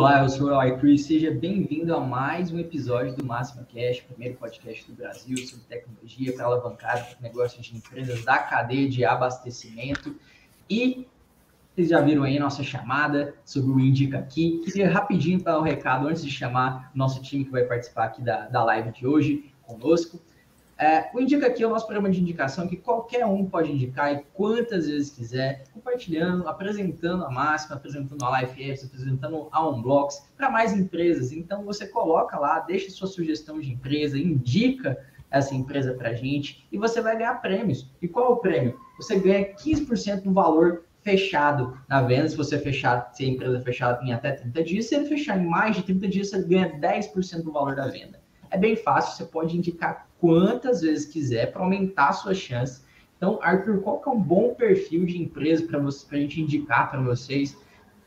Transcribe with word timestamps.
Olá, 0.00 0.22
eu 0.22 0.30
sou 0.30 0.46
o 0.46 0.62
Eli 0.62 0.78
Cruz, 0.78 1.04
seja 1.04 1.30
bem-vindo 1.30 1.94
a 1.94 2.00
mais 2.00 2.50
um 2.50 2.58
episódio 2.58 3.14
do 3.14 3.22
Máxima 3.22 3.66
Cash, 3.70 4.00
primeiro 4.00 4.34
podcast 4.38 4.90
do 4.90 4.96
Brasil 4.96 5.36
sobre 5.46 5.66
tecnologia 5.66 6.32
para 6.32 6.46
alavancar 6.46 7.18
negócios 7.20 7.66
de 7.66 7.76
empresas 7.76 8.24
da 8.24 8.38
cadeia 8.38 8.88
de 8.88 9.04
abastecimento. 9.04 10.16
E 10.70 11.06
vocês 11.74 11.90
já 11.90 12.00
viram 12.00 12.22
aí 12.22 12.38
nossa 12.38 12.62
chamada 12.62 13.34
sobre 13.44 13.72
o 13.72 13.78
Indica 13.78 14.20
Aqui. 14.20 14.62
Queria 14.64 14.90
rapidinho 14.90 15.42
dar 15.42 15.58
o 15.58 15.60
um 15.60 15.64
recado 15.64 16.08
antes 16.08 16.24
de 16.24 16.30
chamar 16.30 16.90
nosso 16.94 17.20
time 17.20 17.44
que 17.44 17.50
vai 17.50 17.64
participar 17.64 18.04
aqui 18.04 18.22
da, 18.22 18.48
da 18.48 18.64
live 18.64 18.92
de 18.92 19.06
hoje 19.06 19.52
conosco. 19.60 20.18
É, 20.80 21.10
o 21.12 21.20
Indica 21.20 21.46
aqui 21.46 21.62
é 21.62 21.66
o 21.66 21.68
nosso 21.68 21.84
programa 21.84 22.08
de 22.08 22.18
indicação 22.18 22.66
que 22.66 22.74
qualquer 22.74 23.26
um 23.26 23.44
pode 23.44 23.70
indicar 23.70 24.14
e 24.14 24.24
quantas 24.32 24.88
vezes 24.88 25.10
quiser, 25.10 25.64
compartilhando, 25.74 26.48
apresentando 26.48 27.22
a 27.22 27.30
Máxima, 27.30 27.76
apresentando 27.76 28.24
a 28.24 28.40
Life 28.40 28.62
Apps, 28.62 28.86
apresentando 28.86 29.48
a 29.52 29.68
Unblocks 29.68 30.26
para 30.34 30.50
mais 30.50 30.72
empresas. 30.72 31.32
Então 31.32 31.66
você 31.66 31.86
coloca 31.86 32.38
lá, 32.38 32.60
deixa 32.60 32.90
sua 32.90 33.08
sugestão 33.08 33.60
de 33.60 33.70
empresa, 33.70 34.16
indica 34.16 34.98
essa 35.30 35.54
empresa 35.54 35.92
para 35.92 36.08
a 36.08 36.14
gente 36.14 36.66
e 36.72 36.78
você 36.78 37.02
vai 37.02 37.14
ganhar 37.14 37.34
prêmios. 37.42 37.90
E 38.00 38.08
qual 38.08 38.24
é 38.24 38.28
o 38.30 38.36
prêmio? 38.36 38.80
Você 38.96 39.20
ganha 39.20 39.54
15% 39.54 40.22
do 40.22 40.32
valor 40.32 40.86
fechado 41.02 41.78
na 41.86 42.00
venda. 42.00 42.26
Se 42.26 42.36
você 42.38 42.58
fechar, 42.58 43.10
se 43.12 43.22
a 43.22 43.28
empresa 43.28 43.60
fechar 43.60 44.02
em 44.02 44.14
até 44.14 44.32
30 44.32 44.64
dias, 44.64 44.86
se 44.86 44.94
ele 44.94 45.04
fechar 45.04 45.38
em 45.38 45.46
mais 45.46 45.76
de 45.76 45.82
30 45.82 46.08
dias, 46.08 46.30
você 46.30 46.42
ganha 46.42 46.72
10% 46.80 47.42
do 47.42 47.52
valor 47.52 47.76
da 47.76 47.86
venda. 47.86 48.18
É 48.50 48.56
bem 48.56 48.74
fácil, 48.76 49.14
você 49.14 49.30
pode 49.30 49.54
indicar 49.54 50.09
quantas 50.20 50.82
vezes 50.82 51.06
quiser 51.06 51.52
para 51.52 51.62
aumentar 51.62 52.08
a 52.08 52.12
sua 52.12 52.34
chance. 52.34 52.82
Então, 53.16 53.38
Arthur, 53.42 53.80
qual 53.80 54.00
que 54.00 54.08
é 54.08 54.12
um 54.12 54.20
bom 54.20 54.54
perfil 54.54 55.04
de 55.04 55.20
empresa 55.20 55.66
para 55.66 55.78
a 55.78 56.20
gente 56.20 56.40
indicar 56.40 56.90
para 56.90 57.00
vocês? 57.00 57.56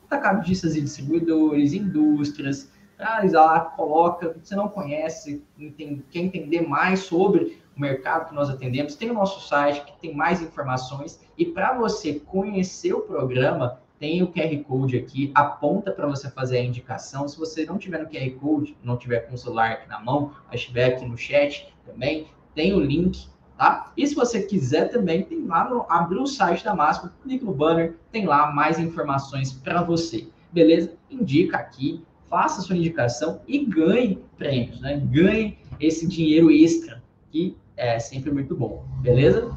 Atacadistas 0.06 0.76
e 0.76 0.82
distribuidores, 0.82 1.74
indústrias, 1.74 2.72
traz 2.98 3.34
lá, 3.34 3.60
coloca, 3.60 4.36
você 4.42 4.56
não 4.56 4.70
conhece, 4.70 5.44
entende, 5.58 6.04
quer 6.10 6.20
entender 6.20 6.62
mais 6.62 7.02
sobre 7.02 7.62
o 7.76 7.82
mercado 7.82 8.30
que 8.30 8.36
nós 8.36 8.50
atendemos, 8.50 8.96
tem 8.96 9.10
o 9.10 9.16
nosso 9.16 9.48
site 9.48 9.84
que 9.84 10.00
tem 10.00 10.16
mais 10.16 10.42
informações 10.42 11.20
e 11.38 11.46
para 11.46 11.74
você 11.74 12.20
conhecer 12.20 12.94
o 12.94 13.02
programa, 13.02 13.82
tem 14.04 14.22
o 14.22 14.28
QR 14.28 14.54
Code 14.66 14.98
aqui, 14.98 15.32
aponta 15.34 15.90
para 15.90 16.06
você 16.06 16.30
fazer 16.30 16.58
a 16.58 16.62
indicação. 16.62 17.26
Se 17.26 17.40
você 17.40 17.66
não 17.66 17.78
tiver 17.78 18.00
no 18.00 18.10
QR 18.10 18.30
Code, 18.32 18.76
não 18.84 18.98
tiver 18.98 19.22
com 19.22 19.36
o 19.36 19.38
celular 19.38 19.72
aqui 19.72 19.88
na 19.88 19.98
mão, 19.98 20.34
mas 20.52 20.60
estiver 20.60 20.88
aqui 20.88 21.06
no 21.06 21.18
chat 21.18 21.74
também, 21.86 22.28
tem 22.54 22.74
o 22.74 22.82
link, 22.82 23.30
tá? 23.58 23.94
E 23.96 24.06
se 24.06 24.14
você 24.14 24.42
quiser 24.42 24.90
também, 24.90 25.24
tem 25.24 25.46
lá 25.46 25.70
no 25.70 25.86
o 26.22 26.28
site 26.28 26.66
da 26.66 26.76
Máxima, 26.76 27.14
clique 27.24 27.46
no 27.46 27.54
banner, 27.54 27.96
tem 28.12 28.26
lá 28.26 28.52
mais 28.52 28.78
informações 28.78 29.54
para 29.54 29.82
você. 29.82 30.28
Beleza? 30.52 30.92
Indica 31.10 31.56
aqui, 31.56 32.04
faça 32.30 32.62
sua 32.62 32.76
indicação 32.76 33.40
e 33.48 33.60
ganhe 33.64 34.22
prêmios, 34.38 34.82
né? 34.82 34.98
Ganhe 34.98 35.58
esse 35.80 36.06
dinheiro 36.06 36.52
extra, 36.52 37.02
que 37.32 37.56
é 37.78 37.98
sempre 38.00 38.32
muito 38.32 38.54
bom, 38.54 38.84
beleza? 39.00 39.50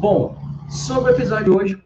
Bom, 0.00 0.36
sobre 0.68 1.12
o 1.12 1.14
episódio 1.14 1.44
de 1.44 1.50
hoje, 1.50 1.76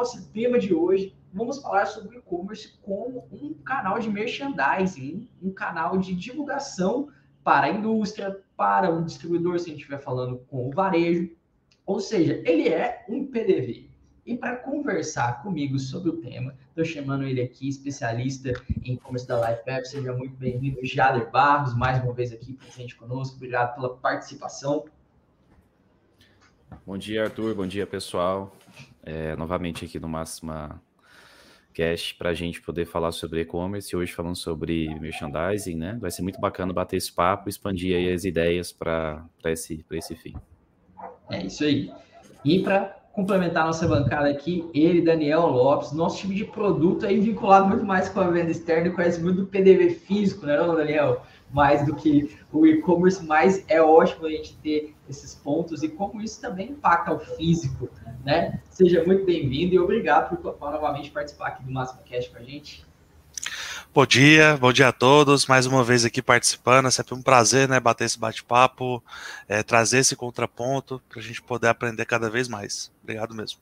nosso 0.00 0.26
tema 0.30 0.58
de 0.58 0.72
hoje? 0.72 1.14
Vamos 1.30 1.60
falar 1.60 1.84
sobre 1.84 2.16
e-commerce 2.16 2.78
como 2.80 3.28
um 3.30 3.52
canal 3.52 3.98
de 3.98 4.08
merchandising, 4.08 5.28
um 5.42 5.52
canal 5.52 5.98
de 5.98 6.14
divulgação 6.14 7.10
para 7.44 7.66
a 7.66 7.70
indústria, 7.70 8.40
para 8.56 8.90
o 8.90 9.04
distribuidor, 9.04 9.58
se 9.58 9.66
a 9.66 9.68
gente 9.68 9.80
estiver 9.80 10.00
falando 10.00 10.38
com 10.48 10.68
o 10.68 10.70
varejo. 10.70 11.30
Ou 11.84 12.00
seja, 12.00 12.42
ele 12.46 12.68
é 12.70 13.04
um 13.10 13.26
PDV. 13.26 13.90
E 14.24 14.36
para 14.36 14.56
conversar 14.56 15.42
comigo 15.42 15.78
sobre 15.78 16.08
o 16.08 16.16
tema, 16.16 16.56
estou 16.68 16.84
chamando 16.84 17.24
ele 17.24 17.42
aqui, 17.42 17.68
especialista 17.68 18.52
em 18.82 18.94
e-commerce 18.94 19.28
da 19.28 19.50
LifeApp. 19.50 19.86
Seja 19.86 20.14
muito 20.14 20.34
bem-vindo, 20.36 20.78
Jader 20.82 21.30
Barros, 21.30 21.76
mais 21.76 22.02
uma 22.02 22.14
vez 22.14 22.32
aqui 22.32 22.54
presente 22.54 22.96
conosco. 22.96 23.36
Obrigado 23.36 23.74
pela 23.74 23.96
participação. 23.96 24.86
Bom 26.86 26.96
dia, 26.96 27.24
Arthur. 27.24 27.54
Bom 27.54 27.66
dia, 27.66 27.86
pessoal. 27.86 28.50
É, 29.02 29.34
novamente 29.36 29.84
aqui 29.84 29.98
no 29.98 30.08
Máxima 30.08 30.80
Cast 31.72 32.16
para 32.16 32.30
a 32.30 32.34
gente 32.34 32.60
poder 32.60 32.86
falar 32.86 33.12
sobre 33.12 33.40
e-commerce. 33.40 33.94
Hoje 33.94 34.12
falando 34.12 34.36
sobre 34.36 34.92
merchandising, 34.98 35.76
né? 35.76 35.98
Vai 36.00 36.10
ser 36.10 36.22
muito 36.22 36.40
bacana 36.40 36.72
bater 36.72 36.96
esse 36.96 37.12
papo, 37.12 37.48
expandir 37.48 37.96
aí 37.96 38.12
as 38.12 38.24
ideias 38.24 38.72
para 38.72 39.24
esse, 39.46 39.84
esse 39.92 40.14
fim. 40.16 40.34
É 41.30 41.44
isso 41.44 41.64
aí. 41.64 41.92
E 42.44 42.62
para 42.62 43.00
complementar 43.12 43.66
nossa 43.66 43.86
bancada 43.86 44.28
aqui, 44.28 44.68
ele, 44.72 45.02
Daniel 45.02 45.46
Lopes, 45.46 45.92
nosso 45.92 46.18
time 46.18 46.34
de 46.34 46.44
produto 46.44 47.06
aí 47.06 47.20
vinculado 47.20 47.68
muito 47.68 47.84
mais 47.84 48.08
com 48.08 48.20
a 48.20 48.30
venda 48.30 48.50
externa 48.50 48.88
e 48.88 48.92
conhece 48.92 49.20
muito 49.20 49.42
do 49.42 49.46
PDV 49.46 49.90
físico, 49.90 50.46
né, 50.46 50.56
não, 50.56 50.74
Daniel? 50.74 51.24
Mais 51.52 51.84
do 51.84 51.94
que 51.94 52.36
o 52.52 52.66
e-commerce, 52.66 53.24
mas 53.24 53.64
é 53.68 53.82
ótimo 53.82 54.26
a 54.26 54.30
gente 54.30 54.56
ter 54.58 54.94
esses 55.08 55.34
pontos 55.34 55.82
e 55.82 55.88
como 55.88 56.20
isso 56.20 56.40
também 56.40 56.70
impacta 56.70 57.12
o 57.12 57.18
físico, 57.18 57.88
né? 58.24 58.60
Seja 58.70 59.04
muito 59.04 59.24
bem-vindo 59.24 59.74
e 59.74 59.78
obrigado 59.78 60.36
por 60.36 60.56
novamente 60.60 61.10
participar 61.10 61.48
aqui 61.48 61.64
do 61.64 61.72
Máximo 61.72 62.02
Cast 62.04 62.30
com 62.30 62.38
a 62.38 62.42
gente. 62.42 62.84
Bom 63.92 64.06
dia, 64.06 64.56
bom 64.56 64.72
dia 64.72 64.88
a 64.88 64.92
todos, 64.92 65.46
mais 65.46 65.66
uma 65.66 65.82
vez 65.82 66.04
aqui 66.04 66.22
participando, 66.22 66.86
é 66.86 66.90
sempre 66.92 67.14
um 67.14 67.22
prazer, 67.22 67.68
né, 67.68 67.80
bater 67.80 68.04
esse 68.04 68.18
bate-papo, 68.18 69.02
é, 69.48 69.64
trazer 69.64 69.98
esse 69.98 70.14
contraponto 70.14 71.02
para 71.08 71.18
a 71.18 71.22
gente 71.22 71.42
poder 71.42 71.66
aprender 71.66 72.04
cada 72.04 72.30
vez 72.30 72.46
mais. 72.46 72.92
Obrigado 73.02 73.34
mesmo. 73.34 73.58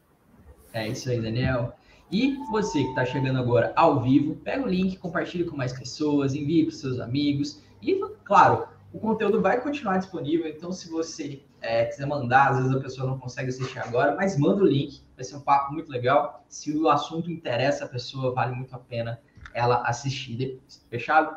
É 0.74 0.86
isso 0.86 1.08
aí, 1.08 1.18
Daniel. 1.18 1.74
E 2.12 2.36
você 2.50 2.82
que 2.82 2.88
está 2.90 3.06
chegando 3.06 3.38
agora 3.38 3.72
ao 3.74 4.02
vivo, 4.02 4.34
pega 4.36 4.64
o 4.64 4.68
link, 4.68 4.98
compartilhe 4.98 5.44
com 5.44 5.56
mais 5.56 5.72
pessoas, 5.72 6.34
envie 6.34 6.64
para 6.64 6.74
seus 6.74 7.00
amigos 7.00 7.62
e, 7.82 8.00
claro, 8.24 8.68
o 8.92 8.98
conteúdo 8.98 9.40
vai 9.40 9.60
continuar 9.60 9.98
disponível, 9.98 10.48
então 10.48 10.72
se 10.72 10.90
você 10.90 11.42
é, 11.60 11.84
quiser 11.84 12.06
mandar, 12.06 12.50
às 12.50 12.56
vezes 12.58 12.72
a 12.72 12.80
pessoa 12.80 13.06
não 13.06 13.18
consegue 13.18 13.48
assistir 13.48 13.78
agora, 13.78 14.14
mas 14.14 14.38
manda 14.38 14.62
o 14.62 14.66
link, 14.66 15.02
vai 15.14 15.24
ser 15.24 15.36
um 15.36 15.40
papo 15.40 15.72
muito 15.72 15.90
legal. 15.90 16.44
Se 16.48 16.76
o 16.76 16.88
assunto 16.88 17.30
interessa 17.30 17.84
a 17.84 17.88
pessoa, 17.88 18.32
vale 18.32 18.54
muito 18.54 18.74
a 18.74 18.78
pena 18.78 19.20
ela 19.52 19.82
assistir 19.82 20.36
depois. 20.36 20.84
Fechado? 20.88 21.36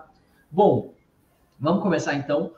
Bom, 0.49 0.93
vamos 1.59 1.81
começar 1.81 2.13
então. 2.13 2.53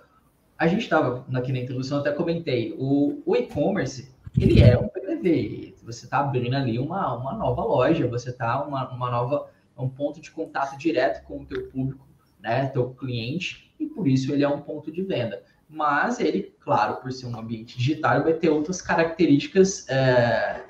A 0.58 0.68
gente 0.68 0.82
estava 0.82 1.26
aqui 1.34 1.52
na 1.52 1.60
introdução, 1.60 2.00
até 2.00 2.12
comentei, 2.12 2.76
o, 2.78 3.22
o 3.26 3.36
e-commerce, 3.36 4.14
ele 4.40 4.62
é 4.62 4.78
um 4.78 4.88
PDV, 4.88 5.76
você 5.84 6.06
está 6.06 6.20
abrindo 6.20 6.56
ali 6.56 6.80
uma, 6.80 7.16
uma 7.16 7.34
nova 7.34 7.64
loja, 7.64 8.08
você 8.08 8.30
está 8.30 8.64
uma, 8.64 8.90
uma 8.92 9.10
nova, 9.10 9.50
um 9.78 9.90
ponto 9.90 10.22
de 10.22 10.32
contato 10.32 10.78
direto 10.78 11.24
com 11.26 11.42
o 11.42 11.46
teu 11.46 11.68
público, 11.70 12.08
né, 12.40 12.68
teu 12.68 12.92
cliente, 12.94 13.73
e 13.84 13.90
por 13.90 14.08
isso 14.08 14.32
ele 14.32 14.44
é 14.44 14.50
um 14.50 14.62
ponto 14.62 14.92
de 14.92 15.02
venda. 15.02 15.44
Mas 15.70 16.20
ele, 16.20 16.54
claro, 16.60 16.98
por 16.98 17.12
ser 17.12 17.26
um 17.26 17.38
ambiente 17.38 17.78
digital, 17.78 18.24
vai 18.24 18.34
ter 18.34 18.50
outras 18.50 18.82
características 18.82 19.88
é, 19.90 20.62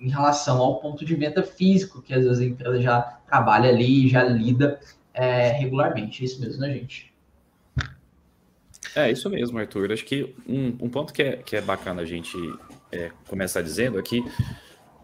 em 0.00 0.08
relação 0.08 0.58
ao 0.58 0.80
ponto 0.80 1.04
de 1.04 1.14
venda 1.14 1.42
físico, 1.42 2.02
que 2.02 2.12
às 2.12 2.24
vezes 2.24 2.40
a 2.40 2.44
empresa 2.44 2.80
já 2.80 3.00
trabalha 3.28 3.68
ali, 3.68 4.08
já 4.08 4.24
lida 4.24 4.80
é, 5.14 5.50
regularmente. 5.50 6.22
É 6.22 6.24
isso 6.26 6.40
mesmo, 6.40 6.60
né, 6.60 6.72
gente? 6.72 7.10
É, 8.96 9.10
isso 9.10 9.30
mesmo, 9.30 9.58
Arthur. 9.58 9.92
Acho 9.92 10.04
que 10.04 10.34
um, 10.48 10.68
um 10.80 10.88
ponto 10.88 11.12
que 11.12 11.22
é, 11.22 11.36
que 11.36 11.56
é 11.56 11.60
bacana 11.60 12.02
a 12.02 12.04
gente 12.04 12.36
é, 12.90 13.10
começar 13.28 13.62
dizendo 13.62 13.98
é 13.98 14.02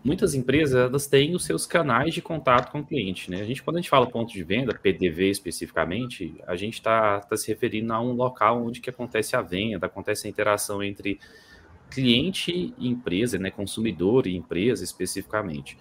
muitas 0.06 0.34
empresas 0.34 0.88
elas 0.88 1.08
têm 1.08 1.34
os 1.34 1.44
seus 1.44 1.66
canais 1.66 2.14
de 2.14 2.22
contato 2.22 2.70
com 2.70 2.78
o 2.78 2.86
cliente, 2.86 3.28
né? 3.28 3.40
A 3.40 3.44
gente, 3.44 3.60
quando 3.62 3.76
a 3.76 3.80
gente 3.80 3.90
fala 3.90 4.06
ponto 4.06 4.32
de 4.32 4.42
venda, 4.44 4.72
PDV 4.72 5.30
especificamente, 5.30 6.34
a 6.46 6.54
gente 6.54 6.74
está 6.74 7.20
tá 7.20 7.36
se 7.36 7.48
referindo 7.48 7.92
a 7.92 8.00
um 8.00 8.12
local 8.12 8.64
onde 8.64 8.80
que 8.80 8.88
acontece 8.88 9.34
a 9.34 9.42
venda, 9.42 9.86
acontece 9.86 10.28
a 10.28 10.30
interação 10.30 10.82
entre 10.82 11.18
cliente 11.90 12.72
e 12.78 12.88
empresa, 12.88 13.36
né? 13.36 13.50
Consumidor 13.50 14.28
e 14.28 14.36
empresa 14.36 14.84
especificamente. 14.84 15.76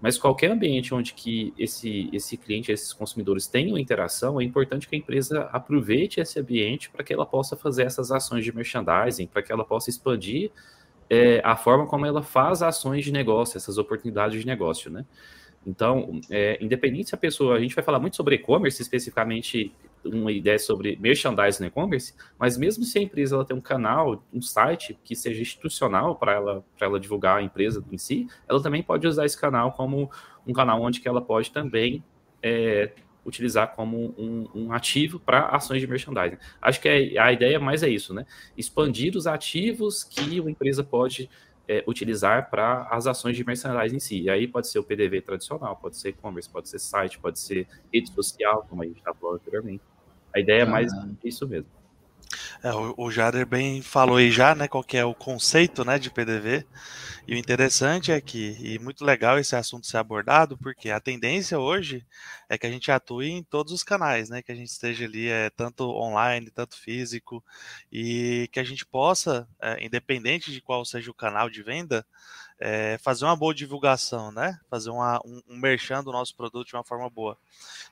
Mas 0.00 0.16
qualquer 0.16 0.50
ambiente 0.50 0.94
onde 0.94 1.12
que 1.12 1.52
esse, 1.58 2.08
esse 2.12 2.36
cliente, 2.36 2.72
esses 2.72 2.92
consumidores 2.92 3.48
tenham 3.48 3.76
interação, 3.76 4.40
é 4.40 4.44
importante 4.44 4.88
que 4.88 4.94
a 4.94 4.98
empresa 4.98 5.42
aproveite 5.52 6.20
esse 6.20 6.38
ambiente 6.40 6.88
para 6.88 7.04
que 7.04 7.12
ela 7.12 7.26
possa 7.26 7.56
fazer 7.56 7.82
essas 7.82 8.10
ações 8.10 8.44
de 8.44 8.54
merchandising, 8.54 9.26
para 9.26 9.42
que 9.42 9.52
ela 9.52 9.64
possa 9.64 9.90
expandir 9.90 10.52
é, 11.10 11.40
a 11.44 11.56
forma 11.56 11.86
como 11.86 12.06
ela 12.06 12.22
faz 12.22 12.62
ações 12.62 13.04
de 13.04 13.12
negócio, 13.12 13.56
essas 13.56 13.78
oportunidades 13.78 14.40
de 14.40 14.46
negócio, 14.46 14.90
né? 14.90 15.04
Então, 15.66 16.20
é, 16.30 16.58
independente 16.62 17.10
se 17.10 17.14
a 17.14 17.18
pessoa, 17.18 17.56
a 17.56 17.60
gente 17.60 17.74
vai 17.74 17.84
falar 17.84 17.98
muito 17.98 18.16
sobre 18.16 18.36
e-commerce, 18.36 18.80
especificamente 18.80 19.72
uma 20.04 20.32
ideia 20.32 20.58
sobre 20.58 20.96
merchandising 20.96 21.62
no 21.62 21.66
e-commerce, 21.66 22.14
mas 22.38 22.56
mesmo 22.56 22.84
se 22.84 22.98
a 22.98 23.02
empresa 23.02 23.34
ela 23.34 23.44
tem 23.44 23.56
um 23.56 23.60
canal, 23.60 24.22
um 24.32 24.40
site 24.40 24.98
que 25.04 25.14
seja 25.14 25.42
institucional 25.42 26.16
para 26.16 26.32
ela, 26.32 26.64
ela 26.80 27.00
divulgar 27.00 27.38
a 27.38 27.42
empresa 27.42 27.84
em 27.90 27.98
si, 27.98 28.26
ela 28.48 28.62
também 28.62 28.82
pode 28.82 29.06
usar 29.06 29.26
esse 29.26 29.38
canal 29.38 29.72
como 29.72 30.10
um 30.46 30.52
canal 30.52 30.80
onde 30.80 31.00
que 31.00 31.08
ela 31.08 31.20
pode 31.20 31.50
também 31.50 32.02
é, 32.42 32.92
utilizar 33.28 33.74
como 33.74 34.14
um, 34.18 34.48
um 34.54 34.72
ativo 34.72 35.20
para 35.20 35.46
ações 35.46 35.80
de 35.80 35.86
merchandising. 35.86 36.38
Acho 36.60 36.80
que 36.80 36.88
é, 36.88 37.18
a 37.18 37.32
ideia 37.32 37.60
mais 37.60 37.82
é 37.82 37.88
isso, 37.88 38.14
né? 38.14 38.26
Expandir 38.56 39.16
os 39.16 39.26
ativos 39.26 40.02
que 40.02 40.40
uma 40.40 40.50
empresa 40.50 40.82
pode 40.82 41.28
é, 41.68 41.84
utilizar 41.86 42.48
para 42.50 42.88
as 42.90 43.06
ações 43.06 43.36
de 43.36 43.44
merchandising 43.44 43.96
em 43.96 44.00
si. 44.00 44.20
E 44.22 44.30
aí 44.30 44.48
pode 44.48 44.68
ser 44.68 44.78
o 44.78 44.82
PDV 44.82 45.20
tradicional, 45.20 45.76
pode 45.76 45.96
ser 45.96 46.10
e-commerce, 46.10 46.48
pode 46.48 46.68
ser 46.68 46.78
site, 46.78 47.18
pode 47.18 47.38
ser 47.38 47.68
rede 47.92 48.10
social, 48.10 48.66
como 48.68 48.82
a 48.82 48.86
gente 48.86 48.98
está 48.98 49.12
falando 49.12 49.36
anteriormente. 49.36 49.82
A 50.34 50.40
ideia 50.40 50.62
é 50.62 50.64
mais 50.64 50.92
ah. 50.92 51.08
isso 51.22 51.46
mesmo. 51.46 51.77
É, 52.62 52.72
o, 52.72 52.94
o 52.96 53.10
Jader 53.10 53.46
bem 53.46 53.80
falou 53.82 54.16
aí 54.16 54.30
já, 54.30 54.54
né, 54.54 54.66
qual 54.66 54.82
que 54.82 54.96
é 54.96 55.04
o 55.04 55.14
conceito, 55.14 55.84
né, 55.84 55.98
de 55.98 56.10
PDV. 56.10 56.66
E 57.26 57.34
o 57.34 57.38
interessante 57.38 58.10
é 58.10 58.20
que, 58.20 58.56
e 58.60 58.78
muito 58.78 59.04
legal 59.04 59.38
esse 59.38 59.54
assunto 59.54 59.86
ser 59.86 59.98
abordado, 59.98 60.56
porque 60.58 60.90
a 60.90 60.98
tendência 60.98 61.58
hoje 61.58 62.04
é 62.48 62.58
que 62.58 62.66
a 62.66 62.70
gente 62.70 62.90
atue 62.90 63.30
em 63.30 63.42
todos 63.44 63.72
os 63.72 63.82
canais, 63.82 64.28
né, 64.28 64.42
que 64.42 64.50
a 64.50 64.54
gente 64.54 64.70
esteja 64.70 65.04
ali, 65.04 65.28
é, 65.28 65.50
tanto 65.50 65.84
online, 65.84 66.50
tanto 66.50 66.76
físico, 66.76 67.44
e 67.92 68.48
que 68.50 68.58
a 68.58 68.64
gente 68.64 68.84
possa, 68.84 69.46
é, 69.60 69.84
independente 69.84 70.50
de 70.50 70.60
qual 70.60 70.84
seja 70.84 71.10
o 71.10 71.14
canal 71.14 71.48
de 71.48 71.62
venda, 71.62 72.04
é, 72.60 72.98
fazer 72.98 73.24
uma 73.24 73.36
boa 73.36 73.54
divulgação, 73.54 74.32
né? 74.32 74.58
Fazer 74.68 74.90
uma, 74.90 75.20
um, 75.24 75.40
um 75.48 75.56
merchan 75.56 76.02
do 76.02 76.10
nosso 76.10 76.34
produto 76.34 76.66
de 76.66 76.74
uma 76.74 76.84
forma 76.84 77.08
boa. 77.08 77.36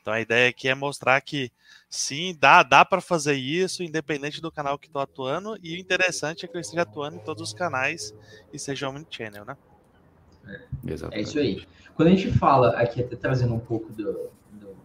Então 0.00 0.12
a 0.12 0.20
ideia 0.20 0.48
aqui 0.48 0.68
é 0.68 0.74
mostrar 0.74 1.20
que 1.20 1.50
sim, 1.88 2.36
dá, 2.38 2.62
dá 2.62 2.84
para 2.84 3.00
fazer 3.00 3.34
isso, 3.34 3.82
independente 3.82 4.40
do 4.40 4.50
canal 4.50 4.78
que 4.78 4.86
estou 4.86 5.00
atuando, 5.00 5.56
e 5.62 5.74
o 5.74 5.78
interessante 5.78 6.44
é 6.44 6.48
que 6.48 6.56
eu 6.56 6.60
esteja 6.60 6.82
atuando 6.82 7.16
em 7.16 7.20
todos 7.20 7.42
os 7.42 7.54
canais 7.54 8.12
e 8.52 8.58
seja 8.58 8.88
omnichannel, 8.88 9.44
né? 9.44 9.56
É, 10.46 11.18
é 11.18 11.20
isso 11.20 11.38
aí. 11.38 11.66
Quando 11.94 12.08
a 12.08 12.10
gente 12.10 12.30
fala 12.32 12.70
aqui, 12.76 13.02
até 13.02 13.16
trazendo 13.16 13.54
um 13.54 13.58
pouco 13.58 13.92
do, 13.92 14.30
do 14.52 14.76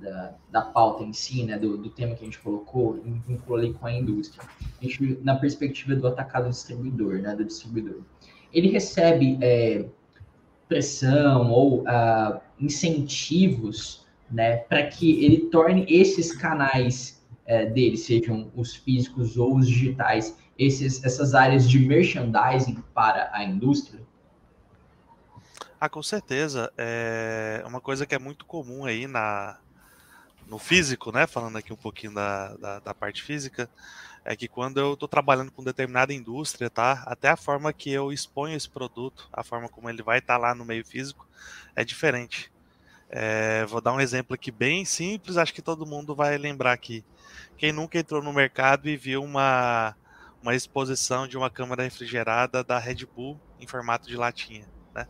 da, 0.00 0.34
da 0.50 0.62
pauta 0.62 1.02
em 1.04 1.12
si, 1.12 1.44
né, 1.44 1.58
do, 1.58 1.76
do 1.76 1.88
tema 1.90 2.14
que 2.14 2.22
a 2.22 2.24
gente 2.24 2.38
colocou, 2.38 3.00
vinculou 3.26 3.72
com 3.74 3.86
a 3.86 3.92
indústria. 3.92 4.46
A 4.80 4.84
gente, 4.84 5.18
na 5.22 5.36
perspectiva 5.36 5.94
do 5.94 6.06
atacado 6.06 6.48
distribuidor, 6.50 7.18
né, 7.20 7.34
do 7.34 7.44
distribuidor 7.44 8.02
ele 8.52 8.68
recebe 8.68 9.38
é, 9.40 9.84
pressão 10.68 11.50
ou 11.50 11.82
uh, 11.82 12.40
incentivos 12.58 14.06
né, 14.30 14.56
para 14.56 14.86
que 14.86 15.24
ele 15.24 15.50
torne 15.50 15.84
esses 15.88 16.32
canais 16.32 17.22
é, 17.44 17.66
dele, 17.66 17.96
sejam 17.96 18.50
os 18.56 18.74
físicos 18.74 19.36
ou 19.36 19.56
os 19.56 19.68
digitais, 19.68 20.36
esses, 20.58 21.04
essas 21.04 21.34
áreas 21.34 21.68
de 21.68 21.78
merchandising 21.78 22.82
para 22.94 23.30
a 23.32 23.44
indústria? 23.44 24.00
Ah, 25.78 25.88
com 25.88 26.02
certeza. 26.02 26.72
É 26.78 27.62
uma 27.66 27.80
coisa 27.80 28.06
que 28.06 28.14
é 28.14 28.18
muito 28.18 28.46
comum 28.46 28.84
aí 28.84 29.06
na, 29.06 29.58
no 30.48 30.58
físico, 30.58 31.10
né? 31.10 31.26
Falando 31.26 31.58
aqui 31.58 31.72
um 31.72 31.76
pouquinho 31.76 32.14
da, 32.14 32.54
da, 32.54 32.78
da 32.78 32.94
parte 32.94 33.22
física, 33.22 33.68
é 34.24 34.36
que 34.36 34.46
quando 34.46 34.78
eu 34.78 34.94
estou 34.94 35.08
trabalhando 35.08 35.50
com 35.50 35.64
determinada 35.64 36.12
indústria, 36.12 36.70
tá? 36.70 37.02
Até 37.06 37.28
a 37.28 37.36
forma 37.36 37.72
que 37.72 37.90
eu 37.90 38.12
exponho 38.12 38.56
esse 38.56 38.68
produto, 38.68 39.28
a 39.32 39.42
forma 39.42 39.68
como 39.68 39.90
ele 39.90 40.02
vai 40.02 40.18
estar 40.18 40.34
tá 40.34 40.38
lá 40.38 40.54
no 40.54 40.64
meio 40.64 40.84
físico, 40.84 41.26
é 41.74 41.84
diferente. 41.84 42.52
É, 43.10 43.66
vou 43.66 43.80
dar 43.80 43.92
um 43.92 44.00
exemplo 44.00 44.34
aqui 44.34 44.50
bem 44.50 44.84
simples, 44.84 45.36
acho 45.36 45.52
que 45.52 45.60
todo 45.60 45.86
mundo 45.86 46.14
vai 46.14 46.38
lembrar 46.38 46.72
aqui. 46.72 47.04
Quem 47.56 47.72
nunca 47.72 47.98
entrou 47.98 48.22
no 48.22 48.32
mercado 48.32 48.88
e 48.88 48.96
viu 48.96 49.22
uma, 49.22 49.94
uma 50.40 50.54
exposição 50.54 51.26
de 51.26 51.36
uma 51.36 51.50
câmara 51.50 51.82
refrigerada 51.82 52.64
da 52.64 52.78
Red 52.78 53.04
Bull 53.04 53.38
em 53.60 53.66
formato 53.66 54.08
de 54.08 54.16
latinha, 54.16 54.66
né? 54.94 55.06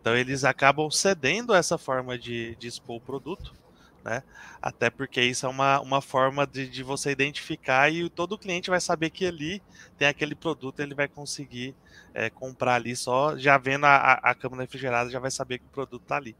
Então 0.00 0.16
eles 0.16 0.44
acabam 0.44 0.90
cedendo 0.90 1.54
essa 1.54 1.76
forma 1.76 2.18
de, 2.18 2.54
de 2.56 2.68
expor 2.68 2.96
o 2.96 3.00
produto 3.00 3.59
né? 4.04 4.22
Até 4.60 4.90
porque 4.90 5.20
isso 5.22 5.46
é 5.46 5.48
uma, 5.48 5.80
uma 5.80 6.00
forma 6.00 6.46
de, 6.46 6.68
de 6.68 6.82
você 6.82 7.10
identificar 7.10 7.90
e 7.92 8.08
todo 8.08 8.38
cliente 8.38 8.70
vai 8.70 8.80
saber 8.80 9.10
que 9.10 9.26
ali 9.26 9.62
tem 9.98 10.08
aquele 10.08 10.34
produto, 10.34 10.80
ele 10.80 10.94
vai 10.94 11.08
conseguir 11.08 11.74
é, 12.14 12.30
comprar 12.30 12.74
ali 12.74 12.96
só, 12.96 13.36
já 13.36 13.56
vendo 13.58 13.84
a, 13.84 14.14
a 14.14 14.34
câmara 14.34 14.62
refrigerada, 14.62 15.10
já 15.10 15.18
vai 15.18 15.30
saber 15.30 15.58
que 15.58 15.66
o 15.66 15.70
produto 15.70 16.02
está 16.02 16.16
ali. 16.16 16.36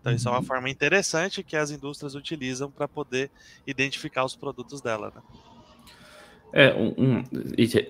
Então, 0.00 0.10
uhum. 0.10 0.16
isso 0.16 0.28
é 0.28 0.30
uma 0.30 0.40
uhum. 0.40 0.44
forma 0.44 0.70
interessante 0.70 1.42
que 1.42 1.56
as 1.56 1.70
indústrias 1.70 2.14
utilizam 2.14 2.70
para 2.70 2.88
poder 2.88 3.30
identificar 3.66 4.24
os 4.24 4.34
produtos 4.34 4.80
dela, 4.80 5.12
né? 5.14 5.22
É, 6.52 6.74
um, 6.74 6.94
um, 6.98 7.24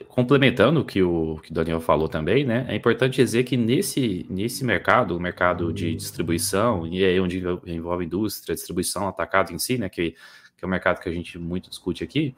complementando 0.06 0.80
o 0.80 0.84
que 0.84 1.02
o 1.02 1.40
que 1.42 1.50
o 1.50 1.54
Daniel 1.54 1.80
falou 1.80 2.08
também, 2.08 2.44
né? 2.44 2.64
É 2.68 2.76
importante 2.76 3.16
dizer 3.16 3.42
que 3.42 3.56
nesse, 3.56 4.24
nesse 4.30 4.64
mercado, 4.64 5.16
o 5.16 5.20
mercado 5.20 5.72
de 5.72 5.94
distribuição, 5.96 6.86
e 6.86 7.02
é 7.02 7.20
onde 7.20 7.42
envolve 7.66 8.04
indústria, 8.04 8.54
distribuição, 8.54 9.08
atacado 9.08 9.52
em 9.52 9.58
si, 9.58 9.78
né? 9.78 9.88
Que, 9.88 10.12
que 10.56 10.64
é 10.64 10.66
o 10.66 10.70
mercado 10.70 11.00
que 11.00 11.08
a 11.08 11.12
gente 11.12 11.38
muito 11.38 11.68
discute 11.68 12.04
aqui, 12.04 12.36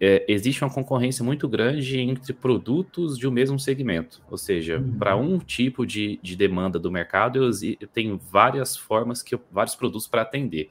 é, 0.00 0.24
existe 0.28 0.62
uma 0.62 0.70
concorrência 0.70 1.24
muito 1.24 1.48
grande 1.48 1.98
entre 1.98 2.32
produtos 2.32 3.18
de 3.18 3.26
um 3.26 3.30
mesmo 3.30 3.58
segmento. 3.58 4.20
Ou 4.30 4.36
seja, 4.36 4.78
uhum. 4.78 4.98
para 4.98 5.16
um 5.16 5.38
tipo 5.38 5.86
de, 5.86 6.20
de 6.22 6.36
demanda 6.36 6.78
do 6.78 6.90
mercado, 6.90 7.42
eu, 7.42 7.50
eu 7.80 7.88
tenho 7.88 8.18
várias 8.18 8.76
formas, 8.76 9.22
que 9.22 9.34
eu, 9.34 9.40
vários 9.50 9.74
produtos 9.74 10.06
para 10.06 10.22
atender. 10.22 10.68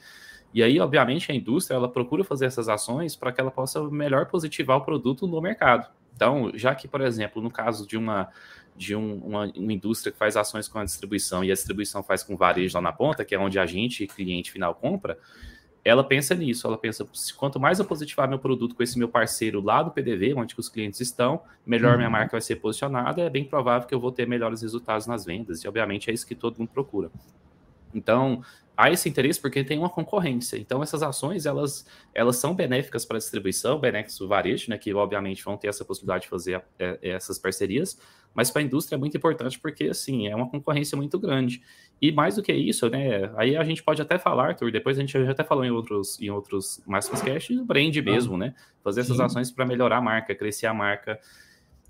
E 0.56 0.64
aí, 0.64 0.80
obviamente, 0.80 1.30
a 1.30 1.36
indústria 1.36 1.76
ela 1.76 1.90
procura 1.90 2.24
fazer 2.24 2.46
essas 2.46 2.70
ações 2.70 3.14
para 3.14 3.30
que 3.30 3.42
ela 3.42 3.52
possa 3.52 3.84
melhor 3.90 4.28
positivar 4.28 4.78
o 4.78 4.82
produto 4.86 5.28
no 5.28 5.42
mercado. 5.42 5.92
Então, 6.16 6.50
já 6.56 6.74
que, 6.74 6.88
por 6.88 7.02
exemplo, 7.02 7.42
no 7.42 7.52
caso 7.52 7.86
de 7.86 7.98
uma 7.98 8.30
de 8.74 8.96
um, 8.96 9.16
uma, 9.18 9.52
uma, 9.56 9.74
indústria 9.74 10.12
que 10.12 10.18
faz 10.18 10.36
ações 10.36 10.68
com 10.68 10.80
a 10.80 10.84
distribuição 10.84 11.44
e 11.44 11.52
a 11.52 11.54
distribuição 11.54 12.04
faz 12.04 12.24
com 12.24 12.36
varejo 12.36 12.76
lá 12.76 12.82
na 12.82 12.92
ponta, 12.92 13.24
que 13.24 13.36
é 13.36 13.40
onde 13.40 13.58
a 13.60 13.66
gente, 13.66 14.08
cliente 14.08 14.52
final, 14.52 14.76
compra, 14.76 15.18
ela 15.84 16.04
pensa 16.04 16.36
nisso, 16.36 16.68
ela 16.68 16.78
pensa, 16.78 17.08
quanto 17.38 17.60
mais 17.60 17.80
eu 17.80 17.86
positivar 17.86 18.28
meu 18.28 18.40
produto 18.40 18.76
com 18.76 18.84
esse 18.84 18.98
meu 18.98 19.08
parceiro 19.08 19.62
lá 19.62 19.84
do 19.84 19.92
PDV, 19.92 20.34
onde 20.34 20.56
os 20.58 20.68
clientes 20.68 21.00
estão, 21.00 21.42
melhor 21.66 21.92
uhum. 21.92 21.98
minha 21.98 22.10
marca 22.10 22.32
vai 22.32 22.42
ser 22.42 22.58
posicionada, 22.58 23.22
é 23.22 23.30
bem 23.30 23.46
provável 23.46 23.88
que 23.88 23.96
eu 23.96 24.00
vou 24.00 24.12
ter 24.12 24.28
melhores 24.28 24.62
resultados 24.62 25.06
nas 25.06 25.24
vendas, 25.24 25.64
e 25.64 25.68
obviamente 25.68 26.10
é 26.10 26.14
isso 26.14 26.28
que 26.28 26.36
todo 26.36 26.58
mundo 26.58 26.70
procura. 26.70 27.10
Então, 27.94 28.44
há 28.78 28.92
esse 28.92 29.08
interesse 29.08 29.40
porque 29.40 29.64
tem 29.64 29.78
uma 29.78 29.90
concorrência. 29.90 30.58
Então, 30.58 30.82
essas 30.84 31.02
ações, 31.02 31.46
elas, 31.46 31.86
elas 32.14 32.38
são 32.38 32.54
benéficas 32.54 33.06
para 33.06 33.18
a 33.18 33.20
distribuição, 33.20 33.80
benéficas 33.80 34.18
para 34.18 34.26
o 34.26 34.28
varejo, 34.28 34.70
né, 34.70 34.78
que 34.78 34.94
obviamente 34.94 35.44
vão 35.44 35.58
ter 35.58 35.68
essa 35.68 35.86
possibilidade 35.86 36.24
de 36.24 36.30
fazer 36.30 36.64
é, 36.80 37.00
é, 37.02 37.10
essas 37.10 37.38
parcerias, 37.38 38.00
mas 38.34 38.52
para 38.52 38.62
a 38.62 38.66
indústria 38.66 38.96
é 38.96 39.00
muito 39.00 39.16
importante 39.16 39.60
porque, 39.60 39.86
assim, 39.86 40.28
é 40.28 40.36
uma 40.36 40.50
concorrência 40.50 40.98
muito 40.98 41.18
grande. 41.18 41.62
E 42.02 42.12
mais 42.12 42.36
do 42.36 42.44
que 42.44 42.52
isso, 42.52 42.90
né, 42.90 43.32
aí 43.38 43.56
a 43.56 43.64
gente 43.64 43.82
pode 43.82 44.02
até 44.02 44.18
falar, 44.18 44.50
Arthur, 44.50 44.72
depois 44.72 44.98
a 44.98 45.02
gente 45.02 45.12
já 45.12 45.32
até 45.32 45.44
falou 45.44 45.64
em 45.64 45.72
outros, 45.72 46.20
em 46.22 46.30
outros 46.30 46.82
Máximos 46.86 47.22
Cash, 47.22 47.50
brand 47.66 47.96
mesmo, 47.98 48.38
né, 48.38 48.54
fazer 48.84 49.02
essas 49.02 49.18
Sim. 49.18 49.24
ações 49.24 49.52
para 49.52 49.66
melhorar 49.66 49.98
a 49.98 50.02
marca, 50.02 50.36
crescer 50.36 50.68
a 50.68 50.74
marca, 50.74 51.20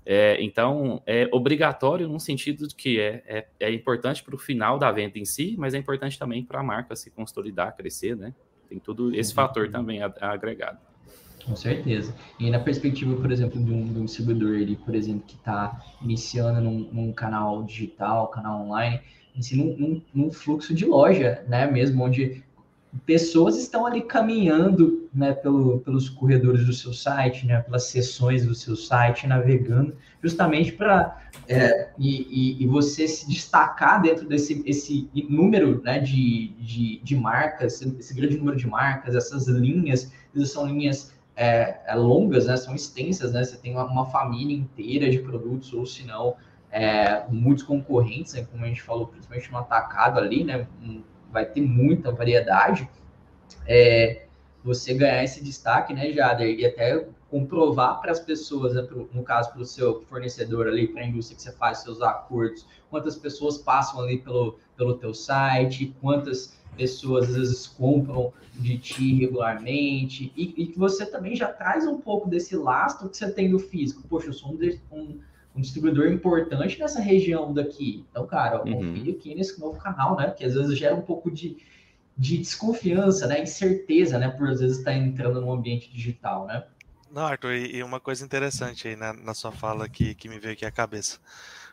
é, 0.08 0.40
então, 0.40 1.02
é 1.04 1.28
obrigatório 1.32 2.06
no 2.06 2.20
sentido 2.20 2.68
de 2.68 2.76
que 2.76 3.00
é, 3.00 3.24
é, 3.26 3.46
é 3.58 3.72
importante 3.72 4.22
para 4.22 4.36
o 4.36 4.38
final 4.38 4.78
da 4.78 4.92
venda 4.92 5.18
em 5.18 5.24
si, 5.24 5.56
mas 5.58 5.74
é 5.74 5.78
importante 5.78 6.16
também 6.16 6.44
para 6.44 6.60
a 6.60 6.62
marca 6.62 6.94
se 6.94 7.10
consolidar, 7.10 7.76
crescer, 7.76 8.16
né? 8.16 8.32
Tem 8.68 8.78
todo 8.78 9.12
esse 9.12 9.30
uhum. 9.30 9.34
fator 9.34 9.68
também 9.68 10.00
agregado. 10.02 10.78
Com 11.44 11.56
certeza. 11.56 12.14
E 12.38 12.48
na 12.50 12.60
perspectiva, 12.60 13.16
por 13.16 13.32
exemplo, 13.32 13.60
de 13.62 13.72
um, 13.72 13.84
de 13.92 13.98
um 13.98 14.04
distribuidor, 14.04 14.54
ele, 14.54 14.76
por 14.76 14.94
exemplo, 14.94 15.24
que 15.26 15.34
está 15.34 15.80
iniciando 16.00 16.60
num, 16.60 16.88
num, 16.92 17.12
canal 17.12 17.64
digital, 17.64 18.28
canal 18.28 18.62
online, 18.62 19.00
assim, 19.36 19.56
num, 19.56 19.76
num, 19.76 20.02
num, 20.14 20.30
fluxo 20.30 20.72
de 20.72 20.84
loja, 20.84 21.44
né? 21.48 21.68
Mesmo 21.68 22.04
onde 22.04 22.44
pessoas 23.04 23.56
estão 23.56 23.84
ali 23.84 24.02
caminhando 24.02 25.05
né, 25.16 25.32
pelo, 25.32 25.80
pelos 25.80 26.10
corredores 26.10 26.66
do 26.66 26.72
seu 26.74 26.92
site, 26.92 27.46
né, 27.46 27.62
pelas 27.62 27.84
seções 27.84 28.44
do 28.44 28.54
seu 28.54 28.76
site, 28.76 29.26
navegando, 29.26 29.96
justamente 30.22 30.72
para 30.72 31.22
é, 31.48 31.90
e, 31.98 32.62
e, 32.62 32.66
você 32.66 33.08
se 33.08 33.26
destacar 33.26 34.02
dentro 34.02 34.28
desse 34.28 34.62
esse 34.66 35.08
número 35.28 35.80
né, 35.82 35.98
de, 35.98 36.48
de, 36.58 37.00
de 37.02 37.16
marcas, 37.16 37.80
esse 37.80 38.14
grande 38.14 38.36
número 38.36 38.56
de 38.58 38.66
marcas, 38.66 39.14
essas 39.14 39.48
linhas, 39.48 40.12
são 40.44 40.66
linhas 40.66 41.14
é, 41.34 41.80
é, 41.86 41.94
longas, 41.94 42.46
né, 42.46 42.56
são 42.56 42.74
extensas, 42.74 43.32
né, 43.32 43.42
você 43.42 43.56
tem 43.56 43.72
uma, 43.72 43.84
uma 43.84 44.04
família 44.06 44.54
inteira 44.54 45.08
de 45.08 45.18
produtos, 45.20 45.72
ou 45.72 45.86
se 45.86 46.04
não, 46.04 46.36
é, 46.70 47.24
muitos 47.30 47.64
concorrentes, 47.64 48.34
né, 48.34 48.46
como 48.50 48.64
a 48.64 48.68
gente 48.68 48.82
falou, 48.82 49.06
principalmente 49.06 49.50
no 49.50 49.58
atacado 49.58 50.18
ali, 50.18 50.44
né, 50.44 50.66
vai 51.32 51.46
ter 51.46 51.62
muita 51.62 52.12
variedade, 52.12 52.86
é, 53.66 54.25
você 54.66 54.94
ganhar 54.94 55.22
esse 55.22 55.42
destaque, 55.42 55.94
né, 55.94 56.12
Jader, 56.12 56.58
e 56.58 56.66
até 56.66 57.06
comprovar 57.30 58.00
para 58.00 58.10
as 58.10 58.18
pessoas, 58.18 58.74
né, 58.74 58.82
pro, 58.82 59.08
no 59.14 59.22
caso, 59.22 59.52
para 59.52 59.62
o 59.62 59.64
seu 59.64 60.02
fornecedor 60.02 60.66
ali, 60.66 60.88
para 60.88 61.02
a 61.02 61.06
indústria 61.06 61.36
que 61.36 61.42
você 61.42 61.52
faz 61.52 61.78
seus 61.78 62.02
acordos, 62.02 62.66
quantas 62.90 63.16
pessoas 63.16 63.58
passam 63.58 64.00
ali 64.00 64.18
pelo, 64.18 64.58
pelo 64.76 64.94
teu 64.94 65.14
site, 65.14 65.94
quantas 66.00 66.58
pessoas 66.76 67.28
às 67.28 67.36
vezes 67.36 67.66
compram 67.66 68.32
de 68.54 68.76
ti 68.76 69.14
regularmente, 69.14 70.32
e, 70.36 70.54
e 70.56 70.66
que 70.66 70.78
você 70.78 71.06
também 71.06 71.36
já 71.36 71.46
traz 71.46 71.86
um 71.86 71.98
pouco 71.98 72.28
desse 72.28 72.56
lastro 72.56 73.08
que 73.08 73.16
você 73.16 73.30
tem 73.30 73.48
do 73.48 73.58
físico. 73.58 74.02
Poxa, 74.08 74.28
eu 74.28 74.32
sou 74.32 74.50
um, 74.50 74.58
um, 74.90 75.20
um 75.54 75.60
distribuidor 75.60 76.08
importante 76.08 76.78
nessa 76.78 77.00
região 77.00 77.52
daqui. 77.52 78.04
Então, 78.10 78.26
cara, 78.26 78.64
uhum. 78.64 78.72
confio 78.72 79.14
aqui 79.14 79.34
nesse 79.34 79.60
novo 79.60 79.78
canal, 79.78 80.16
né? 80.16 80.30
Que 80.30 80.44
às 80.44 80.54
vezes 80.54 80.76
gera 80.76 80.94
um 80.94 81.02
pouco 81.02 81.30
de, 81.30 81.56
de 82.16 82.38
desconfiança, 82.38 83.26
né? 83.26 83.42
Incerteza, 83.42 84.18
né? 84.18 84.28
Por 84.28 84.48
às 84.48 84.60
vezes 84.60 84.78
estar 84.78 84.92
tá 84.92 84.96
entrando 84.96 85.40
no 85.40 85.52
ambiente 85.52 85.90
digital, 85.90 86.46
né? 86.46 86.64
Não, 87.10 87.26
Arthur, 87.26 87.54
e 87.54 87.82
uma 87.82 88.00
coisa 88.00 88.24
interessante 88.24 88.88
aí 88.88 88.96
na, 88.96 89.12
na 89.12 89.32
sua 89.32 89.52
fala 89.52 89.88
que, 89.88 90.14
que 90.14 90.28
me 90.28 90.38
veio 90.38 90.54
aqui 90.54 90.66
à 90.66 90.70
cabeça. 90.70 91.18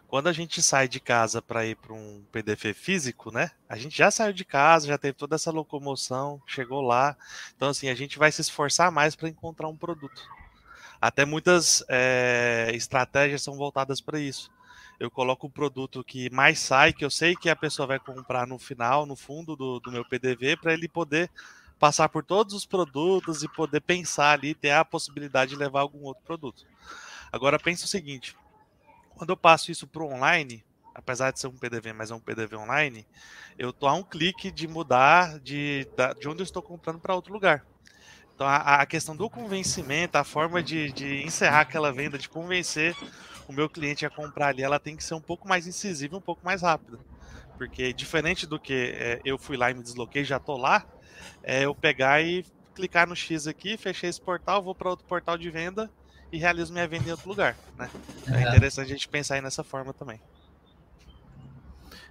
Quando 0.07 0.27
a 0.27 0.31
gente 0.31 0.61
sai 0.61 0.87
de 0.87 0.99
casa 0.99 1.41
para 1.41 1.65
ir 1.65 1.75
para 1.75 1.91
um 1.91 2.23
PDF 2.31 2.65
físico, 2.75 3.31
né? 3.31 3.49
A 3.67 3.75
gente 3.75 3.97
já 3.97 4.11
saiu 4.11 4.31
de 4.31 4.45
casa, 4.45 4.85
já 4.85 4.97
teve 4.97 5.17
toda 5.17 5.35
essa 5.35 5.49
locomoção, 5.49 6.39
chegou 6.45 6.81
lá. 6.81 7.17
Então, 7.55 7.69
assim, 7.69 7.89
a 7.89 7.95
gente 7.95 8.19
vai 8.19 8.31
se 8.31 8.39
esforçar 8.39 8.91
mais 8.91 9.15
para 9.15 9.27
encontrar 9.27 9.67
um 9.67 9.75
produto. 9.75 10.21
Até 11.01 11.25
muitas 11.25 11.83
é, 11.89 12.69
estratégias 12.75 13.41
são 13.41 13.55
voltadas 13.55 13.99
para 13.99 14.19
isso. 14.19 14.51
Eu 15.03 15.11
coloco 15.11 15.47
o 15.47 15.49
produto 15.49 16.01
que 16.01 16.29
mais 16.29 16.59
sai, 16.59 16.93
que 16.93 17.03
eu 17.03 17.11
sei 17.11 17.35
que 17.35 17.49
a 17.49 17.55
pessoa 17.57 17.85
vai 17.85 17.99
comprar 17.99 18.47
no 18.47 18.57
final, 18.57 19.05
no 19.05 19.17
fundo 19.17 19.53
do, 19.53 19.77
do 19.77 19.91
meu 19.91 20.05
PDV, 20.05 20.55
para 20.55 20.71
ele 20.71 20.87
poder 20.87 21.29
passar 21.77 22.07
por 22.07 22.23
todos 22.23 22.53
os 22.53 22.65
produtos 22.65 23.43
e 23.43 23.49
poder 23.49 23.81
pensar 23.81 24.31
ali, 24.31 24.55
ter 24.55 24.71
a 24.71 24.85
possibilidade 24.85 25.51
de 25.51 25.57
levar 25.57 25.81
algum 25.81 26.03
outro 26.03 26.23
produto. 26.23 26.65
Agora 27.33 27.59
pense 27.59 27.83
o 27.83 27.87
seguinte: 27.87 28.33
quando 29.09 29.31
eu 29.31 29.35
passo 29.35 29.71
isso 29.71 29.85
para 29.85 30.05
online, 30.05 30.63
apesar 30.95 31.31
de 31.31 31.39
ser 31.41 31.47
um 31.47 31.57
PDV, 31.57 31.91
mas 31.91 32.09
é 32.09 32.15
um 32.15 32.21
PDV 32.21 32.55
online, 32.55 33.05
eu 33.59 33.71
estou 33.71 33.89
a 33.89 33.93
um 33.93 34.03
clique 34.03 34.49
de 34.49 34.69
mudar 34.69 35.37
de, 35.41 35.85
de 36.17 36.29
onde 36.29 36.39
eu 36.39 36.45
estou 36.45 36.61
comprando 36.61 37.01
para 37.01 37.13
outro 37.13 37.33
lugar. 37.33 37.65
Então 38.33 38.47
a, 38.47 38.75
a, 38.75 38.85
questão 38.85 39.17
do 39.17 39.29
convencimento, 39.29 40.17
a 40.17 40.23
forma 40.23 40.63
de, 40.63 40.93
de 40.93 41.23
encerrar 41.23 41.59
aquela 41.59 41.91
venda, 41.91 42.17
de 42.17 42.29
convencer 42.29 42.95
o 43.47 43.53
meu 43.53 43.69
cliente 43.69 44.05
a 44.05 44.09
comprar 44.09 44.47
ali, 44.47 44.63
ela 44.63 44.79
tem 44.79 44.95
que 44.95 45.03
ser 45.03 45.13
um 45.13 45.21
pouco 45.21 45.47
mais 45.47 45.67
incisiva, 45.67 46.17
um 46.17 46.21
pouco 46.21 46.43
mais 46.43 46.61
rápida. 46.61 46.97
Porque 47.57 47.93
diferente 47.93 48.47
do 48.47 48.59
que 48.59 48.93
é, 48.95 49.21
eu 49.23 49.37
fui 49.37 49.57
lá 49.57 49.71
e 49.71 49.73
me 49.73 49.83
desloquei, 49.83 50.23
já 50.23 50.37
estou 50.37 50.57
lá, 50.57 50.85
é 51.43 51.65
eu 51.65 51.75
pegar 51.75 52.21
e 52.21 52.45
clicar 52.73 53.07
no 53.07 53.15
X 53.15 53.47
aqui, 53.47 53.77
fechei 53.77 54.09
esse 54.09 54.21
portal, 54.21 54.61
vou 54.61 54.73
para 54.73 54.89
outro 54.89 55.05
portal 55.05 55.37
de 55.37 55.49
venda 55.49 55.89
e 56.31 56.37
realizo 56.37 56.73
minha 56.73 56.87
venda 56.87 57.07
em 57.07 57.11
outro 57.11 57.29
lugar. 57.29 57.55
Né? 57.77 57.89
É 58.27 58.41
interessante 58.41 58.87
a 58.87 58.95
gente 58.95 59.07
pensar 59.07 59.35
aí 59.35 59.41
nessa 59.41 59.63
forma 59.63 59.93
também. 59.93 60.19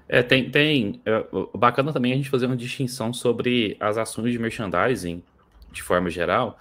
É, 0.09 0.23
tem, 0.23 0.51
tem. 0.51 1.01
É, 1.05 1.25
bacana 1.57 1.93
também 1.93 2.13
a 2.13 2.17
gente 2.17 2.29
fazer 2.29 2.47
uma 2.47 2.57
distinção 2.57 3.13
sobre 3.13 3.77
as 3.81 3.97
ações 3.97 4.31
de 4.33 4.39
merchandising, 4.39 5.23
de 5.73 5.83
forma 5.83 6.11
geral, 6.11 6.59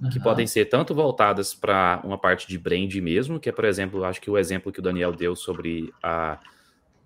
uhum. 0.00 0.10
que 0.10 0.20
podem 0.20 0.46
ser 0.46 0.66
tanto 0.66 0.94
voltadas 0.94 1.54
para 1.54 2.00
uma 2.04 2.18
parte 2.18 2.46
de 2.46 2.58
brand 2.58 2.94
mesmo, 2.96 3.40
que 3.40 3.48
é, 3.48 3.52
por 3.52 3.64
exemplo, 3.64 4.04
acho 4.04 4.20
que 4.20 4.30
o 4.30 4.38
exemplo 4.38 4.72
que 4.72 4.80
o 4.80 4.82
Daniel 4.82 5.12
deu 5.12 5.34
sobre 5.34 5.92
a, 6.02 6.38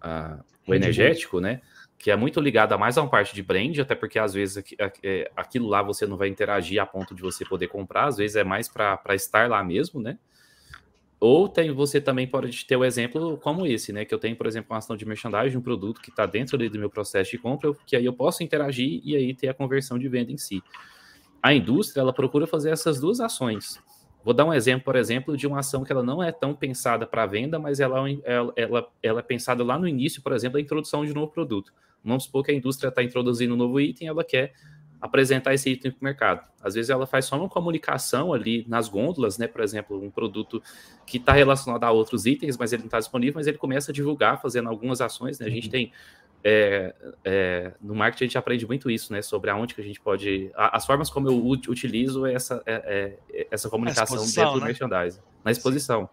a 0.00 0.38
o 0.66 0.74
energético, 0.74 1.40
né? 1.40 1.62
que 1.98 2.12
é 2.12 2.16
muito 2.16 2.40
ligada 2.40 2.78
mais 2.78 2.96
a 2.96 3.02
uma 3.02 3.10
parte 3.10 3.34
de 3.34 3.42
brand, 3.42 3.76
até 3.78 3.94
porque 3.94 4.18
às 4.18 4.32
vezes 4.32 4.62
é, 5.02 5.30
aquilo 5.36 5.66
lá 5.66 5.82
você 5.82 6.06
não 6.06 6.16
vai 6.16 6.28
interagir 6.28 6.80
a 6.80 6.86
ponto 6.86 7.14
de 7.14 7.20
você 7.20 7.44
poder 7.44 7.66
comprar, 7.66 8.06
às 8.06 8.16
vezes 8.16 8.36
é 8.36 8.44
mais 8.44 8.68
para 8.68 9.14
estar 9.14 9.50
lá 9.50 9.62
mesmo, 9.64 10.00
né? 10.00 10.16
Ou 11.20 11.48
tem, 11.48 11.72
você 11.72 12.00
também 12.00 12.28
pode 12.28 12.64
ter 12.64 12.76
o 12.76 12.80
um 12.80 12.84
exemplo 12.84 13.36
como 13.38 13.66
esse, 13.66 13.92
né? 13.92 14.04
Que 14.04 14.14
eu 14.14 14.20
tenho, 14.20 14.36
por 14.36 14.46
exemplo, 14.46 14.72
uma 14.72 14.78
ação 14.78 14.96
de 14.96 15.04
merchandising, 15.04 15.56
um 15.56 15.60
produto 15.60 16.00
que 16.00 16.10
está 16.10 16.24
dentro 16.24 16.56
do 16.56 16.78
meu 16.78 16.88
processo 16.88 17.32
de 17.32 17.38
compra, 17.38 17.74
que 17.84 17.96
aí 17.96 18.04
eu 18.04 18.12
posso 18.12 18.44
interagir 18.44 19.00
e 19.02 19.16
aí 19.16 19.34
ter 19.34 19.48
a 19.48 19.54
conversão 19.54 19.98
de 19.98 20.08
venda 20.08 20.30
em 20.30 20.36
si. 20.36 20.62
A 21.42 21.52
indústria, 21.54 22.00
ela 22.00 22.12
procura 22.12 22.46
fazer 22.46 22.70
essas 22.70 23.00
duas 23.00 23.20
ações. 23.20 23.80
Vou 24.24 24.34
dar 24.34 24.44
um 24.44 24.52
exemplo, 24.52 24.84
por 24.84 24.96
exemplo, 24.96 25.36
de 25.36 25.46
uma 25.46 25.60
ação 25.60 25.84
que 25.84 25.92
ela 25.92 26.02
não 26.02 26.22
é 26.22 26.32
tão 26.32 26.54
pensada 26.54 27.06
para 27.06 27.24
venda, 27.26 27.58
mas 27.58 27.80
ela, 27.80 28.08
é 28.08 28.18
ela, 28.24 28.52
ela, 28.56 28.88
ela 29.02 29.20
é 29.20 29.22
pensada 29.22 29.62
lá 29.64 29.78
no 29.78 29.88
início, 29.88 30.20
por 30.20 30.32
exemplo, 30.32 30.58
da 30.58 30.60
introdução 30.60 31.04
de 31.04 31.12
um 31.12 31.14
novo 31.14 31.32
produto. 31.32 31.72
Vamos 32.04 32.24
supor 32.24 32.44
que 32.44 32.50
a 32.50 32.54
indústria 32.54 32.88
está 32.88 33.02
introduzindo 33.02 33.54
um 33.54 33.56
novo 33.56 33.80
item, 33.80 34.08
ela 34.08 34.24
quer 34.24 34.52
apresentar 35.00 35.54
esse 35.54 35.70
item 35.70 35.92
para 35.92 36.00
o 36.00 36.04
mercado. 36.04 36.46
Às 36.60 36.74
vezes 36.74 36.90
ela 36.90 37.06
faz 37.06 37.26
só 37.26 37.36
uma 37.36 37.48
comunicação 37.48 38.32
ali 38.32 38.66
nas 38.68 38.88
gôndolas, 38.88 39.38
né? 39.38 39.46
Por 39.46 39.60
exemplo, 39.60 40.02
um 40.02 40.10
produto 40.10 40.60
que 41.06 41.18
está 41.18 41.32
relacionado 41.32 41.84
a 41.84 41.90
outros 41.92 42.26
itens, 42.26 42.56
mas 42.56 42.72
ele 42.72 42.82
não 42.82 42.88
está 42.88 42.98
disponível, 42.98 43.34
mas 43.36 43.46
ele 43.46 43.58
começa 43.58 43.92
a 43.92 43.94
divulgar, 43.94 44.42
fazendo 44.42 44.68
algumas 44.68 45.00
ações, 45.00 45.38
né? 45.38 45.46
A 45.46 45.50
gente 45.50 45.66
uhum. 45.66 45.70
tem 45.70 45.92
é, 46.44 46.94
é, 47.24 47.72
no 47.80 47.94
marketing 47.94 48.24
a 48.24 48.26
gente 48.26 48.38
aprende 48.38 48.66
muito 48.66 48.90
isso, 48.90 49.12
né? 49.12 49.22
Sobre 49.22 49.50
aonde 49.50 49.74
que 49.74 49.80
a 49.80 49.84
gente 49.84 50.00
pode. 50.00 50.50
as 50.54 50.86
formas 50.86 51.10
como 51.10 51.28
eu 51.28 51.46
utilizo 51.46 52.26
essa, 52.26 52.62
é, 52.64 53.18
é 53.32 53.46
essa 53.50 53.68
comunicação 53.68 54.24
dentro 54.24 54.52
do 54.52 54.60
né? 54.60 54.66
merchandising, 54.66 55.20
na 55.44 55.50
exposição. 55.50 56.08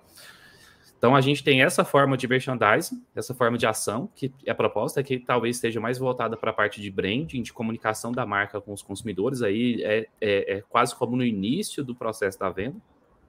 Então 0.98 1.16
a 1.16 1.22
gente 1.22 1.44
tem 1.44 1.62
essa 1.62 1.86
forma 1.86 2.18
de 2.18 2.28
merchandising, 2.28 3.04
essa 3.16 3.34
forma 3.34 3.58
de 3.58 3.68
ação, 3.68 4.10
que 4.16 4.34
a 4.48 4.56
proposta 4.56 5.00
é 5.00 5.04
que 5.04 5.20
talvez 5.20 5.58
esteja 5.58 5.80
mais 5.80 5.98
voltada 5.98 6.36
para 6.36 6.50
a 6.50 6.54
parte 6.54 6.82
de 6.82 6.90
branding, 6.90 7.44
de 7.44 7.54
comunicação 7.54 8.12
da 8.12 8.26
marca 8.26 8.60
com 8.60 8.74
os 8.74 8.82
consumidores, 8.82 9.42
aí 9.42 9.84
é, 9.84 10.08
é, 10.20 10.58
é 10.58 10.62
quase 10.68 10.96
como 10.96 11.16
no 11.16 11.24
início 11.24 11.84
do 11.84 11.94
processo 11.94 12.40
da 12.40 12.50
venda. 12.50 12.78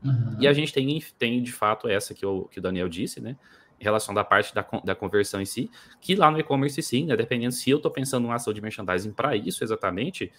Uhum. 0.03 0.37
E 0.39 0.47
a 0.47 0.53
gente 0.53 0.73
tem, 0.73 1.03
tem 1.19 1.43
de 1.43 1.53
fato 1.53 1.89
essa 1.89 2.15
que, 2.15 2.25
eu, 2.25 2.49
que 2.51 2.61
o 2.61 2.63
Daniel 2.63 2.89
disse, 2.89 3.21
né? 3.21 3.37
Em 3.81 3.85
relação 3.85 4.15
da 4.15 4.25
parte 4.25 4.55
da, 4.55 4.67
da 4.85 4.95
conversão 4.95 5.41
em 5.41 5.45
si, 5.45 5.71
que 6.01 6.15
lá 6.15 6.31
no 6.31 6.39
e-commerce 6.39 6.81
sim, 6.83 7.07
né? 7.07 7.17
Dependendo 7.17 7.53
se 7.53 7.71
eu 7.71 7.77
estou 7.77 7.91
pensando 7.91 8.23
numa 8.23 8.37
ação 8.37 8.53
de 8.53 8.61
merchandising 8.61 9.13
para 9.13 9.37
isso 9.37 9.63
exatamente, 9.63 10.33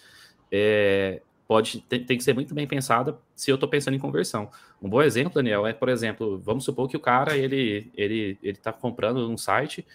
é, 0.52 1.22
pode 1.48 1.82
tem, 1.82 2.04
tem, 2.04 2.18
que 2.18 2.24
ser 2.24 2.34
muito 2.34 2.54
bem 2.54 2.68
pensada 2.68 3.18
se 3.36 3.50
eu 3.50 3.56
estou 3.56 3.70
pensando 3.70 3.96
em 3.96 4.00
conversão. 4.00 4.50
Um 4.82 4.90
bom 4.90 5.02
exemplo, 5.02 5.34
Daniel, 5.34 5.66
é, 5.66 5.74
por 5.74 5.90
exemplo, 5.90 6.40
vamos 6.40 6.66
supor 6.66 6.90
que 6.90 6.98
o 6.98 7.00
cara 7.00 7.38
ele 7.38 7.92
ele 7.96 8.38
ele 8.42 8.58
está 8.58 8.74
comprando 8.74 9.30
um 9.30 9.38
site 9.38 9.86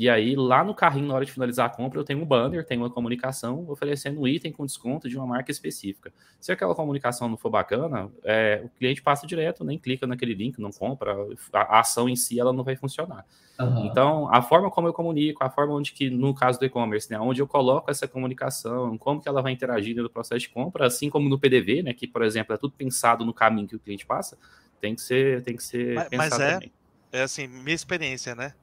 e 0.00 0.08
aí, 0.08 0.34
lá 0.34 0.64
no 0.64 0.74
carrinho, 0.74 1.08
na 1.08 1.14
hora 1.14 1.26
de 1.26 1.30
finalizar 1.30 1.66
a 1.66 1.68
compra, 1.68 2.00
eu 2.00 2.04
tenho 2.04 2.22
um 2.22 2.24
banner, 2.24 2.64
tenho 2.64 2.80
uma 2.80 2.88
comunicação 2.88 3.68
oferecendo 3.68 4.18
um 4.18 4.26
item 4.26 4.50
com 4.50 4.64
desconto 4.64 5.10
de 5.10 5.14
uma 5.18 5.26
marca 5.26 5.50
específica. 5.50 6.10
Se 6.40 6.50
aquela 6.50 6.74
comunicação 6.74 7.28
não 7.28 7.36
for 7.36 7.50
bacana, 7.50 8.10
é, 8.24 8.62
o 8.64 8.70
cliente 8.70 9.02
passa 9.02 9.26
direto, 9.26 9.62
nem 9.62 9.78
clica 9.78 10.06
naquele 10.06 10.32
link, 10.32 10.58
não 10.58 10.70
compra, 10.70 11.14
a, 11.52 11.60
a 11.76 11.80
ação 11.80 12.08
em 12.08 12.16
si 12.16 12.40
ela 12.40 12.50
não 12.50 12.64
vai 12.64 12.76
funcionar. 12.76 13.26
Uhum. 13.60 13.84
Então, 13.84 14.34
a 14.34 14.40
forma 14.40 14.70
como 14.70 14.88
eu 14.88 14.94
comunico, 14.94 15.44
a 15.44 15.50
forma 15.50 15.74
onde 15.74 15.92
que, 15.92 16.08
no 16.08 16.34
caso 16.34 16.58
do 16.58 16.64
e-commerce, 16.64 17.10
né, 17.10 17.20
onde 17.20 17.42
eu 17.42 17.46
coloco 17.46 17.90
essa 17.90 18.08
comunicação, 18.08 18.96
como 18.96 19.20
que 19.20 19.28
ela 19.28 19.42
vai 19.42 19.52
interagir 19.52 19.94
no 19.94 20.08
processo 20.08 20.40
de 20.40 20.48
compra, 20.48 20.86
assim 20.86 21.10
como 21.10 21.28
no 21.28 21.38
PDV, 21.38 21.82
né, 21.82 21.92
que, 21.92 22.08
por 22.08 22.22
exemplo, 22.22 22.54
é 22.54 22.56
tudo 22.56 22.72
pensado 22.72 23.22
no 23.22 23.34
caminho 23.34 23.68
que 23.68 23.76
o 23.76 23.78
cliente 23.78 24.06
passa, 24.06 24.38
tem 24.80 24.94
que 24.94 25.02
ser, 25.02 25.42
tem 25.42 25.54
que 25.54 25.62
ser 25.62 25.94
mas, 25.94 26.08
pensado 26.08 26.30
mas 26.30 26.40
é, 26.40 26.52
também. 26.54 26.72
É 27.12 27.20
assim, 27.20 27.46
minha 27.46 27.74
experiência, 27.74 28.34
né? 28.34 28.54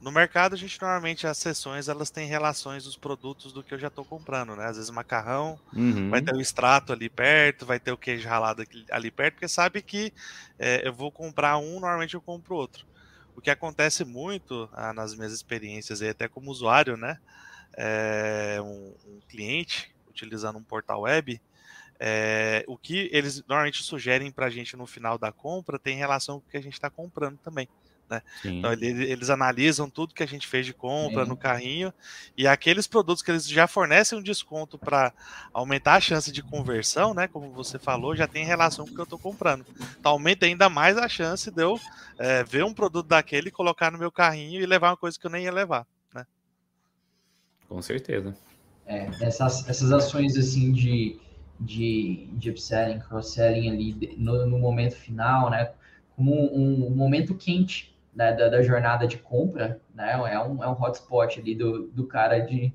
No 0.00 0.10
mercado, 0.10 0.54
a 0.54 0.56
gente 0.56 0.80
normalmente 0.80 1.26
as 1.26 1.36
sessões 1.36 1.86
elas 1.86 2.10
têm 2.10 2.26
relações 2.26 2.84
dos 2.84 2.96
produtos 2.96 3.52
do 3.52 3.62
que 3.62 3.74
eu 3.74 3.78
já 3.78 3.88
estou 3.88 4.02
comprando, 4.02 4.56
né? 4.56 4.64
Às 4.64 4.76
vezes 4.76 4.90
macarrão, 4.90 5.60
uhum. 5.74 6.08
vai 6.08 6.22
ter 6.22 6.34
o 6.34 6.40
extrato 6.40 6.90
ali 6.94 7.10
perto, 7.10 7.66
vai 7.66 7.78
ter 7.78 7.92
o 7.92 7.98
queijo 7.98 8.26
ralado 8.26 8.64
ali 8.90 9.10
perto, 9.10 9.34
porque 9.34 9.48
sabe 9.48 9.82
que 9.82 10.10
é, 10.58 10.88
eu 10.88 10.94
vou 10.94 11.12
comprar 11.12 11.58
um, 11.58 11.80
normalmente 11.80 12.14
eu 12.14 12.20
compro 12.22 12.54
outro. 12.54 12.86
O 13.36 13.42
que 13.42 13.50
acontece 13.50 14.02
muito 14.02 14.70
ah, 14.72 14.94
nas 14.94 15.14
minhas 15.14 15.32
experiências, 15.32 16.00
e 16.00 16.08
até 16.08 16.26
como 16.26 16.50
usuário, 16.50 16.96
né? 16.96 17.18
É, 17.76 18.58
um, 18.62 18.94
um, 19.06 19.20
cliente 19.28 19.94
utilizando 20.08 20.58
um 20.58 20.62
portal 20.62 21.02
web, 21.02 21.40
é, 21.98 22.64
o 22.66 22.76
que 22.76 23.10
eles 23.12 23.44
normalmente 23.46 23.82
sugerem 23.82 24.32
para 24.32 24.46
a 24.46 24.50
gente 24.50 24.76
no 24.76 24.86
final 24.86 25.18
da 25.18 25.30
compra 25.30 25.78
tem 25.78 25.96
relação 25.96 26.40
com 26.40 26.48
o 26.48 26.50
que 26.50 26.56
a 26.56 26.62
gente 26.62 26.72
está 26.72 26.88
comprando 26.88 27.36
também 27.38 27.68
Né? 28.10 28.22
Então, 28.44 28.72
eles 28.72 29.30
analisam 29.30 29.88
tudo 29.88 30.12
que 30.12 30.22
a 30.22 30.26
gente 30.26 30.48
fez 30.48 30.66
de 30.66 30.74
compra 30.74 31.24
no 31.24 31.36
carrinho 31.36 31.94
e 32.36 32.44
aqueles 32.44 32.88
produtos 32.88 33.22
que 33.22 33.30
eles 33.30 33.48
já 33.48 33.68
fornecem 33.68 34.18
um 34.18 34.22
desconto 34.22 34.76
para 34.76 35.12
aumentar 35.54 35.94
a 35.94 36.00
chance 36.00 36.32
de 36.32 36.42
conversão, 36.42 37.14
né? 37.14 37.28
Como 37.28 37.52
você 37.52 37.78
falou, 37.78 38.16
já 38.16 38.26
tem 38.26 38.44
relação 38.44 38.84
com 38.84 38.90
o 38.90 38.94
que 38.94 39.00
eu 39.00 39.04
estou 39.04 39.18
comprando. 39.18 39.64
Então 39.98 40.12
aumenta 40.12 40.44
ainda 40.44 40.68
mais 40.68 40.98
a 40.98 41.08
chance 41.08 41.52
de 41.52 41.62
eu 41.62 41.78
é, 42.18 42.42
ver 42.42 42.64
um 42.64 42.74
produto 42.74 43.06
daquele, 43.06 43.50
colocar 43.50 43.92
no 43.92 43.98
meu 43.98 44.10
carrinho 44.10 44.60
e 44.60 44.66
levar 44.66 44.90
uma 44.90 44.96
coisa 44.96 45.18
que 45.18 45.26
eu 45.26 45.30
nem 45.30 45.44
ia 45.44 45.52
levar, 45.52 45.86
né? 46.12 46.26
Com 47.68 47.80
certeza. 47.80 48.36
É, 48.86 49.08
essas, 49.20 49.68
essas 49.68 49.92
ações 49.92 50.36
assim 50.36 50.72
de, 50.72 51.16
de, 51.60 52.28
de 52.32 52.50
upselling, 52.50 52.98
cross-selling 52.98 53.70
ali 53.70 54.16
no, 54.18 54.46
no 54.46 54.58
momento 54.58 54.96
final, 54.96 55.48
né? 55.48 55.70
Como 56.16 56.34
um, 56.34 56.88
um 56.88 56.90
momento 56.90 57.36
quente 57.36 57.89
né, 58.14 58.32
da, 58.32 58.48
da, 58.48 58.62
jornada 58.62 59.06
de 59.06 59.18
compra, 59.18 59.80
né? 59.94 60.12
É 60.12 60.38
um, 60.40 60.62
é 60.62 60.68
um 60.68 60.82
hotspot 60.82 61.38
ali 61.38 61.54
do, 61.54 61.88
do 61.88 62.06
cara 62.06 62.38
de 62.40 62.72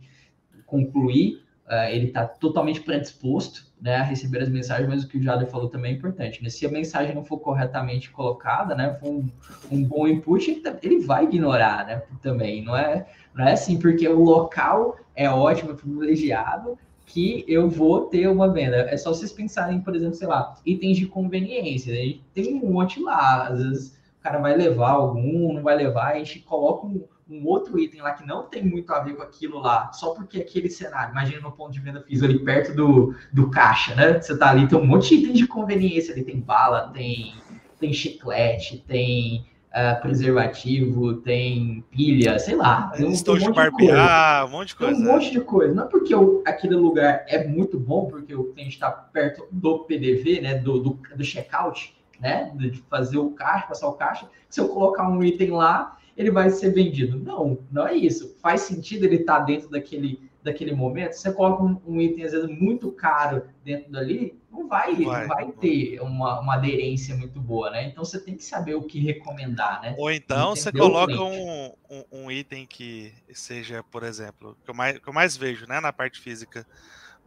concluir, 0.65 1.43
uh, 1.67 1.89
ele 1.89 2.07
está 2.07 2.25
totalmente 2.25 2.81
predisposto 2.81 3.65
né, 3.81 3.97
a 3.97 4.03
receber 4.03 4.41
as 4.41 4.49
mensagens, 4.49 4.87
mas 4.87 5.03
o 5.03 5.07
que 5.07 5.17
o 5.17 5.21
Jader 5.21 5.47
falou 5.47 5.69
também 5.69 5.93
é 5.93 5.95
importante, 5.95 6.41
né? 6.41 6.49
Se 6.49 6.65
a 6.65 6.71
mensagem 6.71 7.13
não 7.13 7.23
for 7.23 7.37
corretamente 7.39 8.09
colocada, 8.09 8.73
né, 8.73 8.97
for 8.99 9.09
um, 9.09 9.29
um 9.71 9.83
bom 9.83 10.07
input, 10.07 10.49
ele, 10.49 10.61
tá, 10.61 10.75
ele, 10.81 10.99
vai 10.99 11.25
ignorar, 11.25 11.85
né, 11.85 12.01
também, 12.21 12.63
não 12.63 12.75
é, 12.75 13.05
não 13.33 13.45
é 13.45 13.53
assim, 13.53 13.77
porque 13.77 14.07
o 14.07 14.23
local 14.23 14.97
é 15.15 15.29
ótimo, 15.29 15.71
é 15.71 15.75
privilegiado, 15.75 16.77
que 17.05 17.45
eu 17.47 17.69
vou 17.69 18.07
ter 18.07 18.27
uma 18.27 18.51
venda. 18.51 18.77
É 18.77 18.97
só 18.97 19.13
vocês 19.13 19.31
pensarem, 19.31 19.79
por 19.79 19.95
exemplo, 19.95 20.15
sei 20.15 20.27
lá, 20.27 20.55
itens 20.65 20.97
de 20.97 21.05
conveniência. 21.05 21.93
Gente 21.93 22.23
tem 22.33 22.55
um 22.55 22.71
monte 22.71 22.99
lá, 22.99 23.47
às 23.47 23.63
vezes 23.63 23.95
cara 24.25 24.39
vai 24.39 24.58
levar 24.58 24.89
algum, 24.89 25.53
não 25.53 25.62
vai 25.62 25.77
levar, 25.77 26.13
a 26.13 26.17
gente 26.17 26.39
coloca 26.39 26.88
um, 26.88 27.05
um, 27.29 27.46
outro 27.46 27.77
item 27.77 28.01
lá 28.01 28.12
que 28.13 28.25
não 28.25 28.41
tem 28.41 28.65
muito 28.65 28.91
a 28.91 29.00
ver 29.00 29.15
com 29.15 29.22
aquilo 29.22 29.60
lá, 29.60 29.91
só 29.94 30.15
porque 30.15 30.39
aquele 30.39 30.67
cenário, 30.67 31.12
imagina 31.12 31.41
no 31.41 31.51
ponto 31.51 31.72
de 31.72 31.79
venda 31.79 32.01
físico 32.01 32.25
ali 32.25 32.39
perto 32.39 32.75
do, 32.75 33.15
do 33.32 33.51
caixa, 33.51 33.94
né? 33.94 34.20
Você 34.20 34.36
tá 34.36 34.50
ali, 34.50 34.67
tem 34.67 34.79
um 34.79 34.86
monte 34.86 35.10
de 35.10 35.24
itens 35.25 35.38
de 35.38 35.46
conveniência 35.46 36.12
ali, 36.12 36.24
tem 36.24 36.39
bala, 36.39 36.89
tem, 36.91 37.36
tem 37.79 37.94
chiclete, 37.94 38.84
tem 38.88 39.46
uh, 39.70 40.01
preservativo, 40.01 41.17
tem 41.17 41.86
pilha, 41.91 42.39
sei 42.39 42.55
lá. 42.55 42.91
Tem 42.98 43.05
um, 43.05 43.13
tem 43.13 43.34
um 43.36 43.38
de 43.38 43.53
barbear, 43.53 44.48
um 44.48 44.50
monte 44.50 44.70
de 44.70 44.75
coisa. 44.75 44.96
Tem 44.96 45.03
um 45.03 45.13
monte 45.13 45.32
de 45.32 45.41
coisa. 45.41 45.74
Não 45.75 45.84
é 45.84 45.88
porque 45.88 46.15
o, 46.15 46.41
aquele 46.48 46.75
lugar 46.75 47.25
é 47.27 47.48
muito 47.48 47.79
bom, 47.79 48.08
porque 48.08 48.34
o 48.34 48.46
cliente 48.46 48.74
está 48.74 48.89
perto 48.89 49.48
do 49.51 49.84
PDV, 49.84 50.41
né? 50.41 50.55
Do, 50.55 50.79
do, 50.79 51.00
do 51.15 51.24
checkout, 51.24 51.96
né? 52.19 52.51
De 52.55 52.72
fazer 52.89 53.17
o 53.17 53.31
caixa, 53.31 53.67
passar 53.67 53.88
o 53.88 53.93
caixa. 53.93 54.29
Se 54.50 54.60
eu 54.60 54.69
colocar 54.69 55.07
um 55.07 55.24
item 55.24 55.51
lá, 55.51 55.98
ele 56.17 56.31
vai 56.31 56.50
ser 56.50 56.72
vendido. 56.72 57.19
Não, 57.19 57.57
não 57.72 57.88
é 57.88 57.95
isso. 57.95 58.36
Faz 58.41 58.62
sentido 58.62 59.05
ele 59.05 59.17
estar 59.17 59.39
tá 59.39 59.45
dentro 59.45 59.69
daquele, 59.69 60.29
daquele 60.41 60.74
momento. 60.74 61.13
Você 61.13 61.31
coloca 61.31 61.63
um, 61.63 61.79
um, 61.86 62.01
item, 62.01 62.24
às 62.24 62.31
vezes, 62.31 62.50
muito 62.50 62.91
caro 62.91 63.43
dentro 63.63 63.91
dali, 63.91 64.39
não 64.50 64.67
vai, 64.67 64.95
vai, 64.95 65.27
vai 65.27 65.51
ter 65.51 66.00
uma, 66.00 66.39
uma 66.39 66.55
aderência 66.55 67.15
muito 67.15 67.39
boa, 67.41 67.69
né? 67.72 67.88
Então 67.88 68.05
você 68.05 68.19
tem 68.19 68.36
que 68.36 68.43
saber 68.43 68.75
o 68.75 68.84
que 68.84 69.00
recomendar, 69.00 69.81
né? 69.81 69.95
Ou 69.98 70.10
então 70.10 70.55
você 70.55 70.72
coloca 70.72 71.22
um, 71.22 71.74
um, 71.89 72.03
um, 72.12 72.31
item 72.31 72.65
que 72.65 73.13
seja, 73.34 73.84
por 73.84 74.03
exemplo, 74.03 74.57
que 74.63 74.69
eu 74.69 74.74
mais, 74.74 74.98
que 74.98 75.07
eu 75.07 75.13
mais 75.13 75.36
vejo 75.36 75.67
né, 75.67 75.81
na 75.81 75.91
parte 75.91 76.19
física 76.22 76.65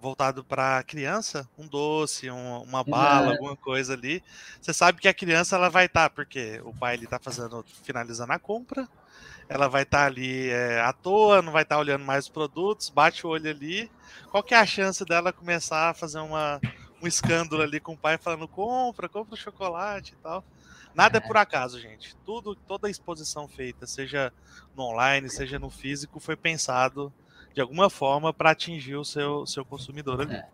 voltado 0.00 0.44
para 0.44 0.82
criança, 0.84 1.48
um 1.58 1.66
doce, 1.66 2.30
um, 2.30 2.62
uma 2.62 2.84
bala, 2.84 3.28
é. 3.28 3.30
alguma 3.32 3.56
coisa 3.56 3.94
ali. 3.94 4.22
Você 4.60 4.72
sabe 4.72 5.00
que 5.00 5.08
a 5.08 5.14
criança 5.14 5.56
ela 5.56 5.68
vai 5.68 5.86
estar, 5.86 6.08
tá, 6.08 6.10
porque 6.10 6.60
o 6.64 6.72
pai 6.72 6.94
ele 6.94 7.04
está 7.04 7.18
fazendo, 7.18 7.64
finalizando 7.82 8.32
a 8.32 8.38
compra, 8.38 8.88
ela 9.48 9.68
vai 9.68 9.82
estar 9.82 10.00
tá 10.00 10.06
ali 10.06 10.50
é, 10.50 10.80
à 10.80 10.92
toa, 10.92 11.42
não 11.42 11.52
vai 11.52 11.62
estar 11.62 11.76
tá 11.76 11.80
olhando 11.80 12.04
mais 12.04 12.26
os 12.26 12.30
produtos, 12.30 12.90
bate 12.90 13.26
o 13.26 13.30
olho 13.30 13.50
ali. 13.50 13.90
Qual 14.30 14.42
que 14.42 14.54
é 14.54 14.58
a 14.58 14.66
chance 14.66 15.04
dela 15.04 15.32
começar 15.32 15.90
a 15.90 15.94
fazer 15.94 16.20
uma, 16.20 16.60
um 17.02 17.06
escândalo 17.06 17.62
ali 17.62 17.80
com 17.80 17.94
o 17.94 17.98
pai 17.98 18.18
falando 18.18 18.46
compra, 18.46 19.08
compra 19.08 19.34
o 19.34 19.38
chocolate 19.38 20.14
e 20.14 20.22
tal? 20.22 20.44
Nada 20.94 21.18
é. 21.18 21.22
é 21.22 21.26
por 21.26 21.36
acaso, 21.36 21.80
gente. 21.80 22.14
Tudo, 22.24 22.54
toda 22.54 22.86
a 22.86 22.90
exposição 22.90 23.48
feita, 23.48 23.86
seja 23.86 24.32
no 24.76 24.84
online, 24.84 25.28
seja 25.28 25.58
no 25.58 25.70
físico, 25.70 26.20
foi 26.20 26.36
pensado 26.36 27.12
de 27.58 27.62
alguma 27.62 27.90
forma 27.90 28.32
para 28.32 28.52
atingir 28.52 28.94
o 28.94 29.04
seu, 29.04 29.44
seu 29.44 29.64
consumidor 29.64 30.20
ali. 30.20 30.32
É. 30.32 30.46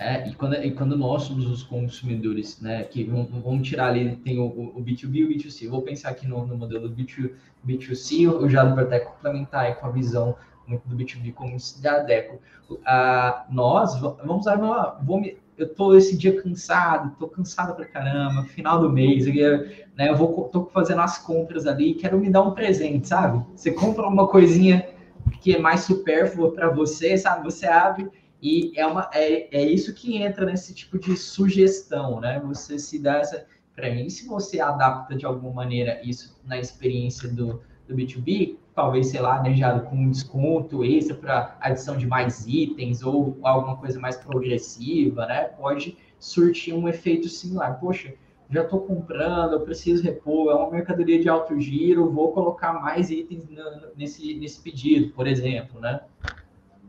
É, 0.00 0.28
e 0.28 0.34
quando, 0.34 0.54
e 0.54 0.70
quando 0.70 0.96
nós 0.96 1.24
somos 1.24 1.50
os 1.50 1.64
consumidores, 1.64 2.60
né, 2.60 2.84
que 2.84 3.02
vamos 3.02 3.68
tirar 3.68 3.88
ali, 3.88 4.14
tem 4.16 4.38
o, 4.38 4.46
o 4.46 4.80
B2B 4.80 5.14
e 5.16 5.24
o 5.24 5.28
B2C. 5.28 5.64
Eu 5.64 5.72
vou 5.72 5.82
pensar 5.82 6.10
aqui 6.10 6.26
no, 6.26 6.46
no 6.46 6.56
modelo 6.56 6.88
B2, 6.88 7.32
B2C, 7.66 8.22
eu 8.22 8.48
já 8.48 8.64
vou 8.64 8.78
até 8.78 9.00
complementar 9.00 9.74
com 9.74 9.86
a 9.88 9.90
visão 9.90 10.36
muito 10.68 10.88
do 10.88 10.96
B2B 10.96 11.34
como 11.34 11.56
da 11.82 11.98
Deco. 11.98 12.40
Ah, 12.86 13.44
nós, 13.50 13.98
vamos 14.00 14.46
usar 14.46 14.56
uma, 14.56 14.98
vou 15.02 15.20
me, 15.20 15.36
eu 15.58 15.68
tô 15.74 15.94
esse 15.94 16.16
dia 16.16 16.40
cansado, 16.40 17.16
tô 17.18 17.26
cansado 17.26 17.74
pra 17.74 17.84
caramba, 17.84 18.44
final 18.44 18.80
do 18.80 18.88
mês, 18.88 19.26
eu, 19.26 19.66
né, 19.96 20.08
eu 20.08 20.16
vou, 20.16 20.48
tô 20.48 20.66
fazendo 20.66 21.00
as 21.00 21.18
compras 21.18 21.66
ali, 21.66 21.94
quero 21.94 22.18
me 22.18 22.30
dar 22.30 22.42
um 22.42 22.52
presente, 22.52 23.08
sabe? 23.08 23.44
Você 23.54 23.72
compra 23.72 24.06
uma 24.06 24.28
coisinha 24.28 24.87
que 25.40 25.54
é 25.54 25.58
mais 25.58 25.80
supérflua 25.80 26.52
para 26.52 26.68
você, 26.70 27.16
sabe? 27.16 27.44
Você 27.44 27.66
abre 27.66 28.10
e 28.40 28.72
é, 28.76 28.86
uma, 28.86 29.10
é, 29.12 29.56
é 29.56 29.62
isso 29.64 29.94
que 29.94 30.16
entra 30.16 30.46
nesse 30.46 30.74
tipo 30.74 30.98
de 30.98 31.16
sugestão, 31.16 32.20
né? 32.20 32.40
Você 32.46 32.78
se 32.78 32.98
dá 32.98 33.18
essa. 33.18 33.46
Para 33.74 33.94
mim, 33.94 34.08
se 34.08 34.26
você 34.26 34.60
adapta 34.60 35.14
de 35.14 35.24
alguma 35.24 35.52
maneira 35.52 36.00
isso 36.02 36.36
na 36.44 36.58
experiência 36.58 37.28
do, 37.28 37.62
do 37.86 37.94
B2B, 37.94 38.56
talvez, 38.74 39.08
sei 39.08 39.20
lá, 39.20 39.40
né, 39.40 39.54
já 39.54 39.78
com 39.80 39.96
um 39.96 40.10
desconto 40.10 40.84
extra 40.84 41.16
para 41.16 41.56
adição 41.60 41.96
de 41.96 42.06
mais 42.06 42.44
itens 42.46 43.02
ou 43.02 43.38
alguma 43.42 43.76
coisa 43.76 44.00
mais 44.00 44.16
progressiva, 44.16 45.26
né? 45.26 45.44
Pode 45.44 45.96
surtir 46.18 46.74
um 46.74 46.88
efeito 46.88 47.28
similar. 47.28 47.78
Poxa, 47.78 48.14
já 48.50 48.62
estou 48.62 48.80
comprando, 48.80 49.52
eu 49.52 49.60
preciso 49.60 50.02
repor, 50.02 50.50
é 50.50 50.54
uma 50.54 50.70
mercadoria 50.70 51.20
de 51.20 51.28
alto 51.28 51.58
giro, 51.60 52.10
vou 52.10 52.32
colocar 52.32 52.72
mais 52.72 53.10
itens 53.10 53.44
nesse, 53.96 54.34
nesse 54.34 54.60
pedido, 54.60 55.12
por 55.12 55.26
exemplo, 55.26 55.80
né? 55.80 56.00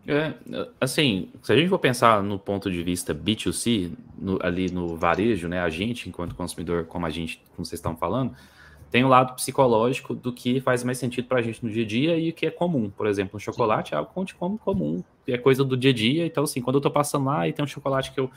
É, 0.07 0.33
assim, 0.79 1.29
se 1.43 1.51
a 1.53 1.55
gente 1.55 1.69
for 1.69 1.77
pensar 1.77 2.23
no 2.23 2.39
ponto 2.39 2.71
de 2.71 2.81
vista 2.81 3.13
B2C, 3.13 3.91
no, 4.17 4.39
ali 4.41 4.71
no 4.71 4.95
varejo, 4.95 5.47
né, 5.47 5.59
a 5.59 5.69
gente, 5.69 6.09
enquanto 6.09 6.33
consumidor, 6.33 6.85
como 6.85 7.05
a 7.05 7.09
gente, 7.09 7.43
como 7.55 7.65
vocês 7.65 7.77
estão 7.77 7.95
falando, 7.95 8.33
tem 8.89 9.03
o 9.03 9.07
um 9.07 9.09
lado 9.09 9.35
psicológico 9.35 10.15
do 10.15 10.33
que 10.33 10.61
faz 10.61 10.83
mais 10.83 10.97
sentido 10.97 11.27
para 11.27 11.39
a 11.39 11.41
gente 11.43 11.63
no 11.63 11.69
dia 11.69 11.83
a 11.83 11.87
dia 11.87 12.17
e 12.17 12.29
o 12.29 12.33
que 12.33 12.47
é 12.47 12.49
comum. 12.49 12.89
Por 12.89 13.05
exemplo, 13.05 13.37
um 13.37 13.39
chocolate 13.39 13.93
é 13.93 13.97
algo 13.97 14.25
que 14.25 14.33
como 14.33 14.57
comum, 14.57 15.03
é 15.27 15.37
coisa 15.37 15.63
do 15.63 15.77
dia 15.77 15.91
a 15.91 15.93
dia. 15.93 16.25
Então, 16.25 16.43
assim, 16.43 16.59
quando 16.59 16.77
eu 16.77 16.79
estou 16.79 16.91
passando 16.91 17.25
lá 17.25 17.47
e 17.47 17.53
tem 17.53 17.63
um 17.63 17.67
chocolate 17.67 18.11
que 18.11 18.19
eu 18.19 18.31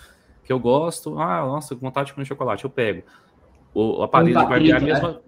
que 0.44 0.52
eu 0.52 0.58
gosto. 0.58 1.18
Ah, 1.18 1.40
nossa, 1.46 1.74
vontade 1.74 2.08
de 2.08 2.14
comer 2.14 2.26
chocolate, 2.26 2.64
eu 2.64 2.70
pego. 2.70 3.02
O, 3.74 4.00
o 4.00 4.02
aparelho 4.02 4.38
de 4.38 4.44
guardiar 4.44 4.80
né? 4.80 4.86
mesmo. 4.92 5.20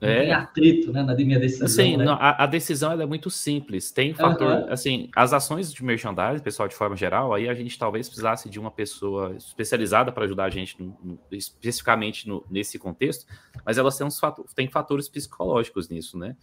É. 0.00 0.22
Tem 0.22 0.32
atrito, 0.32 0.92
né, 0.92 1.02
na 1.02 1.14
minha 1.14 1.38
decisão. 1.38 1.68
Sim, 1.68 1.96
né? 1.96 2.04
a, 2.08 2.44
a, 2.44 2.46
decisão 2.46 2.92
é 2.92 3.06
muito 3.06 3.30
simples. 3.30 3.90
Tem 3.90 4.12
fator, 4.12 4.64
uhum. 4.64 4.72
assim, 4.72 5.08
as 5.16 5.32
ações 5.32 5.72
de 5.72 5.82
merchandising, 5.82 6.42
pessoal, 6.42 6.68
de 6.68 6.74
forma 6.74 6.96
geral, 6.96 7.32
aí 7.32 7.48
a 7.48 7.54
gente 7.54 7.78
talvez 7.78 8.06
precisasse 8.06 8.50
de 8.50 8.60
uma 8.60 8.70
pessoa 8.70 9.34
especializada 9.36 10.12
para 10.12 10.24
ajudar 10.24 10.44
a 10.44 10.50
gente, 10.50 10.80
no, 10.80 10.98
no, 11.02 11.18
especificamente 11.32 12.28
no, 12.28 12.44
nesse 12.50 12.78
contexto, 12.78 13.26
mas 13.64 13.78
elas 13.78 13.96
têm, 13.96 14.06
uns 14.06 14.18
fator, 14.18 14.44
têm 14.54 14.68
fatores 14.68 15.08
psicológicos 15.08 15.88
nisso, 15.88 16.18
né? 16.18 16.36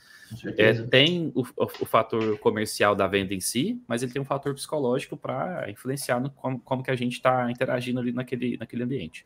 É, 0.58 0.74
tem 0.74 1.32
o, 1.36 1.42
o, 1.42 1.64
o, 1.82 1.86
fator 1.86 2.40
comercial 2.40 2.96
da 2.96 3.08
venda 3.08 3.36
em 3.36 3.40
si, 3.40 3.80
mas 3.88 4.02
ele 4.02 4.12
tem 4.12 4.22
um 4.22 4.26
fator 4.26 4.54
psicológico 4.56 5.16
para 5.16 5.70
influenciar 5.70 6.20
no, 6.20 6.32
como, 6.32 6.60
como 6.60 6.84
que 6.84 6.90
a 6.90 6.96
gente 6.96 7.14
está 7.14 7.52
interagindo 7.52 8.00
ali 8.00 8.12
naquele, 8.12 8.58
naquele 8.58 8.84
ambiente. 8.84 9.26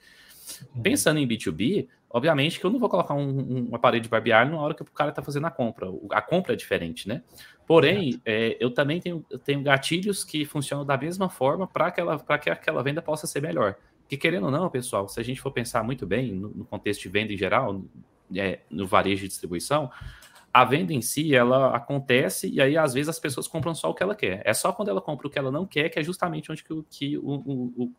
Pensando 0.82 1.20
em 1.20 1.28
B2B, 1.28 1.88
obviamente 2.10 2.60
que 2.60 2.66
eu 2.66 2.70
não 2.70 2.80
vou 2.80 2.90
colocar 2.90 3.14
um, 3.14 3.70
um 3.70 3.76
aparelho 3.76 4.04
de 4.04 4.10
barbear 4.10 4.50
na 4.50 4.58
hora 4.58 4.74
que 4.74 4.82
o 4.82 4.86
cara 4.86 5.10
está 5.10 5.22
fazendo 5.22 5.48
a 5.48 5.52
compra. 5.52 5.88
A 6.12 6.22
compra 6.22 6.54
é 6.54 6.56
diferente, 6.56 7.08
né? 7.08 7.22
Porém, 7.66 8.22
é, 8.26 8.56
eu 8.60 8.72
também 8.72 9.02
tenho, 9.02 9.26
eu 9.30 9.38
tenho 9.38 9.62
gatilhos 9.62 10.24
que 10.24 10.46
funcionam 10.46 10.86
da 10.86 10.98
mesma 10.98 11.30
forma 11.30 11.68
para 11.68 11.92
que 11.92 12.50
aquela 12.50 12.82
venda 12.82 13.02
possa 13.02 13.28
ser 13.28 13.42
melhor. 13.42 13.76
Que 14.08 14.16
querendo 14.16 14.46
ou 14.46 14.52
não, 14.52 14.70
pessoal, 14.70 15.08
se 15.10 15.20
a 15.20 15.24
gente 15.24 15.42
for 15.42 15.52
pensar 15.52 15.84
muito 15.84 16.06
bem 16.08 16.32
no, 16.34 16.50
no 16.50 16.66
contexto 16.66 17.02
de 17.02 17.10
venda 17.10 17.34
em 17.34 17.38
geral, 17.38 17.84
é, 18.36 18.60
no 18.70 18.88
varejo 18.88 19.24
de 19.24 19.28
distribuição, 19.28 19.92
a 20.60 20.66
venda 20.66 20.92
em 20.92 21.02
si, 21.02 21.36
ela 21.36 21.76
acontece 21.76 22.50
e 22.50 22.60
aí 22.60 22.76
às 22.76 22.92
vezes 22.92 23.10
as 23.10 23.20
pessoas 23.20 23.48
compram 23.48 23.76
só 23.76 23.92
o 23.92 23.94
que 23.94 24.02
ela 24.02 24.16
quer. 24.16 24.42
É 24.44 24.56
só 24.56 24.74
quando 24.74 24.90
ela 24.90 25.00
compra 25.00 25.28
o 25.28 25.30
que 25.30 25.38
ela 25.38 25.52
não 25.52 25.68
quer 25.68 25.88
que 25.90 26.00
é 26.00 26.04
justamente 26.04 26.52
onde 26.52 26.64
que, 26.64 26.84
que 26.90 27.18
o, 27.20 27.22
o, 27.22 27.94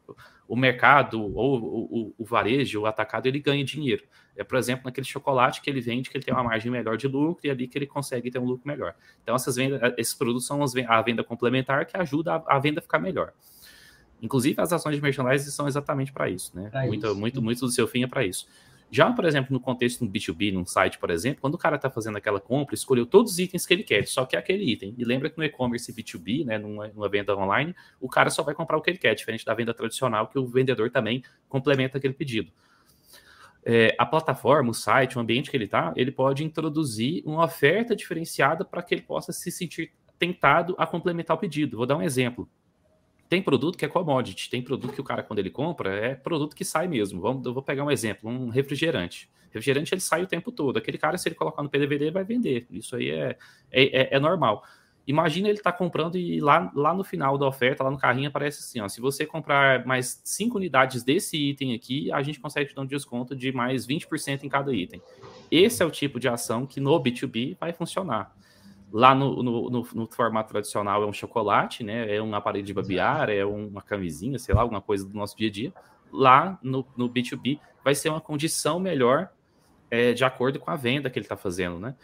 o, 0.49 0.57
mercado 0.57 1.23
ou 1.23 1.61
o, 1.61 2.15
o, 2.19 2.25
varejo, 2.25 2.81
o 2.81 2.87
atacado, 2.87 3.27
ele 3.27 3.39
ganha 3.39 3.65
dinheiro. 3.65 4.03
É, 4.37 4.43
por 4.43 4.59
exemplo, 4.59 4.87
naquele 4.87 5.07
chocolate 5.07 5.63
que 5.63 5.71
ele 5.71 5.81
vende, 5.81 6.11
que 6.11 6.17
ele 6.17 6.25
tem 6.25 6.35
uma 6.35 6.43
margem 6.43 6.69
melhor 6.69 6.97
de 6.97 7.07
lucro 7.07 7.47
e 7.47 7.51
ali 7.51 7.69
que 7.69 7.79
ele 7.79 7.87
consegue 7.87 8.29
ter 8.29 8.41
um 8.41 8.45
lucro 8.45 8.67
melhor. 8.67 8.97
Então 9.23 9.37
essas 9.37 9.55
vendas, 9.55 9.81
esses 9.97 10.15
produtos 10.15 10.45
são 10.45 10.61
a 10.89 11.03
venda 11.03 11.23
complementar 11.23 11.87
que 11.87 11.97
ajuda 11.97 12.35
a, 12.35 12.57
a 12.57 12.59
venda 12.59 12.81
a 12.81 12.83
ficar 12.83 12.99
melhor. 12.99 13.33
Inclusive 14.21 14.61
as 14.61 14.73
ações 14.73 14.97
de 14.97 15.03
merchandising 15.03 15.51
são 15.53 15.69
exatamente 15.69 16.13
para 16.13 16.29
isso, 16.29 16.57
né? 16.57 16.73
Muito, 16.89 17.07
isso. 17.07 17.15
muito, 17.15 17.41
muito 17.41 17.61
do 17.61 17.71
seu 17.71 17.87
fim 17.87 18.03
é 18.03 18.09
para 18.09 18.25
isso. 18.25 18.49
Já, 18.91 19.13
por 19.13 19.27
exemplo, 19.27 19.53
no 19.53 19.61
contexto 19.61 20.05
do 20.05 20.11
B2B, 20.11 20.53
num 20.53 20.65
site, 20.65 20.99
por 20.99 21.11
exemplo, 21.11 21.43
quando 21.43 21.55
o 21.55 21.59
cara 21.59 21.77
está 21.77 21.91
fazendo 21.91 22.17
aquela 22.17 22.41
compra, 22.41 22.75
escolheu 22.75 23.05
todos 23.05 23.33
os 23.33 23.39
itens 23.39 23.67
que 23.67 23.75
ele 23.75 23.83
quer, 23.83 24.07
só 24.07 24.25
quer 24.25 24.39
aquele 24.39 24.65
item. 24.65 24.95
E 24.97 25.05
lembra 25.05 25.29
que 25.29 25.37
no 25.37 25.45
e-commerce 25.45 25.93
B2B, 25.93 26.47
né, 26.47 26.57
numa, 26.57 26.89
numa, 26.89 27.09
venda 27.09 27.37
online, 27.37 27.75
o 28.01 28.09
cara 28.09 28.31
só 28.31 28.43
vai 28.43 28.55
comprar 28.55 28.79
o 28.79 28.81
que 28.81 28.91
ele 28.91 28.99
quer, 28.99 29.15
diferente 29.15 29.45
da 29.45 29.53
venda 29.53 29.75
tradicional, 29.75 30.29
que 30.29 30.39
o 30.39 30.47
vendedor 30.47 30.91
também 30.91 31.23
complementa 31.49 31.99
aquele 31.99 32.15
pedido. 32.15 32.51
É, 33.63 33.95
a 33.99 34.07
plataforma, 34.07 34.71
o 34.71 34.75
site, 34.75 35.19
o 35.19 35.21
ambiente 35.21 35.51
que 35.51 35.57
ele 35.57 35.65
está, 35.65 35.93
ele 35.95 36.11
pode 36.11 36.43
introduzir 36.43 37.23
uma 37.27 37.45
oferta 37.45 37.95
diferenciada 37.95 38.65
para 38.65 38.83
que 38.83 38.95
ele 38.95 39.03
possa 39.03 39.33
se 39.33 39.51
sentir 39.51 39.93
tentado 40.19 40.75
a 40.79 40.87
complementar 40.87 41.37
o 41.37 41.41
pedido. 41.41 41.77
Vou 41.77 41.85
dar 41.85 41.97
um 41.97 42.03
exemplo. 42.03 42.49
Tem 43.29 43.43
produto 43.43 43.77
que 43.77 43.85
é 43.85 43.89
commodity, 43.89 44.49
tem 44.49 44.63
produto 44.63 44.93
que 44.93 45.01
o 45.01 45.05
cara, 45.05 45.23
quando 45.23 45.39
ele 45.39 45.51
compra, 45.51 45.95
é 45.95 46.15
produto 46.15 46.57
que 46.57 46.65
sai 46.65 46.89
mesmo. 46.89 47.21
Vamos, 47.21 47.45
eu 47.45 47.53
vou 47.53 47.63
pegar 47.63 47.85
um 47.85 47.91
exemplo, 47.91 48.31
um 48.31 48.49
refrigerante. 48.49 49.31
Refrigerante 49.51 49.93
ele 49.93 50.01
sai 50.01 50.23
o 50.23 50.27
tempo 50.27 50.51
todo. 50.51 50.79
Aquele 50.79 50.99
cara, 50.99 51.19
se 51.19 51.29
ele 51.29 51.35
colocar 51.35 51.63
no 51.63 51.69
PDVD, 51.69 52.11
vai 52.11 52.25
vender. 52.25 52.67
Isso 52.71 52.97
aí 52.97 53.11
é, 53.11 53.37
é, 53.71 54.03
é, 54.03 54.17
é 54.17 54.21
normal. 54.21 54.65
Imagina 55.07 55.49
ele 55.49 55.59
tá 55.59 55.73
comprando 55.73 56.19
e 56.19 56.39
lá, 56.39 56.71
lá 56.75 56.93
no 56.93 57.03
final 57.03 57.39
da 57.39 57.47
oferta, 57.47 57.83
lá 57.83 57.91
no 57.91 57.97
carrinho, 57.97 58.29
aparece 58.29 58.61
assim: 58.61 58.79
ó, 58.81 58.89
se 58.89 59.01
você 59.01 59.25
comprar 59.25 59.87
mais 59.87 60.21
5 60.23 60.59
unidades 60.59 61.03
desse 61.03 61.37
item 61.51 61.75
aqui, 61.75 62.13
a 62.13 62.23
gente 62.23 62.39
consegue 62.39 62.69
te 62.69 62.75
dar 62.75 62.83
um 62.83 62.87
desconto 62.87 63.35
de 63.35 63.51
mais 63.51 63.87
20% 63.87 64.43
em 64.43 64.51
cada 64.51 64.71
item. 64.71 65.01
Esse 65.51 65.83
é 65.83 65.87
o 65.87 65.91
tipo 65.91 66.21
de 66.21 66.29
ação 66.29 66.67
que 66.67 66.79
no 66.79 67.01
B2B 67.01 67.57
vai 67.59 67.73
funcionar. 67.73 68.37
Lá 68.93 69.15
no, 69.15 69.43
no, 69.43 69.71
no, 69.71 69.89
no, 69.95 70.07
formato 70.07 70.51
tradicional 70.51 71.03
é 71.03 71.07
um 71.07 71.13
chocolate, 71.13 71.85
né? 71.85 72.15
É 72.15 72.23
um 72.23 72.35
aparelho 72.35 72.65
de 72.65 72.73
babear, 72.73 73.29
é 73.29 73.45
uma 73.45 73.83
camisinha, 73.83 74.39
sei 74.39 74.55
lá, 74.55 74.63
alguma 74.63 74.81
coisa 74.81 75.07
do 75.07 75.15
nosso 75.15 75.37
dia 75.37 75.49
a 75.49 75.53
dia. 75.53 75.73
Lá 76.11 76.59
no, 76.63 76.87
no 76.97 77.09
B2B 77.09 77.61
vai 77.85 77.95
ser 77.95 78.09
uma 78.09 78.21
condição 78.21 78.81
melhor 78.81 79.29
é, 79.91 80.13
de 80.13 80.25
acordo 80.25 80.59
com 80.59 80.71
a 80.71 80.77
venda 80.77 81.11
que 81.11 81.19
ele 81.19 81.27
está 81.27 81.37
fazendo, 81.37 81.79
né? 81.79 81.95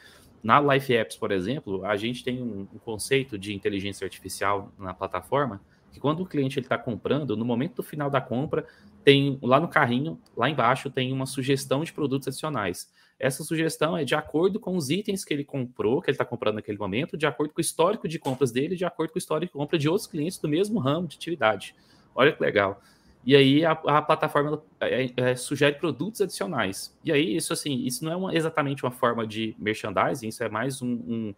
Na 0.42 0.60
Life 0.60 0.94
Apps, 0.94 1.16
por 1.16 1.32
exemplo, 1.32 1.84
a 1.86 1.96
gente 1.96 2.22
tem 2.22 2.42
um, 2.42 2.68
um 2.74 2.78
conceito 2.78 3.38
de 3.38 3.54
inteligência 3.54 4.04
artificial 4.04 4.70
na 4.78 4.92
plataforma 4.92 5.60
que 5.94 6.00
quando 6.00 6.20
o 6.24 6.26
cliente 6.26 6.58
está 6.58 6.76
comprando, 6.76 7.36
no 7.36 7.44
momento 7.44 7.76
do 7.76 7.82
final 7.82 8.10
da 8.10 8.20
compra, 8.20 8.66
tem 9.04 9.38
lá 9.40 9.60
no 9.60 9.68
carrinho, 9.68 10.20
lá 10.36 10.50
embaixo, 10.50 10.90
tem 10.90 11.12
uma 11.12 11.24
sugestão 11.24 11.84
de 11.84 11.92
produtos 11.92 12.26
adicionais. 12.26 12.90
Essa 13.24 13.42
sugestão 13.42 13.96
é 13.96 14.04
de 14.04 14.14
acordo 14.14 14.60
com 14.60 14.76
os 14.76 14.90
itens 14.90 15.24
que 15.24 15.32
ele 15.32 15.44
comprou, 15.44 16.02
que 16.02 16.10
ele 16.10 16.14
está 16.14 16.26
comprando 16.26 16.56
naquele 16.56 16.76
momento, 16.76 17.16
de 17.16 17.24
acordo 17.24 17.54
com 17.54 17.58
o 17.58 17.60
histórico 17.62 18.06
de 18.06 18.18
compras 18.18 18.52
dele, 18.52 18.76
de 18.76 18.84
acordo 18.84 19.12
com 19.12 19.16
o 19.16 19.18
histórico 19.18 19.50
de 19.54 19.58
compra 19.58 19.78
de 19.78 19.88
outros 19.88 20.06
clientes 20.06 20.36
do 20.36 20.46
mesmo 20.46 20.78
ramo 20.78 21.08
de 21.08 21.16
atividade. 21.16 21.74
Olha 22.14 22.32
que 22.32 22.42
legal. 22.42 22.82
E 23.24 23.34
aí 23.34 23.64
a, 23.64 23.70
a 23.72 24.02
plataforma 24.02 24.62
é, 24.78 25.10
é, 25.16 25.36
sugere 25.36 25.76
produtos 25.76 26.20
adicionais. 26.20 26.94
E 27.02 27.10
aí, 27.10 27.34
isso 27.34 27.54
assim, 27.54 27.86
isso 27.86 28.04
não 28.04 28.12
é 28.12 28.16
uma, 28.16 28.34
exatamente 28.36 28.84
uma 28.84 28.92
forma 28.92 29.26
de 29.26 29.56
merchandising, 29.58 30.28
isso 30.28 30.44
é 30.44 30.50
mais 30.50 30.82
um, 30.82 30.92
um, 30.92 31.34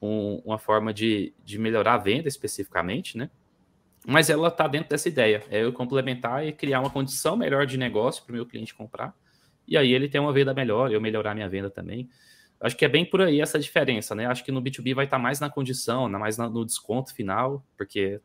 um, 0.00 0.42
uma 0.42 0.58
forma 0.58 0.90
de, 0.90 1.34
de 1.44 1.58
melhorar 1.58 1.96
a 1.96 1.98
venda 1.98 2.28
especificamente, 2.28 3.18
né? 3.18 3.28
Mas 4.06 4.30
ela 4.30 4.48
está 4.48 4.66
dentro 4.66 4.88
dessa 4.88 5.06
ideia, 5.06 5.44
é 5.50 5.62
eu 5.62 5.70
complementar 5.70 6.46
e 6.46 6.52
criar 6.52 6.80
uma 6.80 6.88
condição 6.88 7.36
melhor 7.36 7.66
de 7.66 7.76
negócio 7.76 8.24
para 8.24 8.32
o 8.32 8.36
meu 8.36 8.46
cliente 8.46 8.74
comprar 8.74 9.14
e 9.66 9.76
aí 9.76 9.92
ele 9.92 10.08
tem 10.08 10.20
uma 10.20 10.32
venda 10.32 10.54
melhor, 10.54 10.92
eu 10.92 11.00
melhorar 11.00 11.34
minha 11.34 11.48
venda 11.48 11.70
também. 11.70 12.08
Acho 12.60 12.76
que 12.76 12.84
é 12.84 12.88
bem 12.88 13.04
por 13.04 13.20
aí 13.20 13.40
essa 13.40 13.58
diferença, 13.58 14.14
né? 14.14 14.26
Acho 14.26 14.44
que 14.44 14.50
no 14.50 14.62
B2B 14.62 14.94
vai 14.94 15.04
estar 15.04 15.18
mais 15.18 15.40
na 15.40 15.50
condição, 15.50 16.08
mais 16.08 16.38
no 16.38 16.64
desconto 16.64 17.14
final, 17.14 17.64
porque 17.76 18.20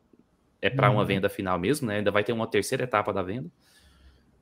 é 0.60 0.70
para 0.70 0.90
uma 0.90 1.00
uhum. 1.00 1.06
venda 1.06 1.28
final 1.28 1.58
mesmo, 1.58 1.88
né? 1.88 1.98
Ainda 1.98 2.10
vai 2.10 2.24
ter 2.24 2.32
uma 2.32 2.46
terceira 2.46 2.84
etapa 2.84 3.12
da 3.12 3.22
venda. 3.22 3.50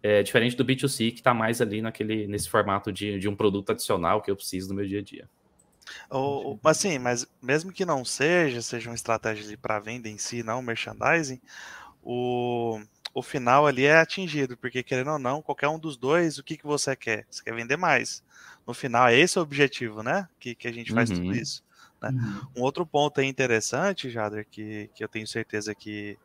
É 0.03 0.23
diferente 0.23 0.57
do 0.57 0.65
B2C, 0.65 1.11
que 1.11 1.21
está 1.21 1.35
mais 1.35 1.61
ali 1.61 1.83
naquele, 1.83 2.27
nesse 2.27 2.49
formato 2.49 2.93
de, 2.93 3.19
de 3.19 3.29
um 3.29 3.35
produto 3.35 3.71
adicional 3.71 4.23
que 4.23 4.31
eu 4.31 4.37
preciso 4.37 4.69
no 4.69 4.75
meu 4.75 4.87
dia 4.87 5.01
a 5.01 5.03
dia. 5.03 5.29
Ou, 6.09 6.59
assim, 6.65 6.99
mas 6.99 7.27
mesmo 7.43 7.73
que 7.73 7.85
não 7.85 8.05
seja, 8.05 8.63
seja 8.63 8.91
uma 8.91 8.95
estratégia 8.95 9.59
para 9.59 9.81
venda 9.81 10.09
em 10.09 10.19
si, 10.19 10.43
não 10.43 10.63
merchandising, 10.63 11.41
o, 12.03 12.81
o 13.13 13.23
final 13.23 13.67
ali 13.67 13.85
é 13.85 13.99
atingido, 13.99 14.57
porque 14.57 14.83
querendo 14.83 15.11
ou 15.11 15.19
não, 15.19 15.43
qualquer 15.43 15.69
um 15.69 15.79
dos 15.79 15.97
dois, 15.97 16.39
o 16.39 16.45
que, 16.45 16.57
que 16.57 16.67
você 16.67 16.95
quer? 16.95 17.27
Você 17.31 17.43
quer 17.43 17.55
vender 17.55 17.77
mais. 17.77 18.23
No 18.67 18.73
final, 18.73 19.09
é 19.09 19.19
esse 19.19 19.39
o 19.39 19.43
objetivo, 19.43 20.03
né? 20.03 20.29
Que, 20.39 20.55
que 20.55 20.69
a 20.69 20.73
gente 20.73 20.93
faz 20.93 21.11
uhum. 21.11 21.17
tudo 21.17 21.35
isso. 21.35 21.63
Né? 22.01 22.11
Uhum. 22.11 22.47
Um 22.59 22.63
outro 22.63 22.87
ponto 22.87 23.21
aí 23.21 23.27
interessante, 23.27 24.11
Jader, 24.11 24.47
que, 24.49 24.89
que 24.95 25.03
eu 25.03 25.09
tenho 25.09 25.27
certeza 25.27 25.75
que, 25.75 26.17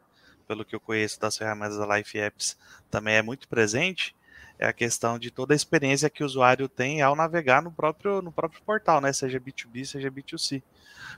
pelo 0.47 0.63
que 0.63 0.75
eu 0.75 0.79
conheço 0.79 1.19
das 1.19 1.37
ferramentas 1.37 1.77
da 1.77 1.97
Life 1.97 2.17
Apps, 2.17 2.57
também 2.91 3.15
é 3.15 3.21
muito 3.21 3.47
presente, 3.47 4.15
é 4.59 4.67
a 4.67 4.73
questão 4.73 5.17
de 5.17 5.31
toda 5.31 5.53
a 5.53 5.55
experiência 5.55 6.09
que 6.09 6.23
o 6.23 6.25
usuário 6.25 6.69
tem 6.69 7.01
ao 7.01 7.15
navegar 7.15 7.61
no 7.61 7.71
próprio, 7.71 8.21
no 8.21 8.31
próprio 8.31 8.61
portal, 8.61 9.01
né? 9.01 9.11
Seja 9.11 9.39
B2B, 9.39 9.85
seja 9.85 10.11
B2C. 10.11 10.61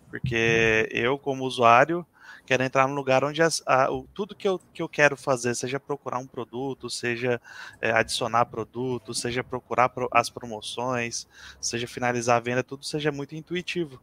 Porque 0.10 0.90
uhum. 0.92 1.00
eu, 1.00 1.18
como 1.20 1.44
usuário, 1.44 2.06
quero 2.46 2.63
entrar 2.63 2.88
num 2.88 2.96
lugar 2.96 3.24
onde 3.24 3.42
as, 3.42 3.62
a, 3.66 3.92
o, 3.92 4.08
tudo 4.13 4.36
que 4.36 4.48
eu, 4.48 4.60
que 4.74 4.82
eu 4.82 4.90
quero 4.90 5.18
fazer, 5.18 5.56
seja 5.56 5.80
procurar 5.80 6.18
um 6.18 6.28
produto, 6.28 6.90
seja 6.90 7.42
é, 7.82 7.92
adicionar 7.92 8.46
produto, 8.46 9.13
seja 9.13 9.44
procurar 9.44 9.90
pro, 9.90 10.08
as 10.12 10.30
promoções, 10.30 11.28
seja 11.60 11.88
finalizar 11.88 12.38
a 12.38 12.40
venda, 12.40 12.63
tudo 12.63 12.86
seja 12.86 13.12
muito 13.12 13.36
intuitivo. 13.36 14.02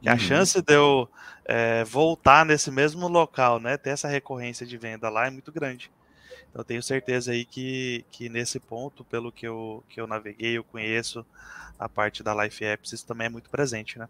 E 0.00 0.08
a 0.08 0.12
uhum. 0.12 0.18
chance 0.18 0.60
de 0.60 0.74
eu 0.74 1.08
é, 1.44 1.84
voltar 1.84 2.44
nesse 2.44 2.70
mesmo 2.70 3.06
local, 3.06 3.60
né, 3.60 3.76
ter 3.76 3.90
essa 3.90 4.08
recorrência 4.08 4.66
de 4.66 4.76
venda 4.76 5.08
lá 5.08 5.26
é 5.26 5.30
muito 5.30 5.52
grande. 5.52 5.90
Então, 6.50 6.60
eu 6.60 6.64
tenho 6.64 6.82
certeza 6.82 7.32
aí 7.32 7.44
que, 7.44 8.04
que 8.10 8.28
nesse 8.28 8.60
ponto, 8.60 9.04
pelo 9.04 9.32
que 9.32 9.46
eu, 9.46 9.82
que 9.88 10.00
eu 10.00 10.06
naveguei, 10.06 10.58
eu 10.58 10.64
conheço 10.64 11.24
a 11.78 11.88
parte 11.88 12.22
da 12.22 12.34
Life 12.44 12.64
Apps, 12.64 12.92
isso 12.92 13.06
também 13.06 13.26
é 13.26 13.30
muito 13.30 13.48
presente, 13.48 13.98
né? 13.98 14.08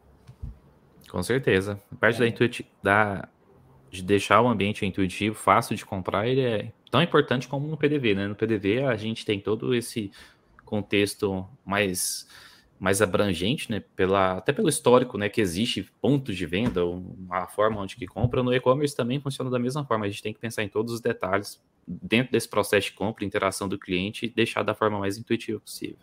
Com 1.09 1.23
certeza. 1.23 1.81
A 1.93 1.97
parte 1.97 2.17
é. 2.17 2.19
da, 2.21 2.27
intuiti 2.27 2.67
da 2.83 3.29
de 3.93 4.03
deixar 4.03 4.41
o 4.41 4.49
ambiente 4.49 4.87
intuitivo, 4.87 5.35
fácil 5.35 5.77
de 5.77 5.85
comprar, 5.85 6.27
ele 6.27 6.41
é 6.41 6.73
tão 6.91 7.03
importante 7.03 7.47
como 7.47 7.69
no 7.69 7.77
PDV, 7.77 8.15
né? 8.15 8.27
No 8.27 8.35
PDV 8.35 8.85
a 8.85 8.97
gente 8.97 9.25
tem 9.25 9.39
todo 9.39 9.75
esse 9.75 10.11
contexto 10.65 11.47
mais 11.65 12.27
mais 12.81 13.01
abrangente, 13.01 13.71
né? 13.71 13.81
Pela, 13.95 14.39
até 14.39 14.53
pelo 14.53 14.69
histórico, 14.69 15.17
né? 15.17 15.29
Que 15.29 15.41
existe 15.41 15.85
pontos 16.01 16.37
de 16.37 16.45
venda, 16.47 16.81
a 17.31 17.47
forma 17.47 17.81
onde 17.81 17.95
que 17.95 18.07
compra. 18.07 18.43
No 18.43 18.53
e-commerce 18.53 18.97
também 18.97 19.21
funciona 19.21 19.49
da 19.49 19.59
mesma 19.59 19.85
forma. 19.85 20.07
A 20.07 20.09
gente 20.09 20.23
tem 20.23 20.33
que 20.33 20.41
pensar 20.41 20.65
em 20.65 20.69
todos 20.69 20.93
os 20.95 21.01
detalhes 21.01 21.63
dentro 21.87 22.33
desse 22.33 22.49
processo 22.49 22.89
de 22.89 22.95
compra, 22.95 23.25
interação 23.25 23.69
do 23.69 23.79
cliente 23.79 24.27
e 24.27 24.29
deixar 24.29 24.65
da 24.65 24.75
forma 24.75 24.99
mais 24.99 25.17
intuitiva 25.17 25.61
possível. 25.61 25.99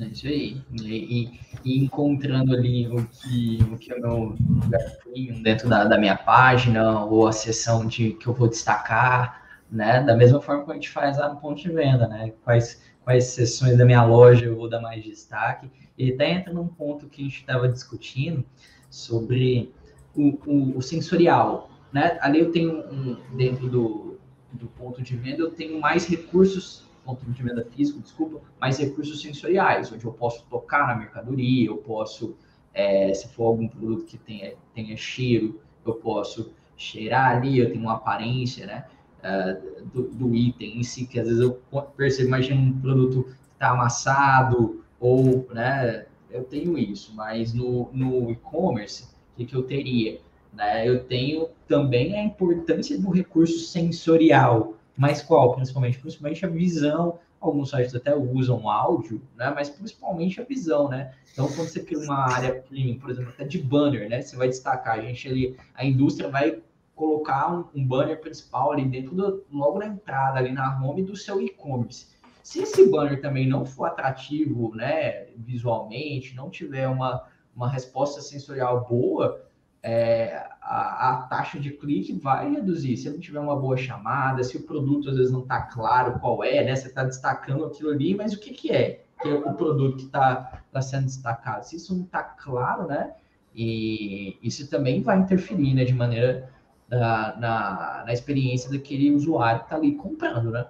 É 0.00 0.06
isso 0.06 0.26
aí. 0.26 0.60
E, 0.82 1.40
e, 1.64 1.78
encontrando 1.78 2.54
ali 2.54 2.88
o 2.88 3.06
que, 3.06 3.58
o 3.72 3.78
que 3.78 3.92
o 3.94 4.00
meu 4.00 4.36
lugar 4.62 4.80
premium 5.02 5.40
dentro 5.42 5.68
da, 5.68 5.84
da 5.84 5.98
minha 5.98 6.16
página, 6.16 7.04
ou 7.04 7.28
a 7.28 7.32
seção 7.32 7.86
de 7.86 8.12
que 8.14 8.26
eu 8.26 8.34
vou 8.34 8.48
destacar, 8.48 9.42
né? 9.70 10.02
Da 10.02 10.16
mesma 10.16 10.40
forma 10.40 10.64
que 10.64 10.70
a 10.72 10.74
gente 10.74 10.90
faz 10.90 11.18
lá 11.18 11.28
no 11.28 11.40
ponto 11.40 11.62
de 11.62 11.70
venda, 11.70 12.08
né? 12.08 12.32
Quais, 12.42 12.82
quais 13.02 13.24
seções 13.26 13.76
da 13.78 13.84
minha 13.84 14.04
loja 14.04 14.46
eu 14.46 14.56
vou 14.56 14.68
dar 14.68 14.80
mais 14.80 15.02
destaque. 15.04 15.70
E 15.96 16.12
até 16.12 16.30
entra 16.30 16.52
num 16.52 16.66
ponto 16.66 17.08
que 17.08 17.22
a 17.22 17.24
gente 17.24 17.40
estava 17.40 17.68
discutindo 17.68 18.44
sobre 18.90 19.72
o, 20.14 20.38
o, 20.46 20.78
o, 20.78 20.82
sensorial, 20.82 21.70
né? 21.92 22.18
Ali 22.20 22.40
eu 22.40 22.50
tenho 22.50 22.80
um, 22.92 23.16
dentro 23.36 23.68
do, 23.68 24.18
do 24.52 24.66
ponto 24.66 25.02
de 25.02 25.16
venda, 25.16 25.42
eu 25.42 25.52
tenho 25.52 25.80
mais 25.80 26.04
recursos 26.06 26.83
ponto 27.04 27.24
de 27.30 27.42
venda 27.42 27.64
físico, 27.64 28.00
desculpa, 28.00 28.40
mais 28.60 28.78
recursos 28.78 29.20
sensoriais, 29.20 29.92
onde 29.92 30.04
eu 30.04 30.12
posso 30.12 30.44
tocar 30.46 30.86
na 30.86 30.96
mercadoria, 30.96 31.66
eu 31.66 31.76
posso, 31.76 32.36
é, 32.72 33.12
se 33.12 33.28
for 33.28 33.44
algum 33.44 33.68
produto 33.68 34.04
que 34.04 34.18
tenha, 34.18 34.54
tenha 34.74 34.96
cheiro, 34.96 35.60
eu 35.84 35.94
posso 35.94 36.52
cheirar 36.76 37.36
ali, 37.36 37.58
eu 37.58 37.70
tenho 37.70 37.82
uma 37.82 37.94
aparência, 37.94 38.66
né, 38.66 38.86
uh, 39.20 39.84
do, 39.86 40.08
do, 40.08 40.34
item 40.34 40.78
em 40.78 40.82
si, 40.82 41.06
que 41.06 41.20
às 41.20 41.26
vezes 41.26 41.40
eu 41.40 41.60
percebo, 41.96 42.28
imagina 42.28 42.60
um 42.60 42.80
produto 42.80 43.24
que 43.24 43.52
está 43.52 43.70
amassado, 43.70 44.82
ou, 44.98 45.46
né, 45.52 46.06
eu 46.30 46.44
tenho 46.44 46.76
isso, 46.76 47.14
mas 47.14 47.52
no, 47.52 47.90
no 47.92 48.30
e-commerce, 48.30 49.04
o 49.04 49.36
que, 49.36 49.44
que 49.44 49.54
eu 49.54 49.62
teria? 49.62 50.20
Né, 50.52 50.88
eu 50.88 51.04
tenho 51.04 51.48
também 51.68 52.16
a 52.16 52.24
importância 52.24 52.98
do 52.98 53.10
recurso 53.10 53.58
sensorial, 53.58 54.74
mas 54.96 55.22
qual, 55.22 55.54
principalmente? 55.54 55.98
Principalmente 55.98 56.44
a 56.44 56.48
visão. 56.48 57.18
Alguns 57.40 57.70
sites 57.70 57.94
até 57.94 58.14
usam 58.14 58.70
áudio, 58.70 59.20
né? 59.36 59.52
Mas 59.54 59.68
principalmente 59.68 60.40
a 60.40 60.44
visão, 60.44 60.88
né? 60.88 61.12
Então, 61.32 61.46
quando 61.48 61.68
você 61.68 61.80
cria 61.82 61.98
uma 61.98 62.32
área 62.32 62.54
premium, 62.54 62.98
por 62.98 63.10
exemplo, 63.10 63.30
até 63.30 63.44
de 63.44 63.58
banner, 63.58 64.08
né? 64.08 64.22
Você 64.22 64.36
vai 64.36 64.48
destacar, 64.48 64.98
a 64.98 65.02
gente 65.02 65.28
ali, 65.28 65.56
a 65.74 65.84
indústria 65.84 66.30
vai 66.30 66.62
colocar 66.94 67.52
um, 67.52 67.64
um 67.74 67.86
banner 67.86 68.20
principal 68.20 68.72
ali 68.72 68.84
dentro 68.84 69.14
do, 69.14 69.44
logo 69.52 69.78
na 69.78 69.86
entrada, 69.86 70.38
ali 70.38 70.52
na 70.52 70.80
home 70.82 71.02
do 71.02 71.16
seu 71.16 71.42
e-commerce. 71.42 72.14
Se 72.42 72.60
esse 72.62 72.88
banner 72.88 73.20
também 73.20 73.48
não 73.48 73.64
for 73.64 73.86
atrativo, 73.86 74.74
né, 74.74 75.26
visualmente, 75.36 76.36
não 76.36 76.50
tiver 76.50 76.86
uma, 76.86 77.26
uma 77.56 77.68
resposta 77.68 78.20
sensorial 78.20 78.86
boa, 78.86 79.44
é, 79.84 80.46
a, 80.62 81.10
a, 81.10 81.16
taxa 81.28 81.60
de 81.60 81.70
clique 81.70 82.12
vai 82.14 82.50
reduzir. 82.50 82.96
Se 82.96 83.10
não 83.10 83.20
tiver 83.20 83.38
uma 83.38 83.54
boa 83.54 83.76
chamada, 83.76 84.42
se 84.42 84.56
o 84.56 84.62
produto 84.62 85.10
às 85.10 85.16
vezes 85.16 85.30
não 85.30 85.42
está 85.42 85.60
claro 85.60 86.18
qual 86.18 86.42
é, 86.42 86.64
né? 86.64 86.74
Você 86.74 86.88
está 86.88 87.04
destacando 87.04 87.66
aquilo 87.66 87.90
ali, 87.90 88.14
mas 88.14 88.32
o 88.32 88.40
que, 88.40 88.52
que 88.52 88.72
é? 88.72 89.04
que 89.20 89.28
o 89.28 89.54
produto 89.54 90.04
está 90.04 90.62
tá 90.72 90.82
sendo 90.82 91.06
destacado. 91.06 91.62
Se 91.64 91.76
isso 91.76 91.94
não 91.94 92.04
está 92.04 92.22
claro, 92.22 92.86
né? 92.86 93.12
E 93.54 94.38
isso 94.42 94.68
também 94.68 95.02
vai 95.02 95.18
interferir, 95.18 95.74
né, 95.74 95.84
de 95.84 95.94
maneira 95.94 96.50
na, 96.88 97.36
na, 97.36 98.02
na 98.06 98.12
experiência 98.12 98.70
daquele 98.70 99.12
usuário 99.12 99.60
que 99.60 99.66
está 99.66 99.76
ali 99.76 99.94
comprando, 99.94 100.50
né? 100.50 100.66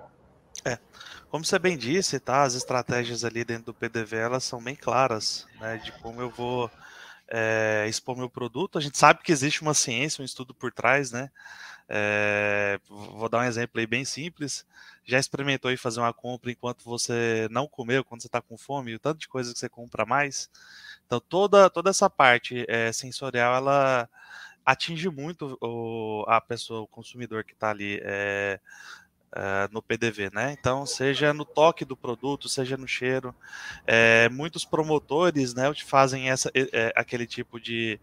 É. 0.64 0.78
Como 1.30 1.44
você 1.44 1.58
bem 1.58 1.76
disse, 1.76 2.20
tá? 2.20 2.42
As 2.42 2.54
estratégias 2.54 3.24
ali 3.24 3.44
dentro 3.44 3.66
do 3.66 3.74
PDV 3.74 4.16
elas 4.18 4.44
são 4.44 4.62
bem 4.62 4.76
claras, 4.76 5.46
né? 5.60 5.78
De 5.78 5.90
como 6.00 6.20
eu 6.20 6.30
vou 6.30 6.70
é, 7.36 7.86
expor 7.88 8.16
meu 8.16 8.30
produto. 8.30 8.78
A 8.78 8.80
gente 8.80 8.96
sabe 8.96 9.22
que 9.22 9.32
existe 9.32 9.60
uma 9.60 9.74
ciência, 9.74 10.22
um 10.22 10.24
estudo 10.24 10.54
por 10.54 10.72
trás, 10.72 11.10
né? 11.10 11.30
É, 11.88 12.78
vou 12.88 13.28
dar 13.28 13.40
um 13.40 13.44
exemplo 13.44 13.80
aí 13.80 13.86
bem 13.86 14.04
simples. 14.04 14.64
Já 15.04 15.18
experimentou 15.18 15.68
aí 15.68 15.76
fazer 15.76 16.00
uma 16.00 16.12
compra 16.12 16.52
enquanto 16.52 16.84
você 16.84 17.48
não 17.50 17.66
comeu, 17.66 18.04
quando 18.04 18.22
você 18.22 18.28
está 18.28 18.40
com 18.40 18.56
fome, 18.56 18.94
o 18.94 19.00
tanto 19.00 19.18
de 19.18 19.28
coisa 19.28 19.52
que 19.52 19.58
você 19.58 19.68
compra 19.68 20.06
mais. 20.06 20.48
Então 21.06 21.20
toda 21.20 21.68
toda 21.68 21.90
essa 21.90 22.08
parte 22.08 22.64
é, 22.68 22.92
sensorial 22.92 23.56
ela 23.56 24.08
atinge 24.64 25.10
muito 25.10 25.58
o, 25.60 26.24
a 26.28 26.40
pessoa, 26.40 26.82
o 26.82 26.86
consumidor 26.86 27.44
que 27.44 27.52
está 27.52 27.70
ali 27.70 28.00
é, 28.02 28.60
é, 29.34 29.68
no 29.72 29.82
PDV, 29.82 30.30
né? 30.32 30.56
Então, 30.58 30.86
seja 30.86 31.34
no 31.34 31.44
toque 31.44 31.84
do 31.84 31.96
produto, 31.96 32.48
seja 32.48 32.76
no 32.76 32.86
cheiro, 32.86 33.34
é, 33.86 34.28
muitos 34.28 34.64
promotores, 34.64 35.54
né, 35.54 35.72
fazem 35.84 36.30
essa, 36.30 36.50
é, 36.54 36.92
aquele 36.94 37.26
tipo 37.26 37.58
de 37.60 37.98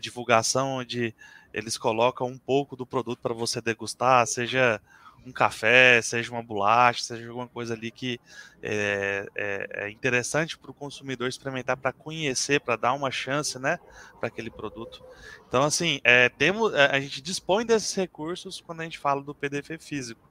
divulgação 0.00 0.78
onde 0.78 1.14
eles 1.54 1.78
colocam 1.78 2.26
um 2.26 2.38
pouco 2.38 2.74
do 2.74 2.84
produto 2.84 3.20
para 3.20 3.32
você 3.32 3.60
degustar, 3.60 4.26
seja 4.26 4.80
um 5.26 5.32
café, 5.32 6.00
seja 6.02 6.30
uma 6.30 6.42
bolacha, 6.42 7.02
seja 7.02 7.26
alguma 7.28 7.48
coisa 7.48 7.74
ali 7.74 7.90
que 7.90 8.20
é, 8.62 9.26
é, 9.34 9.68
é 9.86 9.90
interessante 9.90 10.56
para 10.56 10.70
o 10.70 10.74
consumidor 10.74 11.28
experimentar, 11.28 11.76
para 11.76 11.92
conhecer, 11.92 12.60
para 12.60 12.76
dar 12.76 12.92
uma 12.92 13.10
chance, 13.10 13.58
né, 13.58 13.78
para 14.20 14.28
aquele 14.28 14.50
produto. 14.50 15.02
Então, 15.48 15.64
assim, 15.64 16.00
é, 16.04 16.28
temos, 16.28 16.72
é, 16.74 16.86
a 16.86 17.00
gente 17.00 17.20
dispõe 17.20 17.66
desses 17.66 17.94
recursos 17.94 18.60
quando 18.60 18.82
a 18.82 18.84
gente 18.84 18.98
fala 18.98 19.22
do 19.22 19.34
PDV 19.34 19.78
físico. 19.78 20.25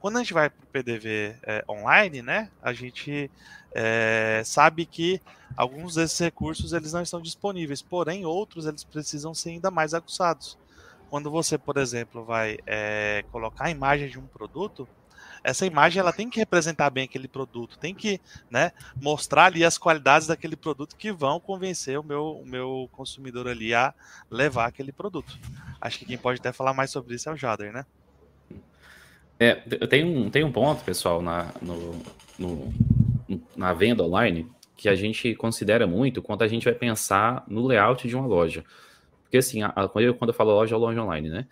Quando 0.00 0.16
a 0.16 0.20
gente 0.20 0.32
vai 0.32 0.48
para 0.48 0.62
o 0.62 0.66
PDV 0.66 1.36
é, 1.42 1.64
online, 1.68 2.22
né, 2.22 2.50
a 2.62 2.72
gente 2.72 3.30
é, 3.74 4.42
sabe 4.44 4.86
que 4.86 5.20
alguns 5.56 5.94
desses 5.94 6.18
recursos 6.18 6.72
eles 6.72 6.92
não 6.92 7.02
estão 7.02 7.20
disponíveis, 7.20 7.82
porém 7.82 8.24
outros 8.24 8.66
eles 8.66 8.84
precisam 8.84 9.34
ser 9.34 9.50
ainda 9.50 9.70
mais 9.70 9.94
aguçados. 9.94 10.56
Quando 11.10 11.30
você, 11.30 11.56
por 11.56 11.78
exemplo, 11.78 12.24
vai 12.24 12.58
é, 12.66 13.24
colocar 13.32 13.64
a 13.64 13.70
imagem 13.70 14.08
de 14.08 14.18
um 14.18 14.26
produto, 14.26 14.86
essa 15.42 15.66
imagem 15.66 16.00
ela 16.00 16.12
tem 16.12 16.28
que 16.28 16.38
representar 16.38 16.90
bem 16.90 17.04
aquele 17.04 17.28
produto, 17.28 17.78
tem 17.78 17.94
que 17.94 18.20
né, 18.50 18.72
mostrar 19.00 19.46
ali 19.46 19.64
as 19.64 19.78
qualidades 19.78 20.26
daquele 20.26 20.56
produto 20.56 20.96
que 20.96 21.12
vão 21.12 21.40
convencer 21.40 21.98
o 21.98 22.02
meu, 22.02 22.38
o 22.38 22.46
meu 22.46 22.88
consumidor 22.92 23.48
ali 23.48 23.74
a 23.74 23.94
levar 24.30 24.66
aquele 24.66 24.92
produto. 24.92 25.38
Acho 25.80 25.98
que 25.98 26.04
quem 26.04 26.18
pode 26.18 26.40
até 26.40 26.52
falar 26.52 26.74
mais 26.74 26.90
sobre 26.90 27.14
isso 27.14 27.28
é 27.28 27.32
o 27.32 27.36
Jader, 27.36 27.72
né? 27.72 27.86
É, 29.40 29.54
tem 29.54 30.04
um, 30.04 30.28
tem 30.30 30.44
um 30.44 30.50
ponto, 30.50 30.84
pessoal, 30.84 31.22
na, 31.22 31.52
no, 31.62 31.94
no, 32.38 32.74
na 33.56 33.72
venda 33.72 34.02
online 34.02 34.48
que 34.76 34.88
a 34.88 34.94
gente 34.94 35.34
considera 35.34 35.86
muito 35.86 36.22
quando 36.22 36.42
a 36.42 36.48
gente 36.48 36.64
vai 36.64 36.74
pensar 36.74 37.44
no 37.48 37.66
layout 37.66 38.06
de 38.06 38.16
uma 38.16 38.26
loja. 38.26 38.64
Porque 39.22 39.36
assim, 39.36 39.62
a, 39.62 39.68
a, 39.68 39.88
quando, 39.88 40.04
eu, 40.04 40.14
quando 40.14 40.30
eu 40.30 40.34
falo 40.34 40.52
loja, 40.52 40.74
é 40.74 40.78
loja 40.78 41.02
online, 41.02 41.28
né? 41.28 41.46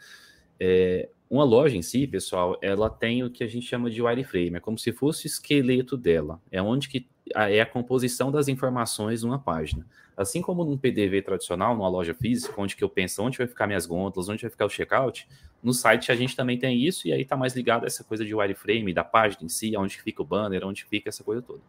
É, 0.58 1.08
uma 1.28 1.44
loja 1.44 1.76
em 1.76 1.82
si, 1.82 2.06
pessoal, 2.06 2.56
ela 2.62 2.88
tem 2.88 3.24
o 3.24 3.30
que 3.30 3.42
a 3.42 3.46
gente 3.46 3.66
chama 3.66 3.90
de 3.90 4.00
wireframe, 4.00 4.56
é 4.56 4.60
como 4.60 4.78
se 4.78 4.92
fosse 4.92 5.26
o 5.26 5.28
esqueleto 5.28 5.96
dela, 5.96 6.40
é 6.50 6.62
onde 6.62 6.88
que 6.88 7.08
é 7.34 7.60
a 7.60 7.66
composição 7.66 8.30
das 8.30 8.48
informações 8.48 9.22
numa 9.22 9.38
página. 9.38 9.86
Assim 10.16 10.40
como 10.40 10.64
num 10.64 10.78
PDV 10.78 11.22
tradicional, 11.22 11.74
numa 11.74 11.88
loja 11.88 12.14
física, 12.14 12.54
onde 12.56 12.74
que 12.74 12.82
eu 12.82 12.88
penso 12.88 13.22
onde 13.22 13.38
vai 13.38 13.46
ficar 13.46 13.66
minhas 13.66 13.86
gôndolas, 13.86 14.28
onde 14.28 14.42
vai 14.42 14.50
ficar 14.50 14.64
o 14.64 14.70
checkout, 14.70 15.28
no 15.62 15.74
site 15.74 16.12
a 16.12 16.14
gente 16.14 16.36
também 16.36 16.58
tem 16.58 16.80
isso, 16.80 17.08
e 17.08 17.12
aí 17.12 17.22
está 17.22 17.36
mais 17.36 17.54
ligado 17.54 17.84
a 17.84 17.86
essa 17.86 18.04
coisa 18.04 18.24
de 18.24 18.34
wireframe, 18.34 18.94
da 18.94 19.04
página 19.04 19.44
em 19.44 19.48
si, 19.48 19.76
onde 19.76 20.00
fica 20.00 20.22
o 20.22 20.24
banner, 20.24 20.64
onde 20.64 20.84
fica 20.84 21.08
essa 21.08 21.24
coisa 21.24 21.42
toda. 21.42 21.60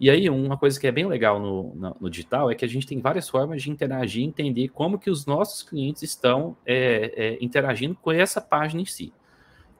E 0.00 0.10
aí, 0.10 0.28
uma 0.28 0.56
coisa 0.56 0.80
que 0.80 0.86
é 0.86 0.90
bem 0.90 1.06
legal 1.06 1.38
no, 1.38 1.74
no, 1.74 1.96
no, 2.00 2.10
digital 2.10 2.50
é 2.50 2.54
que 2.56 2.64
a 2.64 2.68
gente 2.68 2.86
tem 2.86 3.00
várias 3.00 3.28
formas 3.28 3.62
de 3.62 3.70
interagir 3.70 4.24
entender 4.24 4.68
como 4.68 4.98
que 4.98 5.08
os 5.08 5.26
nossos 5.26 5.62
clientes 5.62 6.02
estão 6.02 6.56
é, 6.66 7.12
é, 7.16 7.38
interagindo 7.40 7.94
com 7.94 8.10
essa 8.10 8.40
página 8.40 8.82
em 8.82 8.84
si. 8.84 9.12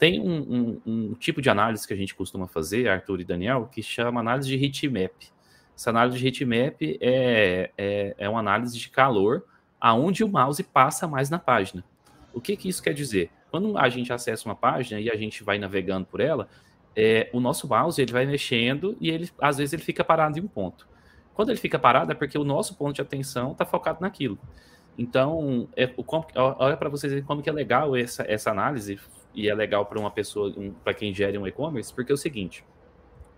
Tem 0.02 0.20
um, 0.20 0.34
um, 0.34 0.80
um, 0.84 1.14
tipo 1.14 1.40
de 1.40 1.48
análise 1.48 1.86
que 1.86 1.94
a 1.94 1.96
gente 1.96 2.12
costuma 2.12 2.48
fazer, 2.48 2.88
Arthur 2.88 3.20
e 3.20 3.24
Daniel, 3.24 3.68
que 3.70 3.80
chama 3.80 4.18
análise 4.18 4.48
de 4.48 4.56
heatmap. 4.56 5.12
Essa 5.76 5.90
análise 5.90 6.18
de 6.18 6.26
heatmap 6.26 6.76
é, 7.00 7.70
é, 7.78 8.14
é 8.18 8.28
uma 8.28 8.40
análise 8.40 8.76
de 8.76 8.90
calor 8.90 9.44
aonde 9.80 10.24
o 10.24 10.28
mouse 10.28 10.60
passa 10.64 11.06
mais 11.06 11.30
na 11.30 11.38
página. 11.38 11.84
O 12.34 12.40
que, 12.40 12.56
que 12.56 12.68
isso 12.68 12.82
quer 12.82 12.94
dizer? 12.94 13.30
Quando 13.48 13.78
a 13.78 13.88
gente 13.88 14.12
acessa 14.12 14.48
uma 14.48 14.56
página 14.56 15.00
e 15.00 15.08
a 15.08 15.14
gente 15.14 15.44
vai 15.44 15.56
navegando 15.56 16.04
por 16.06 16.18
ela, 16.18 16.48
é, 16.96 17.30
o 17.32 17.38
nosso 17.38 17.68
mouse 17.68 18.02
ele 18.02 18.10
vai 18.10 18.26
mexendo 18.26 18.96
e 19.00 19.08
ele 19.08 19.30
às 19.40 19.58
vezes 19.58 19.72
ele 19.72 19.82
fica 19.82 20.02
parado 20.02 20.36
em 20.36 20.42
um 20.42 20.48
ponto. 20.48 20.84
Quando 21.32 21.50
ele 21.50 21.60
fica 21.60 21.78
parado 21.78 22.10
é 22.10 22.14
porque 22.16 22.36
o 22.36 22.42
nosso 22.42 22.74
ponto 22.74 22.96
de 22.96 23.02
atenção 23.02 23.52
está 23.52 23.64
focado 23.64 24.00
naquilo. 24.00 24.36
Então, 24.98 25.68
é, 25.76 25.84
o, 25.96 26.04
olha 26.34 26.76
para 26.76 26.88
vocês 26.88 27.24
como 27.24 27.40
que 27.40 27.48
é 27.48 27.52
legal 27.52 27.94
essa, 27.94 28.24
essa 28.28 28.50
análise 28.50 28.98
e 29.34 29.48
é 29.48 29.54
legal 29.54 29.86
para 29.86 29.98
uma 29.98 30.10
pessoa, 30.10 30.52
um, 30.56 30.72
para 30.72 30.94
quem 30.94 31.12
gere 31.14 31.38
um 31.38 31.46
e-commerce, 31.46 31.92
porque 31.92 32.12
é 32.12 32.14
o 32.14 32.18
seguinte, 32.18 32.64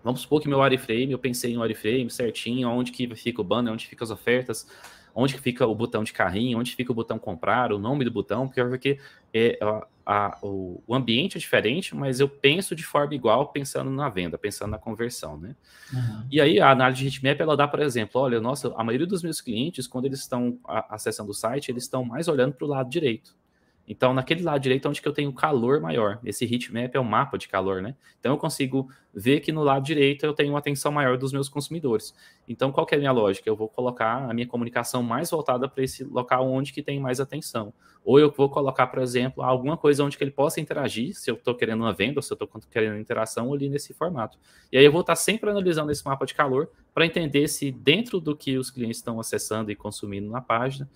vamos 0.03 0.21
supor 0.21 0.41
que 0.41 0.49
meu 0.49 0.61
wireframe, 0.61 1.13
eu 1.13 1.19
pensei 1.19 1.53
em 1.53 1.59
wireframe 1.59 2.11
certinho, 2.11 2.69
onde 2.69 2.93
que 2.93 3.15
fica 3.15 3.41
o 3.41 3.45
banner, 3.45 3.73
onde 3.73 3.87
fica 3.87 4.05
as 4.05 4.11
ofertas, 4.11 4.67
onde 5.15 5.39
fica 5.39 5.67
o 5.67 5.75
botão 5.75 6.03
de 6.03 6.13
carrinho, 6.13 6.59
onde 6.59 6.75
fica 6.75 6.91
o 6.91 6.95
botão 6.95 7.19
comprar, 7.19 7.73
o 7.73 7.79
nome 7.79 8.05
do 8.05 8.11
botão, 8.11 8.49
porque 8.49 8.99
é, 9.33 9.59
a, 9.63 9.87
a, 10.05 10.39
o, 10.43 10.83
o, 10.87 10.95
ambiente 10.95 11.37
é 11.37 11.41
diferente, 11.41 11.95
mas 11.95 12.19
eu 12.19 12.29
penso 12.29 12.75
de 12.75 12.85
forma 12.85 13.15
igual, 13.15 13.49
pensando 13.49 13.91
na 13.91 14.09
venda, 14.09 14.37
pensando 14.37 14.73
na 14.73 14.79
conversão, 14.79 15.39
né? 15.39 15.55
Uhum. 15.93 16.27
E 16.31 16.41
aí 16.41 16.61
a 16.61 16.71
análise 16.71 17.01
de 17.01 17.07
heatmap, 17.07 17.41
ela 17.41 17.57
dá, 17.57 17.69
por 17.69 17.81
exemplo, 17.81 18.21
olha, 18.21 18.41
nossa, 18.41 18.75
a 18.77 18.83
maioria 18.83 19.07
dos 19.07 19.23
meus 19.23 19.41
clientes, 19.41 19.87
quando 19.87 20.07
eles 20.07 20.19
estão 20.19 20.59
acessando 20.91 21.31
o 21.31 21.35
site, 21.35 21.71
eles 21.71 21.85
estão 21.85 22.05
mais 22.05 22.27
olhando 22.27 22.55
para 22.55 22.65
o 22.67 22.69
lado 22.69 22.91
direito. 22.91 23.37
Então, 23.87 24.15
naquele 24.15 24.43
lado 24.43 24.61
direito, 24.61 24.87
é 24.87 24.89
onde 24.89 25.03
que 25.03 25.09
eu 25.09 25.13
tenho 25.13 25.33
calor 25.33 25.81
maior. 25.81 26.19
Esse 26.25 26.45
heatmap 26.45 26.95
é 26.95 26.99
o 26.99 27.05
mapa 27.05 27.37
de 27.37 27.49
calor, 27.49 27.83
né? 27.83 27.95
Então, 28.19 28.33
eu 28.33 28.39
consigo 28.39 28.89
ver 29.13 29.41
que 29.41 29.53
no 29.53 29.63
lado 29.63 29.85
direito 29.85 30.25
eu 30.25 30.33
tenho 30.33 30.53
uma 30.53 30.59
atenção 30.59 30.91
maior 30.91 31.19
dos 31.19 31.33
meus 31.33 31.49
consumidores. 31.49 32.15
Então, 32.49 32.73
qual 32.73 32.87
que 32.87 32.95
é 32.95 32.97
a 32.97 32.99
minha 32.99 33.13
lógica? 33.13 33.49
Eu 33.49 33.55
vou 33.55 33.69
colocar 33.69 34.29
a 34.29 34.35
minha 34.35 34.47
comunicação 34.47 35.03
mais 35.03 35.31
voltada 35.31 35.69
para 35.69 35.85
esse 35.85 36.03
local 36.03 36.51
onde 36.51 36.73
que 36.73 36.83
tem 36.83 36.99
mais 36.99 37.21
atenção. 37.21 37.73
Ou 38.05 38.19
eu 38.19 38.31
vou 38.31 38.51
colocar, 38.51 38.87
por 38.87 39.01
exemplo, 39.01 39.43
alguma 39.43 39.77
coisa 39.77 40.05
onde 40.05 40.19
que 40.19 40.25
ele 40.25 40.31
possa 40.31 40.61
interagir, 40.61 41.15
se 41.15 41.31
eu 41.31 41.37
estou 41.37 41.55
querendo 41.55 41.81
uma 41.81 41.93
venda, 41.93 42.19
ou 42.19 42.23
se 42.23 42.33
eu 42.33 42.35
estou 42.35 42.49
querendo 42.71 42.99
interação 42.99 43.53
ali 43.53 43.69
nesse 43.69 43.95
formato. 43.95 44.39
E 44.71 44.77
aí 44.77 44.85
eu 44.85 44.93
vou 44.93 45.01
estar 45.01 45.17
sempre 45.17 45.49
analisando 45.49 45.91
esse 45.91 46.05
mapa 46.05 46.27
de 46.27 46.35
calor 46.35 46.69
para 46.93 47.07
entender 47.07 47.49
se 47.49 47.71
dentro 47.73 48.21
do 48.21 48.37
que 48.37 48.59
os 48.59 48.71
clientes 48.71 48.99
estão 48.99 49.19
acessando 49.19 49.71
e 49.71 49.75
consumindo 49.75 50.31
na 50.31 50.41
página, 50.41 50.89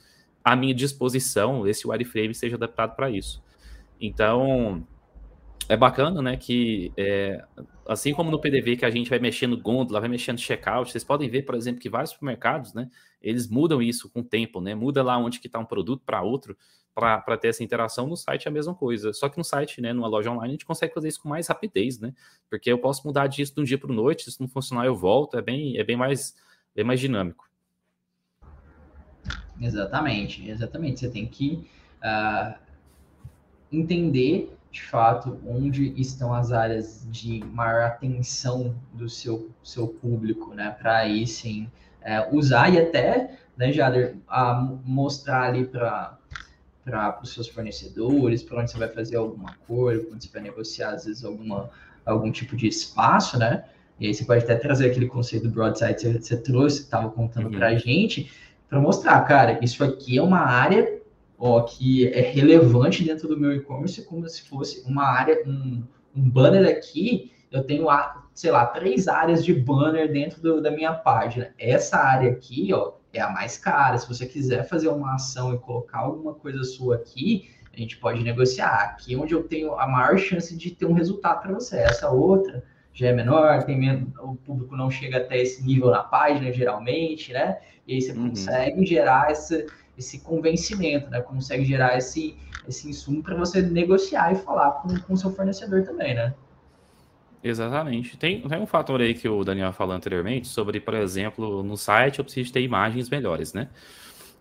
à 0.44 0.56
minha 0.56 0.74
disposição 0.74 1.66
esse 1.66 1.86
wireframe 1.86 2.34
seja 2.34 2.56
adaptado 2.56 2.94
para 2.96 3.10
isso. 3.10 3.42
Então, 4.00 4.86
é 5.68 5.76
bacana, 5.76 6.22
né, 6.22 6.36
que 6.36 6.90
é, 6.96 7.44
assim 7.86 8.14
como 8.14 8.30
no 8.30 8.40
PDV 8.40 8.76
que 8.76 8.84
a 8.86 8.90
gente 8.90 9.10
vai 9.10 9.18
mexendo 9.18 9.60
gôndola, 9.60 10.00
vai 10.00 10.08
mexendo 10.08 10.38
checkout, 10.38 10.90
vocês 10.90 11.04
podem 11.04 11.28
ver, 11.28 11.42
por 11.42 11.54
exemplo, 11.54 11.80
que 11.80 11.90
vários 11.90 12.12
supermercados, 12.12 12.72
né, 12.72 12.88
eles 13.20 13.46
mudam 13.46 13.82
isso 13.82 14.08
com 14.08 14.20
o 14.20 14.24
tempo, 14.24 14.60
né, 14.60 14.74
muda 14.74 15.02
lá 15.02 15.18
onde 15.18 15.38
que 15.38 15.46
está 15.46 15.58
um 15.58 15.66
produto 15.66 16.02
para 16.06 16.22
outro, 16.22 16.56
para 16.94 17.36
ter 17.36 17.48
essa 17.48 17.62
interação, 17.62 18.08
no 18.08 18.16
site 18.16 18.46
é 18.46 18.48
a 18.48 18.52
mesma 18.52 18.74
coisa, 18.74 19.12
só 19.12 19.28
que 19.28 19.36
no 19.36 19.44
site, 19.44 19.80
né, 19.80 19.92
numa 19.92 20.08
loja 20.08 20.30
online, 20.30 20.48
a 20.48 20.52
gente 20.52 20.64
consegue 20.64 20.94
fazer 20.94 21.08
isso 21.08 21.22
com 21.22 21.28
mais 21.28 21.46
rapidez, 21.46 22.00
né, 22.00 22.14
porque 22.48 22.72
eu 22.72 22.78
posso 22.78 23.06
mudar 23.06 23.26
disso 23.26 23.54
de 23.54 23.60
um 23.60 23.64
dia 23.64 23.78
para 23.78 23.92
o 23.92 23.94
noite, 23.94 24.30
se 24.30 24.40
não 24.40 24.48
funcionar 24.48 24.86
eu 24.86 24.96
volto, 24.96 25.36
é 25.36 25.42
bem, 25.42 25.76
é 25.76 25.84
bem 25.84 25.96
mais, 25.96 26.34
bem 26.74 26.84
mais 26.84 26.98
dinâmico. 26.98 27.47
Exatamente, 29.60 30.48
exatamente. 30.48 31.00
Você 31.00 31.08
tem 31.08 31.26
que 31.26 31.66
uh, 32.02 32.54
entender 33.72 34.56
de 34.70 34.82
fato 34.82 35.38
onde 35.46 35.98
estão 36.00 36.32
as 36.32 36.52
áreas 36.52 37.06
de 37.10 37.42
maior 37.52 37.84
atenção 37.84 38.74
do 38.92 39.08
seu, 39.08 39.50
seu 39.62 39.88
público, 39.88 40.54
né? 40.54 40.70
Para 40.78 40.98
aí 40.98 41.26
sim 41.26 41.70
uh, 42.02 42.36
usar 42.36 42.72
e 42.72 42.78
até, 42.78 43.38
né, 43.56 43.72
Jader, 43.72 44.16
uh, 44.28 44.78
mostrar 44.84 45.42
ali 45.44 45.66
para 45.66 46.18
para 46.84 47.20
os 47.22 47.34
seus 47.34 47.46
fornecedores, 47.48 48.42
para 48.42 48.60
onde 48.60 48.70
você 48.70 48.78
vai 48.78 48.88
fazer 48.88 49.16
alguma 49.16 49.54
coisa, 49.66 50.08
onde 50.10 50.24
você 50.24 50.32
vai 50.32 50.40
negociar, 50.40 50.94
às 50.94 51.04
vezes, 51.04 51.22
alguma, 51.22 51.68
algum 52.04 52.32
tipo 52.32 52.56
de 52.56 52.66
espaço, 52.66 53.38
né? 53.38 53.64
E 54.00 54.06
aí 54.06 54.14
você 54.14 54.24
pode 54.24 54.44
até 54.44 54.54
trazer 54.54 54.90
aquele 54.90 55.06
conceito 55.06 55.48
do 55.48 55.50
broadside 55.50 55.94
que 55.94 56.00
você, 56.00 56.18
você 56.18 56.36
trouxe, 56.38 56.78
que 56.78 56.84
estava 56.84 57.10
contando 57.10 57.46
uhum. 57.46 57.52
para 57.58 57.68
a 57.68 57.74
gente, 57.74 58.30
para 58.68 58.80
mostrar, 58.80 59.20
cara, 59.22 59.58
isso 59.62 59.82
aqui 59.82 60.18
é 60.18 60.22
uma 60.22 60.40
área 60.40 60.98
ó, 61.38 61.62
que 61.62 62.08
é 62.08 62.20
relevante 62.20 63.04
dentro 63.04 63.28
do 63.28 63.38
meu 63.38 63.52
e-commerce, 63.52 64.04
como 64.04 64.28
se 64.28 64.42
fosse 64.42 64.82
uma 64.86 65.04
área, 65.04 65.42
um, 65.46 65.82
um 66.14 66.28
banner 66.28 66.68
aqui, 66.68 67.32
eu 67.50 67.62
tenho 67.62 67.86
sei 68.34 68.50
lá, 68.50 68.66
três 68.66 69.08
áreas 69.08 69.44
de 69.44 69.54
banner 69.54 70.12
dentro 70.12 70.42
do, 70.42 70.60
da 70.60 70.70
minha 70.70 70.92
página. 70.92 71.54
Essa 71.58 71.96
área 71.96 72.30
aqui, 72.30 72.72
ó, 72.74 72.92
é 73.12 73.20
a 73.20 73.30
mais 73.30 73.56
cara. 73.56 73.96
Se 73.96 74.06
você 74.06 74.26
quiser 74.26 74.68
fazer 74.68 74.88
uma 74.88 75.14
ação 75.14 75.54
e 75.54 75.58
colocar 75.58 76.00
alguma 76.00 76.34
coisa 76.34 76.62
sua 76.62 76.96
aqui, 76.96 77.50
a 77.72 77.76
gente 77.78 77.96
pode 77.96 78.22
negociar. 78.22 78.74
Aqui 78.82 79.14
é 79.14 79.16
onde 79.16 79.32
eu 79.32 79.44
tenho 79.44 79.74
a 79.74 79.86
maior 79.86 80.18
chance 80.18 80.56
de 80.56 80.70
ter 80.70 80.86
um 80.86 80.92
resultado 80.92 81.42
para 81.42 81.54
você. 81.54 81.78
Essa 81.78 82.10
outra 82.10 82.62
já 82.98 83.08
é 83.08 83.12
menor, 83.12 83.62
tem 83.62 83.78
menos, 83.78 84.08
o 84.18 84.34
público 84.34 84.76
não 84.76 84.90
chega 84.90 85.18
até 85.18 85.40
esse 85.40 85.64
nível 85.64 85.88
na 85.88 86.02
página, 86.02 86.52
geralmente, 86.52 87.32
né? 87.32 87.58
E 87.86 87.94
aí 87.94 88.02
você 88.02 88.10
uhum. 88.10 88.30
consegue 88.30 88.84
gerar 88.84 89.30
esse, 89.30 89.66
esse 89.96 90.18
convencimento, 90.18 91.08
né? 91.08 91.20
Consegue 91.20 91.64
gerar 91.64 91.96
esse, 91.96 92.36
esse 92.66 92.88
insumo 92.88 93.22
para 93.22 93.36
você 93.36 93.62
negociar 93.62 94.32
e 94.32 94.36
falar 94.36 94.82
com 95.06 95.14
o 95.14 95.16
seu 95.16 95.30
fornecedor 95.30 95.84
também, 95.84 96.12
né? 96.12 96.34
Exatamente. 97.40 98.16
Tem, 98.16 98.40
tem 98.40 98.60
um 98.60 98.66
fator 98.66 99.00
aí 99.00 99.14
que 99.14 99.28
o 99.28 99.44
Daniel 99.44 99.72
falou 99.72 99.94
anteriormente 99.94 100.48
sobre, 100.48 100.80
por 100.80 100.94
exemplo, 100.94 101.62
no 101.62 101.76
site 101.76 102.18
eu 102.18 102.24
preciso 102.24 102.52
ter 102.52 102.62
imagens 102.62 103.08
melhores, 103.08 103.52
né? 103.52 103.68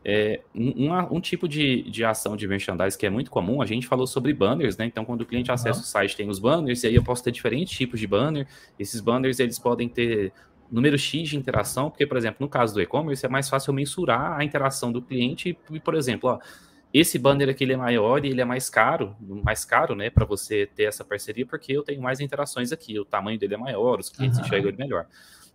É, 0.05 0.41
um, 0.55 1.15
um, 1.15 1.19
tipo 1.19 1.47
de, 1.47 1.83
de 1.83 2.05
ação 2.05 2.37
de 2.37 2.47
merchandising 2.47 2.97
que 2.97 3.05
é 3.05 3.09
muito 3.09 3.29
comum, 3.29 3.61
a 3.61 3.65
gente 3.65 3.85
falou 3.87 4.07
sobre 4.07 4.33
banners, 4.33 4.77
né? 4.77 4.85
Então, 4.85 5.03
quando 5.03 5.21
o 5.21 5.25
cliente 5.25 5.51
acessa 5.51 5.81
o 5.81 5.83
site, 5.83 6.15
tem 6.15 6.29
os 6.29 6.39
banners, 6.39 6.83
e 6.83 6.87
aí 6.87 6.95
eu 6.95 7.03
posso 7.03 7.23
ter 7.23 7.31
diferentes 7.31 7.77
tipos 7.77 7.99
de 7.99 8.07
banner. 8.07 8.47
Esses 8.79 9.01
banners, 9.01 9.39
eles 9.39 9.59
podem 9.59 9.89
ter 9.89 10.31
número 10.71 10.97
X 10.97 11.29
de 11.29 11.37
interação, 11.37 11.89
porque, 11.89 12.05
por 12.05 12.17
exemplo, 12.17 12.37
no 12.39 12.49
caso 12.49 12.73
do 12.73 12.81
e-commerce, 12.81 13.25
é 13.25 13.29
mais 13.29 13.49
fácil 13.49 13.73
mensurar 13.73 14.39
a 14.39 14.43
interação 14.43 14.91
do 14.91 15.01
cliente. 15.01 15.57
E, 15.69 15.79
por 15.79 15.95
exemplo, 15.95 16.29
ó, 16.29 16.39
esse 16.93 17.19
banner 17.19 17.49
aqui 17.49 17.63
ele 17.63 17.73
é 17.73 17.77
maior 17.77 18.23
e 18.25 18.29
ele 18.29 18.41
é 18.41 18.45
mais 18.45 18.69
caro, 18.69 19.15
mais 19.43 19.65
caro, 19.65 19.93
né, 19.93 20.09
para 20.09 20.25
você 20.25 20.65
ter 20.65 20.83
essa 20.83 21.03
parceria, 21.03 21.45
porque 21.45 21.71
eu 21.73 21.83
tenho 21.83 22.01
mais 22.01 22.19
interações 22.19 22.71
aqui, 22.71 22.97
o 22.99 23.05
tamanho 23.05 23.37
dele 23.37 23.55
é 23.55 23.57
maior, 23.57 23.99
os 23.99 24.09
clientes 24.09 24.39
uhum. 24.39 24.45
enxergam 24.45 24.69
ele 24.69 24.77
melhor. 24.77 25.05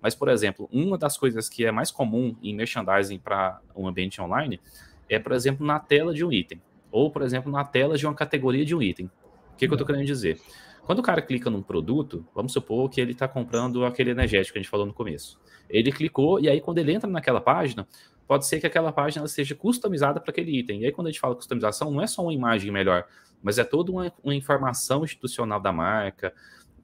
Mas, 0.03 0.15
por 0.15 0.29
exemplo, 0.29 0.69
uma 0.73 0.99
das 0.99 1.17
coisas 1.17 1.49
que 1.49 1.65
é 1.65 1.71
mais 1.71 1.91
comum 1.91 2.37
em 2.43 2.55
merchandising 2.55 3.19
para 3.19 3.61
um 3.75 3.87
ambiente 3.87 4.21
online 4.21 4.61
é, 5.09 5.19
por 5.19 5.33
exemplo, 5.33 5.65
na 5.65 5.79
tela 5.79 6.13
de 6.13 6.25
um 6.25 6.33
item. 6.33 6.61
Ou, 6.91 7.11
por 7.11 7.23
exemplo, 7.23 7.51
na 7.53 7.65
tela 7.65 7.97
de 7.97 8.05
uma 8.07 8.15
categoria 8.15 8.65
de 8.65 8.75
um 8.75 8.83
item. 8.83 9.07
O 9.07 9.57
que, 9.57 9.67
que 9.67 9.73
eu 9.73 9.77
estou 9.77 9.87
querendo 9.87 10.05
dizer? 10.05 10.41
Quando 10.85 10.99
o 10.99 11.03
cara 11.03 11.23
clica 11.23 11.49
num 11.49 11.63
produto, 11.63 12.27
vamos 12.35 12.53
supor 12.53 12.91
que 12.91 13.01
ele 13.01 13.13
está 13.13 13.29
comprando 13.29 13.85
aquele 13.85 14.11
energético 14.11 14.55
que 14.55 14.59
a 14.59 14.63
gente 14.63 14.71
falou 14.71 14.85
no 14.85 14.93
começo. 14.93 15.41
Ele 15.71 15.93
clicou 15.93 16.41
e 16.41 16.49
aí 16.49 16.61
quando 16.61 16.79
ele 16.79 16.93
entra 16.93 17.09
naquela 17.09 17.41
página, 17.41 17.87
pode 18.27 18.47
ser 18.47 18.59
que 18.61 18.67
aquela 18.67 18.93
página 18.93 19.27
seja 19.29 19.55
customizada 19.55 20.19
para 20.19 20.31
aquele 20.33 20.59
item. 20.59 20.81
E 20.81 20.87
aí 20.87 20.93
quando 20.93 21.07
a 21.07 21.11
gente 21.11 21.21
fala 21.21 21.37
customização, 21.37 21.91
não 21.91 22.03
é 22.03 22.07
só 22.07 22.23
uma 22.23 22.35
imagem 22.35 22.73
melhor, 22.73 23.07
mas 23.41 23.59
é 23.59 23.65
toda 23.65 23.93
uma, 23.93 24.13
uma 24.25 24.35
informação 24.35 25.05
institucional 25.05 25.61
da 25.61 25.73
marca, 25.73 26.35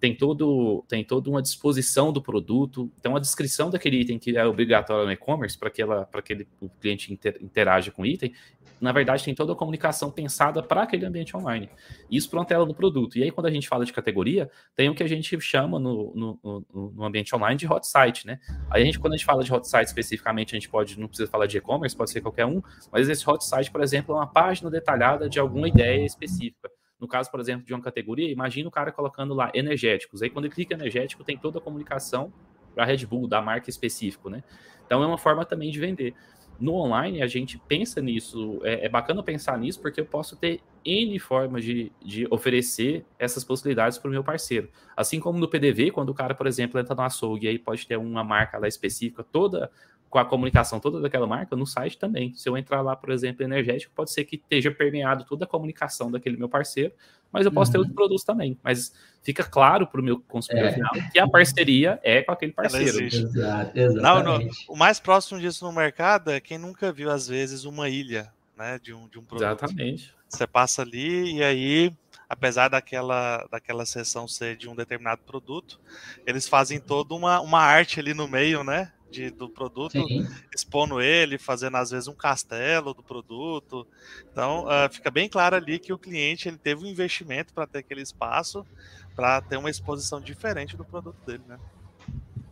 tem 0.00 0.14
todo 0.14 0.84
tem 0.88 1.04
toda 1.04 1.28
uma 1.28 1.42
disposição 1.42 2.12
do 2.12 2.22
produto, 2.22 2.90
tem 3.02 3.10
uma 3.10 3.20
descrição 3.20 3.70
daquele 3.70 4.00
item 4.00 4.18
que 4.18 4.36
é 4.36 4.44
obrigatório 4.46 5.06
no 5.06 5.12
e-commerce 5.12 5.58
para 5.58 5.70
que 5.70 5.82
ela 5.82 6.08
que 6.24 6.32
ele, 6.32 6.48
o 6.60 6.68
cliente 6.68 7.12
inter, 7.12 7.38
interaja 7.40 7.90
com 7.90 8.02
o 8.02 8.06
item. 8.06 8.32
Na 8.80 8.92
verdade, 8.92 9.24
tem 9.24 9.34
toda 9.34 9.52
a 9.52 9.56
comunicação 9.56 10.10
pensada 10.10 10.62
para 10.62 10.82
aquele 10.82 11.04
ambiente 11.04 11.36
online. 11.36 11.68
Isso 12.08 12.30
para 12.30 12.38
uma 12.38 12.44
tela 12.44 12.64
do 12.64 12.74
produto. 12.74 13.18
E 13.18 13.24
aí, 13.24 13.30
quando 13.30 13.46
a 13.46 13.50
gente 13.50 13.66
fala 13.66 13.84
de 13.84 13.92
categoria, 13.92 14.48
tem 14.76 14.88
o 14.88 14.94
que 14.94 15.02
a 15.02 15.08
gente 15.08 15.38
chama 15.40 15.80
no, 15.80 16.12
no, 16.14 16.64
no, 16.72 17.04
ambiente 17.04 17.34
online 17.34 17.58
de 17.58 17.66
hot 17.66 17.86
site, 17.86 18.24
né? 18.24 18.38
Aí 18.70 18.82
a 18.82 18.84
gente, 18.84 18.98
quando 18.98 19.14
a 19.14 19.16
gente 19.16 19.26
fala 19.26 19.42
de 19.42 19.52
hot 19.52 19.66
site 19.66 19.88
especificamente, 19.88 20.54
a 20.54 20.58
gente 20.58 20.68
pode, 20.68 20.98
não 20.98 21.08
precisa 21.08 21.28
falar 21.28 21.46
de 21.46 21.58
e-commerce, 21.58 21.96
pode 21.96 22.10
ser 22.10 22.20
qualquer 22.20 22.46
um, 22.46 22.62
mas 22.92 23.08
esse 23.08 23.28
hot 23.28 23.44
site, 23.44 23.70
por 23.70 23.80
exemplo, 23.80 24.14
é 24.14 24.18
uma 24.18 24.28
página 24.28 24.70
detalhada 24.70 25.28
de 25.28 25.40
alguma 25.40 25.68
ideia 25.68 26.04
específica. 26.04 26.70
No 27.00 27.06
caso, 27.06 27.30
por 27.30 27.40
exemplo, 27.40 27.64
de 27.64 27.72
uma 27.72 27.82
categoria, 27.82 28.30
imagina 28.30 28.68
o 28.68 28.72
cara 28.72 28.90
colocando 28.90 29.34
lá 29.34 29.50
energéticos. 29.54 30.22
Aí, 30.22 30.30
quando 30.30 30.46
ele 30.46 30.54
clica 30.54 30.74
energético, 30.74 31.22
tem 31.22 31.38
toda 31.38 31.58
a 31.58 31.60
comunicação 31.60 32.32
para 32.74 32.84
Red 32.84 33.06
Bull, 33.06 33.28
da 33.28 33.40
marca 33.40 33.70
específico, 33.70 34.28
né? 34.28 34.42
Então, 34.86 35.02
é 35.02 35.06
uma 35.06 35.18
forma 35.18 35.44
também 35.44 35.70
de 35.70 35.78
vender. 35.78 36.14
No 36.58 36.74
online, 36.74 37.22
a 37.22 37.26
gente 37.28 37.56
pensa 37.68 38.00
nisso, 38.00 38.58
é, 38.64 38.86
é 38.86 38.88
bacana 38.88 39.22
pensar 39.22 39.56
nisso, 39.58 39.80
porque 39.80 40.00
eu 40.00 40.06
posso 40.06 40.34
ter 40.36 40.60
N 40.84 41.16
formas 41.20 41.62
de, 41.62 41.92
de 42.04 42.26
oferecer 42.30 43.04
essas 43.16 43.44
possibilidades 43.44 43.96
para 43.96 44.08
o 44.08 44.10
meu 44.10 44.24
parceiro. 44.24 44.68
Assim 44.96 45.20
como 45.20 45.38
no 45.38 45.48
PDV, 45.48 45.92
quando 45.92 46.08
o 46.08 46.14
cara, 46.14 46.34
por 46.34 46.48
exemplo, 46.48 46.80
entra 46.80 46.96
no 46.96 47.02
açougue 47.02 47.46
aí 47.46 47.58
pode 47.60 47.86
ter 47.86 47.96
uma 47.96 48.24
marca 48.24 48.58
lá 48.58 48.66
específica, 48.66 49.22
toda 49.22 49.70
com 50.08 50.18
a 50.18 50.24
comunicação 50.24 50.80
toda 50.80 51.00
daquela 51.00 51.26
marca 51.26 51.54
no 51.54 51.66
site 51.66 51.98
também. 51.98 52.34
Se 52.34 52.48
eu 52.48 52.56
entrar 52.56 52.80
lá, 52.80 52.96
por 52.96 53.10
exemplo, 53.10 53.44
energético, 53.44 53.92
pode 53.94 54.10
ser 54.10 54.24
que 54.24 54.36
esteja 54.36 54.70
permeado 54.70 55.24
toda 55.24 55.44
a 55.44 55.48
comunicação 55.48 56.10
daquele 56.10 56.36
meu 56.36 56.48
parceiro, 56.48 56.92
mas 57.30 57.44
eu 57.44 57.52
posso 57.52 57.68
uhum. 57.68 57.72
ter 57.72 57.78
outros 57.78 57.94
produtos 57.94 58.24
também. 58.24 58.58
Mas 58.62 58.92
fica 59.22 59.44
claro 59.44 59.86
para 59.86 60.00
o 60.00 60.04
meu 60.04 60.18
consumidor 60.20 60.70
é. 60.70 60.72
final 60.72 60.90
que 61.12 61.18
a 61.18 61.28
parceria 61.28 62.00
é 62.02 62.22
com 62.22 62.32
aquele 62.32 62.52
parceiro. 62.52 63.04
Exato, 63.04 63.78
exatamente. 63.78 64.02
Não, 64.02 64.38
no, 64.38 64.50
o 64.68 64.76
mais 64.76 64.98
próximo 64.98 65.38
disso 65.38 65.64
no 65.64 65.72
mercado 65.72 66.30
é 66.30 66.40
quem 66.40 66.56
nunca 66.56 66.90
viu, 66.90 67.10
às 67.10 67.28
vezes, 67.28 67.64
uma 67.64 67.88
ilha 67.88 68.32
né, 68.56 68.78
de, 68.82 68.94
um, 68.94 69.08
de 69.08 69.18
um 69.18 69.24
produto. 69.24 69.46
Exatamente. 69.46 70.14
Você 70.28 70.46
passa 70.46 70.82
ali 70.82 71.36
e 71.36 71.42
aí 71.42 71.92
apesar 72.28 72.68
daquela, 72.68 73.46
daquela 73.50 73.86
sessão 73.86 74.28
ser 74.28 74.56
de 74.56 74.68
um 74.68 74.76
determinado 74.76 75.22
produto, 75.22 75.80
eles 76.26 76.46
fazem 76.46 76.78
toda 76.78 77.14
uma, 77.14 77.40
uma 77.40 77.60
arte 77.60 77.98
ali 77.98 78.12
no 78.12 78.28
meio, 78.28 78.62
né? 78.62 78.92
De, 79.10 79.30
do 79.30 79.48
produto, 79.48 79.92
Sim. 79.92 80.26
expondo 80.54 81.00
ele, 81.00 81.38
fazendo 81.38 81.76
às 81.76 81.90
vezes 81.90 82.08
um 82.08 82.14
castelo 82.14 82.94
do 82.94 83.02
produto. 83.02 83.86
Então, 84.30 84.64
uh, 84.64 84.90
fica 84.90 85.10
bem 85.10 85.28
claro 85.28 85.56
ali 85.56 85.78
que 85.78 85.92
o 85.92 85.98
cliente 85.98 86.48
ele 86.48 86.58
teve 86.58 86.84
um 86.84 86.86
investimento 86.86 87.52
para 87.52 87.66
ter 87.66 87.78
aquele 87.78 88.02
espaço, 88.02 88.66
para 89.14 89.40
ter 89.40 89.56
uma 89.56 89.70
exposição 89.70 90.20
diferente 90.20 90.76
do 90.76 90.84
produto 90.84 91.16
dele, 91.26 91.42
né? 91.48 91.58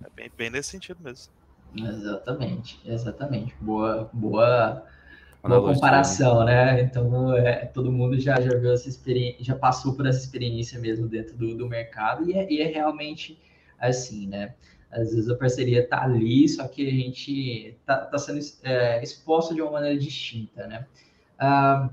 É 0.04 0.10
bem, 0.14 0.30
bem 0.36 0.50
nesse 0.50 0.70
sentido 0.70 0.98
mesmo. 1.02 1.32
Exatamente, 1.76 2.80
exatamente. 2.84 3.54
Boa, 3.60 4.08
boa, 4.12 4.84
boa 5.42 5.74
comparação, 5.74 6.44
né? 6.44 6.80
Então, 6.80 7.36
é, 7.36 7.66
todo 7.66 7.92
mundo 7.92 8.18
já, 8.18 8.40
já 8.40 8.56
viu 8.56 8.72
essa 8.72 8.88
experiência, 8.88 9.44
já 9.44 9.54
passou 9.54 9.94
por 9.94 10.06
essa 10.06 10.18
experiência 10.18 10.78
mesmo 10.78 11.06
dentro 11.06 11.36
do, 11.36 11.54
do 11.54 11.68
mercado, 11.68 12.28
e 12.28 12.32
é, 12.32 12.50
e 12.50 12.60
é 12.60 12.66
realmente 12.66 13.38
assim, 13.78 14.26
né? 14.26 14.54
Às 14.96 15.14
vezes 15.14 15.28
a 15.28 15.36
parceria 15.36 15.82
está 15.82 16.02
ali, 16.02 16.48
só 16.48 16.66
que 16.66 16.86
a 16.86 16.90
gente 16.90 17.76
está 17.78 17.98
tá 17.98 18.18
sendo 18.18 18.40
é, 18.62 19.02
exposto 19.02 19.54
de 19.54 19.60
uma 19.60 19.72
maneira 19.72 19.98
distinta, 19.98 20.66
né? 20.66 20.86
Ah, 21.38 21.90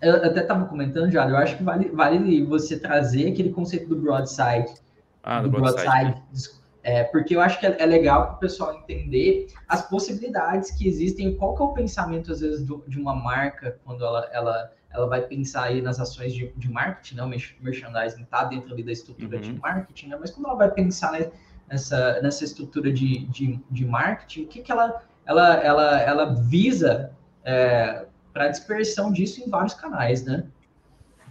eu 0.00 0.16
até 0.16 0.40
estava 0.42 0.66
comentando 0.66 1.10
já, 1.10 1.28
eu 1.28 1.36
acho 1.36 1.56
que 1.56 1.62
vale, 1.62 1.88
vale 1.88 2.44
você 2.44 2.78
trazer 2.78 3.32
aquele 3.32 3.50
conceito 3.50 3.88
do 3.88 3.96
broadside. 3.96 4.74
Ah, 5.22 5.40
do, 5.40 5.48
do 5.48 5.58
broadside. 5.58 6.12
broadside 6.12 6.58
é, 6.88 7.04
porque 7.04 7.36
eu 7.36 7.40
acho 7.42 7.60
que 7.60 7.66
é, 7.66 7.76
é 7.78 7.84
legal 7.84 8.26
para 8.26 8.36
o 8.36 8.38
pessoal 8.38 8.74
entender 8.74 9.48
as 9.68 9.86
possibilidades 9.86 10.70
que 10.70 10.88
existem, 10.88 11.36
qual 11.36 11.54
que 11.54 11.60
é 11.60 11.64
o 11.66 11.72
pensamento, 11.74 12.32
às 12.32 12.40
vezes, 12.40 12.64
do, 12.64 12.82
de 12.88 12.98
uma 12.98 13.14
marca 13.14 13.78
quando 13.84 14.02
ela, 14.02 14.26
ela, 14.32 14.72
ela 14.90 15.06
vai 15.06 15.20
pensar 15.20 15.64
aí 15.64 15.82
nas 15.82 16.00
ações 16.00 16.32
de, 16.32 16.50
de 16.56 16.70
marketing, 16.70 17.16
né? 17.16 17.22
O 17.24 17.28
merchandising 17.62 18.22
está 18.22 18.44
dentro 18.44 18.72
ali 18.72 18.82
da 18.82 18.92
estrutura 18.92 19.36
uhum. 19.36 19.42
de 19.42 19.52
marketing, 19.60 20.08
né? 20.08 20.16
Mas 20.18 20.30
quando 20.30 20.46
ela 20.46 20.56
vai 20.56 20.70
pensar 20.70 21.12
né, 21.12 21.30
nessa, 21.70 22.20
nessa 22.22 22.44
estrutura 22.44 22.92
de, 22.92 23.26
de, 23.26 23.60
de 23.70 23.84
marketing, 23.84 24.42
o 24.42 24.46
que, 24.46 24.62
que 24.62 24.72
ela, 24.72 25.02
ela, 25.26 25.54
ela, 25.56 26.00
ela 26.00 26.34
visa 26.34 27.12
é, 27.44 28.06
para 28.32 28.44
a 28.44 28.48
dispersão 28.48 29.12
disso 29.12 29.40
em 29.40 29.48
vários 29.48 29.74
canais, 29.74 30.24
né? 30.24 30.46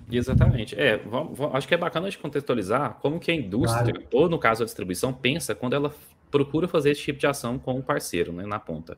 Exatamente. 0.10 0.80
É, 0.80 0.98
vamos, 0.98 1.38
vamos, 1.38 1.56
acho 1.56 1.68
que 1.68 1.74
é 1.74 1.78
bacana 1.78 2.10
de 2.10 2.18
contextualizar 2.18 2.96
como 3.02 3.20
que 3.20 3.30
a 3.30 3.36
indústria, 3.36 3.94
claro. 3.94 4.08
ou 4.14 4.30
no 4.30 4.40
caso 4.40 4.64
a 4.64 4.66
distribuição, 4.66 5.12
pensa 5.14 5.54
quando 5.54 5.74
ela 5.74 5.94
procura 6.32 6.68
fazer 6.68 6.92
esse 6.92 7.02
tipo 7.02 7.20
de 7.20 7.28
ação 7.28 7.60
com 7.60 7.74
o 7.74 7.78
um 7.80 7.82
parceiro, 7.82 8.32
né, 8.32 8.46
na 8.46 8.60
ponta. 8.60 8.98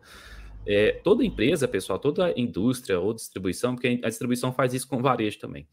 É, 0.67 0.99
toda 1.04 1.25
empresa, 1.25 1.67
pessoal, 1.67 1.97
toda 1.97 2.34
indústria 2.38 2.99
ou 2.99 3.13
distribuição, 3.13 3.73
porque 3.73 3.99
a 4.04 4.10
distribuição 4.10 4.54
faz 4.54 4.73
isso 4.73 4.88
com 4.88 5.02
varejo 5.02 5.39
também. 5.39 5.67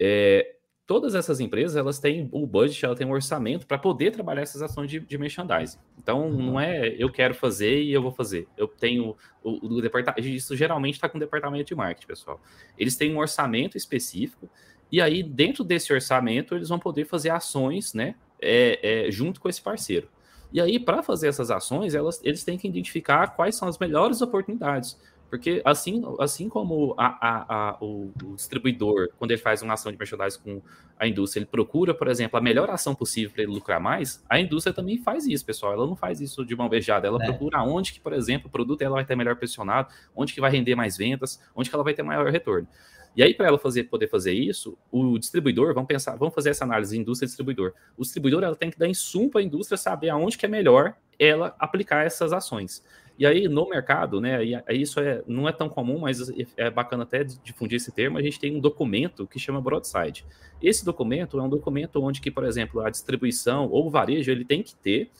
É, 0.00 0.56
todas 0.92 1.14
essas 1.14 1.40
empresas 1.40 1.74
elas 1.74 1.98
têm 1.98 2.28
o 2.30 2.46
budget, 2.46 2.84
ela 2.84 2.94
tem 2.94 3.06
um 3.06 3.12
orçamento 3.12 3.66
para 3.66 3.78
poder 3.78 4.10
trabalhar 4.10 4.42
essas 4.42 4.60
ações 4.60 4.90
de, 4.90 5.00
de 5.00 5.16
merchandising. 5.16 5.78
Então 5.98 6.26
uhum. 6.26 6.42
não 6.42 6.60
é 6.60 6.94
eu 6.98 7.10
quero 7.10 7.34
fazer 7.34 7.80
e 7.80 7.90
eu 7.90 8.02
vou 8.02 8.12
fazer. 8.12 8.46
Eu 8.58 8.68
tenho 8.68 9.16
o, 9.42 9.76
o 9.76 9.80
departamento, 9.80 10.28
isso 10.28 10.54
geralmente 10.54 10.96
está 10.96 11.08
com 11.08 11.16
o 11.16 11.20
departamento 11.20 11.64
de 11.68 11.74
marketing, 11.74 12.06
pessoal. 12.06 12.38
Eles 12.76 12.94
têm 12.94 13.14
um 13.14 13.18
orçamento 13.18 13.74
específico 13.74 14.50
e 14.90 15.00
aí 15.00 15.22
dentro 15.22 15.64
desse 15.64 15.90
orçamento 15.94 16.54
eles 16.54 16.68
vão 16.68 16.78
poder 16.78 17.06
fazer 17.06 17.30
ações, 17.30 17.94
né, 17.94 18.14
é, 18.38 19.06
é, 19.06 19.10
junto 19.10 19.40
com 19.40 19.48
esse 19.48 19.62
parceiro. 19.62 20.10
E 20.52 20.60
aí 20.60 20.78
para 20.78 21.02
fazer 21.02 21.28
essas 21.28 21.50
ações 21.50 21.94
elas, 21.94 22.20
eles 22.22 22.44
têm 22.44 22.58
que 22.58 22.68
identificar 22.68 23.28
quais 23.28 23.56
são 23.56 23.66
as 23.66 23.78
melhores 23.78 24.20
oportunidades. 24.20 25.00
Porque 25.32 25.62
assim, 25.64 26.02
assim 26.20 26.46
como 26.46 26.94
a, 26.98 27.06
a, 27.06 27.70
a, 27.70 27.76
o, 27.80 28.12
o, 28.22 28.36
distribuidor, 28.36 29.08
quando 29.18 29.30
ele 29.30 29.40
faz 29.40 29.62
uma 29.62 29.72
ação 29.72 29.90
de 29.90 29.96
merchandising 29.96 30.38
com 30.44 30.60
a 30.98 31.08
indústria, 31.08 31.40
ele 31.40 31.46
procura, 31.46 31.94
por 31.94 32.06
exemplo, 32.06 32.38
a 32.38 32.42
melhor 32.42 32.68
ação 32.68 32.94
possível 32.94 33.30
para 33.30 33.44
ele 33.44 33.50
lucrar 33.50 33.80
mais, 33.80 34.22
a 34.28 34.38
indústria 34.38 34.74
também 34.74 34.98
faz 34.98 35.26
isso, 35.26 35.42
pessoal. 35.42 35.72
Ela 35.72 35.86
não 35.86 35.96
faz 35.96 36.20
isso 36.20 36.44
de 36.44 36.54
mão 36.54 36.68
beijada. 36.68 37.08
Ela 37.08 37.16
é. 37.22 37.24
procura 37.24 37.62
onde 37.62 37.94
que, 37.94 38.00
por 38.00 38.12
exemplo, 38.12 38.48
o 38.48 38.50
produto 38.50 38.82
ela 38.82 38.96
vai 38.96 39.06
ter 39.06 39.16
melhor 39.16 39.34
posicionado, 39.36 39.88
onde 40.14 40.34
que 40.34 40.40
vai 40.42 40.50
render 40.50 40.74
mais 40.74 40.98
vendas, 40.98 41.40
onde 41.56 41.70
que 41.70 41.74
ela 41.74 41.82
vai 41.82 41.94
ter 41.94 42.02
maior 42.02 42.30
retorno. 42.30 42.68
E 43.16 43.22
aí, 43.22 43.32
para 43.32 43.46
ela 43.46 43.58
fazer, 43.58 43.84
poder 43.84 44.08
fazer 44.08 44.34
isso, 44.34 44.76
o 44.90 45.18
distribuidor, 45.18 45.72
vamos 45.72 45.88
pensar, 45.88 46.14
vamos 46.16 46.34
fazer 46.34 46.50
essa 46.50 46.64
análise 46.64 46.98
indústria-distribuidor. 46.98 47.72
O 47.96 48.02
distribuidor 48.02 48.42
ela 48.42 48.54
tem 48.54 48.70
que 48.70 48.78
dar 48.78 48.86
insumo 48.86 49.30
para 49.30 49.40
a 49.40 49.44
indústria 49.44 49.78
saber 49.78 50.10
aonde 50.10 50.36
que 50.36 50.44
é 50.44 50.48
melhor 50.48 50.94
ela 51.18 51.56
aplicar 51.58 52.04
essas 52.04 52.34
ações. 52.34 52.84
E 53.18 53.26
aí, 53.26 53.48
no 53.48 53.68
mercado, 53.68 54.20
né, 54.20 54.44
e 54.44 54.62
isso 54.70 54.98
é, 54.98 55.22
não 55.26 55.48
é 55.48 55.52
tão 55.52 55.68
comum, 55.68 56.00
mas 56.00 56.32
é 56.56 56.70
bacana 56.70 57.02
até 57.02 57.22
difundir 57.22 57.76
esse 57.76 57.92
termo, 57.92 58.18
a 58.18 58.22
gente 58.22 58.40
tem 58.40 58.56
um 58.56 58.60
documento 58.60 59.26
que 59.26 59.38
chama 59.38 59.60
broadside. 59.60 60.24
Esse 60.62 60.84
documento 60.84 61.38
é 61.38 61.42
um 61.42 61.48
documento 61.48 62.02
onde 62.02 62.20
que, 62.20 62.30
por 62.30 62.44
exemplo, 62.44 62.80
a 62.80 62.90
distribuição 62.90 63.68
ou 63.68 63.86
o 63.86 63.90
varejo, 63.90 64.30
ele 64.30 64.44
tem 64.44 64.62
que 64.62 64.74
ter 64.74 65.10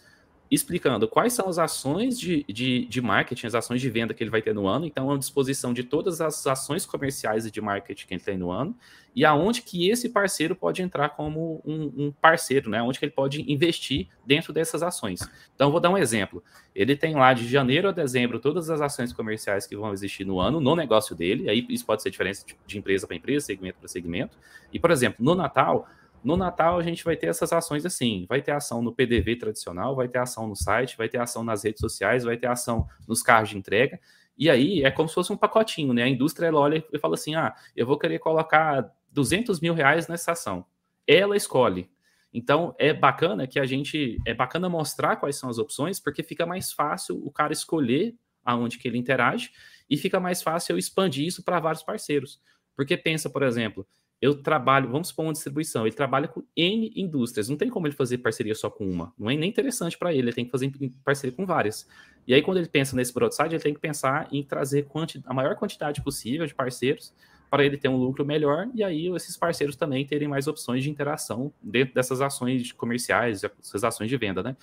explicando 0.53 1.09
quais 1.09 1.33
são 1.33 1.49
as 1.49 1.59
ações 1.59 2.21
de, 2.21 2.45
de, 2.47 2.85
de, 2.85 3.01
marketing, 3.01 3.47
as 3.47 3.55
ações 3.55 3.81
de 3.81 3.89
venda 3.89 4.13
que 4.13 4.23
ele 4.23 4.31
vai 4.31 4.43
ter 4.43 4.55
no 4.55 4.69
ano. 4.69 4.85
Então, 4.85 5.09
é 5.09 5.13
uma 5.13 5.19
disposição 5.19 5.73
de 5.73 5.83
todas 5.83 6.21
as 6.21 6.47
ações 6.47 6.85
comerciais 6.85 7.47
e 7.47 7.51
de 7.51 7.59
marketing 7.59 8.07
que 8.07 8.13
ele 8.13 8.23
tem 8.23 8.37
no 8.37 8.51
ano 8.51 8.77
e 9.17 9.25
aonde 9.25 9.63
que 9.63 9.89
esse 9.89 10.11
parceiro 10.11 10.55
pode 10.55 10.83
entrar 10.83 11.09
como 11.11 11.63
um, 11.65 11.93
um, 11.97 12.13
parceiro, 12.13 12.69
né? 12.69 12.83
Onde 12.83 12.99
que 12.99 13.05
ele 13.07 13.13
pode 13.13 13.51
investir 13.51 14.09
dentro 14.27 14.53
dessas 14.53 14.83
ações. 14.83 15.27
Então, 15.55 15.71
vou 15.71 15.81
dar 15.81 15.89
um 15.89 15.97
exemplo. 15.97 16.45
Ele 16.75 16.95
tem 16.95 17.15
lá 17.15 17.33
de 17.33 17.49
janeiro 17.49 17.89
a 17.89 17.93
dezembro 17.93 18.39
todas 18.39 18.69
as 18.69 18.83
ações 18.83 19.11
comerciais 19.11 19.67
que 19.67 19.75
vão 19.75 19.91
existir 19.91 20.27
no 20.27 20.39
ano 20.39 20.61
no 20.61 20.77
negócio 20.77 21.17
dele. 21.17 21.49
Aí 21.49 21.67
isso 21.71 21.87
pode 21.87 22.03
ser 22.03 22.11
diferença 22.11 22.45
de, 22.47 22.55
de 22.67 22.79
empresa 22.79 23.07
para 23.07 23.17
empresa, 23.17 23.47
segmento 23.47 23.79
para 23.79 23.89
segmento. 23.89 24.37
E, 24.71 24.79
por 24.79 24.91
exemplo, 24.91 25.25
no 25.25 25.35
Natal 25.35 25.89
no 26.25 26.37
Natal, 26.37 26.79
a 26.79 26.83
gente 26.83 27.05
vai 27.05 27.17
ter 27.17 27.27
essas 27.27 27.53
ações 27.53 27.85
assim: 27.85 28.27
vai 28.29 28.41
ter 28.41 28.53
ação 28.53 28.83
no 28.83 28.93
PDV 28.93 29.37
tradicional, 29.37 29.97
vai 29.97 30.09
ter 30.09 30.19
ação 30.19 30.47
no 30.47 30.57
site, 30.57 30.97
vai 30.97 31.09
ter 31.09 31.19
ação 31.19 31.43
nas 31.43 31.65
redes 31.65 31.81
sociais, 31.81 32.25
vai 32.25 32.37
ter 32.37 32.47
ação 32.47 32.87
nos 33.07 33.23
carros 33.23 33.51
de 33.51 33.59
entrega. 33.59 34.01
E 34.37 34.49
aí 34.49 34.83
é 34.83 34.91
como 34.91 35.09
se 35.09 35.15
fosse 35.15 35.33
um 35.33 35.37
pacotinho, 35.37 35.93
né? 35.93 36.05
A 36.05 36.09
indústria 36.09 36.47
ela 36.47 36.61
olha 36.61 36.85
e 36.93 36.99
fala 36.99 37.15
assim: 37.15 37.35
ah, 37.35 37.55
eu 37.77 37.87
vou 37.87 37.99
querer 37.99 38.19
colocar 38.19 38.93
200 39.11 39.61
mil 39.61 39.75
reais 39.75 40.09
nessa 40.09 40.33
ação. 40.33 40.65
Ela 41.07 41.37
escolhe. 41.37 41.91
Então 42.33 42.75
é 42.79 42.95
bacana 42.95 43.47
que 43.47 43.61
a 43.61 43.67
gente 43.67 44.19
é 44.27 44.33
bacana 44.33 44.69
mostrar 44.69 45.17
quais 45.17 45.37
são 45.37 45.51
as 45.51 45.59
opções, 45.59 46.01
porque 46.01 46.23
fica 46.23 46.47
mais 46.47 46.73
fácil 46.73 47.21
o 47.25 47.31
cara 47.31 47.53
escolher 47.53 48.15
aonde 48.45 48.79
que 48.79 48.89
ele 48.89 48.99
interage 48.99 49.51
e 49.89 49.97
fica 49.97 50.19
mais 50.19 50.43
fácil 50.43 50.73
eu 50.73 50.79
expandir 50.79 51.27
isso 51.27 51.43
para 51.43 51.61
vários 51.61 51.83
parceiros. 51.83 52.41
Porque 52.75 52.97
pensa, 52.97 53.29
por 53.29 53.43
exemplo, 53.43 53.87
eu 54.23 54.41
trabalho, 54.41 54.89
vamos 54.89 55.09
supor 55.09 55.27
uma 55.27 55.33
distribuição, 55.33 55.85
ele 55.85 55.97
trabalha 55.97 56.29
com 56.29 56.45
N 56.57 56.93
indústrias, 56.95 57.49
não 57.49 57.57
tem 57.57 57.69
como 57.69 57.89
ele 57.89 57.95
fazer 57.95 58.19
parceria 58.19 58.55
só 58.55 58.71
com 58.71 58.89
uma, 58.89 59.13
não 59.19 59.29
é 59.29 59.35
nem 59.37 59.51
interessante 59.51 59.99
para 59.99 60.13
ele, 60.13 60.29
ele 60.29 60.33
tem 60.33 60.45
que 60.45 60.51
fazer 60.53 60.73
parceria 61.05 61.37
com 61.37 61.45
várias. 61.45 61.89
E 62.25 62.33
aí, 62.33 62.41
quando 62.41 62.59
ele 62.59 62.69
pensa 62.69 62.95
nesse 62.95 63.13
broadside, 63.13 63.57
ele 63.57 63.63
tem 63.63 63.75
que 63.75 63.81
pensar 63.81 64.29
em 64.31 64.45
trazer 64.45 64.87
a 65.27 65.35
maior 65.35 65.57
quantidade 65.57 66.01
possível 66.03 66.47
de 66.47 66.55
parceiros 66.55 67.13
para 67.51 67.65
ele 67.65 67.77
ter 67.77 67.89
um 67.89 67.97
lucro 67.97 68.25
melhor, 68.25 68.69
e 68.73 68.85
aí 68.85 69.09
esses 69.09 69.37
parceiros 69.37 69.75
também 69.75 70.07
terem 70.07 70.29
mais 70.29 70.47
opções 70.47 70.85
de 70.85 70.89
interação 70.89 71.53
dentro 71.61 71.93
dessas 71.93 72.21
ações 72.21 72.71
comerciais, 72.71 73.43
essas 73.43 73.83
ações 73.83 74.09
de 74.09 74.17
venda, 74.17 74.41
né? 74.41 74.57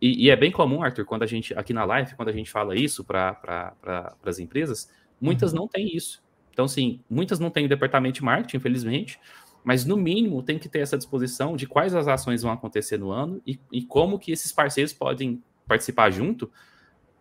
E, 0.00 0.26
e 0.26 0.30
é 0.30 0.34
bem 0.34 0.50
comum, 0.50 0.82
Arthur, 0.82 1.04
quando 1.04 1.22
a 1.22 1.26
gente, 1.26 1.54
aqui 1.54 1.72
na 1.72 1.84
live, 1.84 2.16
quando 2.16 2.30
a 2.30 2.32
gente 2.32 2.50
fala 2.50 2.74
isso 2.74 3.04
para 3.04 3.34
pra, 3.34 4.16
as 4.24 4.40
empresas, 4.40 4.90
muitas 5.20 5.52
uhum. 5.52 5.60
não 5.60 5.68
têm 5.68 5.96
isso. 5.96 6.20
Então, 6.52 6.66
assim, 6.66 7.00
muitas 7.08 7.38
não 7.38 7.50
têm 7.50 7.66
departamento 7.66 8.16
de 8.16 8.24
marketing, 8.24 8.58
infelizmente, 8.58 9.18
mas 9.64 9.84
no 9.84 9.96
mínimo 9.96 10.42
tem 10.42 10.58
que 10.58 10.68
ter 10.68 10.80
essa 10.80 10.96
disposição 10.96 11.56
de 11.56 11.66
quais 11.66 11.94
as 11.94 12.06
ações 12.06 12.42
vão 12.42 12.52
acontecer 12.52 12.98
no 12.98 13.10
ano 13.10 13.40
e, 13.46 13.58
e 13.72 13.82
como 13.82 14.18
que 14.18 14.32
esses 14.32 14.52
parceiros 14.52 14.92
podem 14.92 15.42
participar 15.66 16.10
junto 16.10 16.50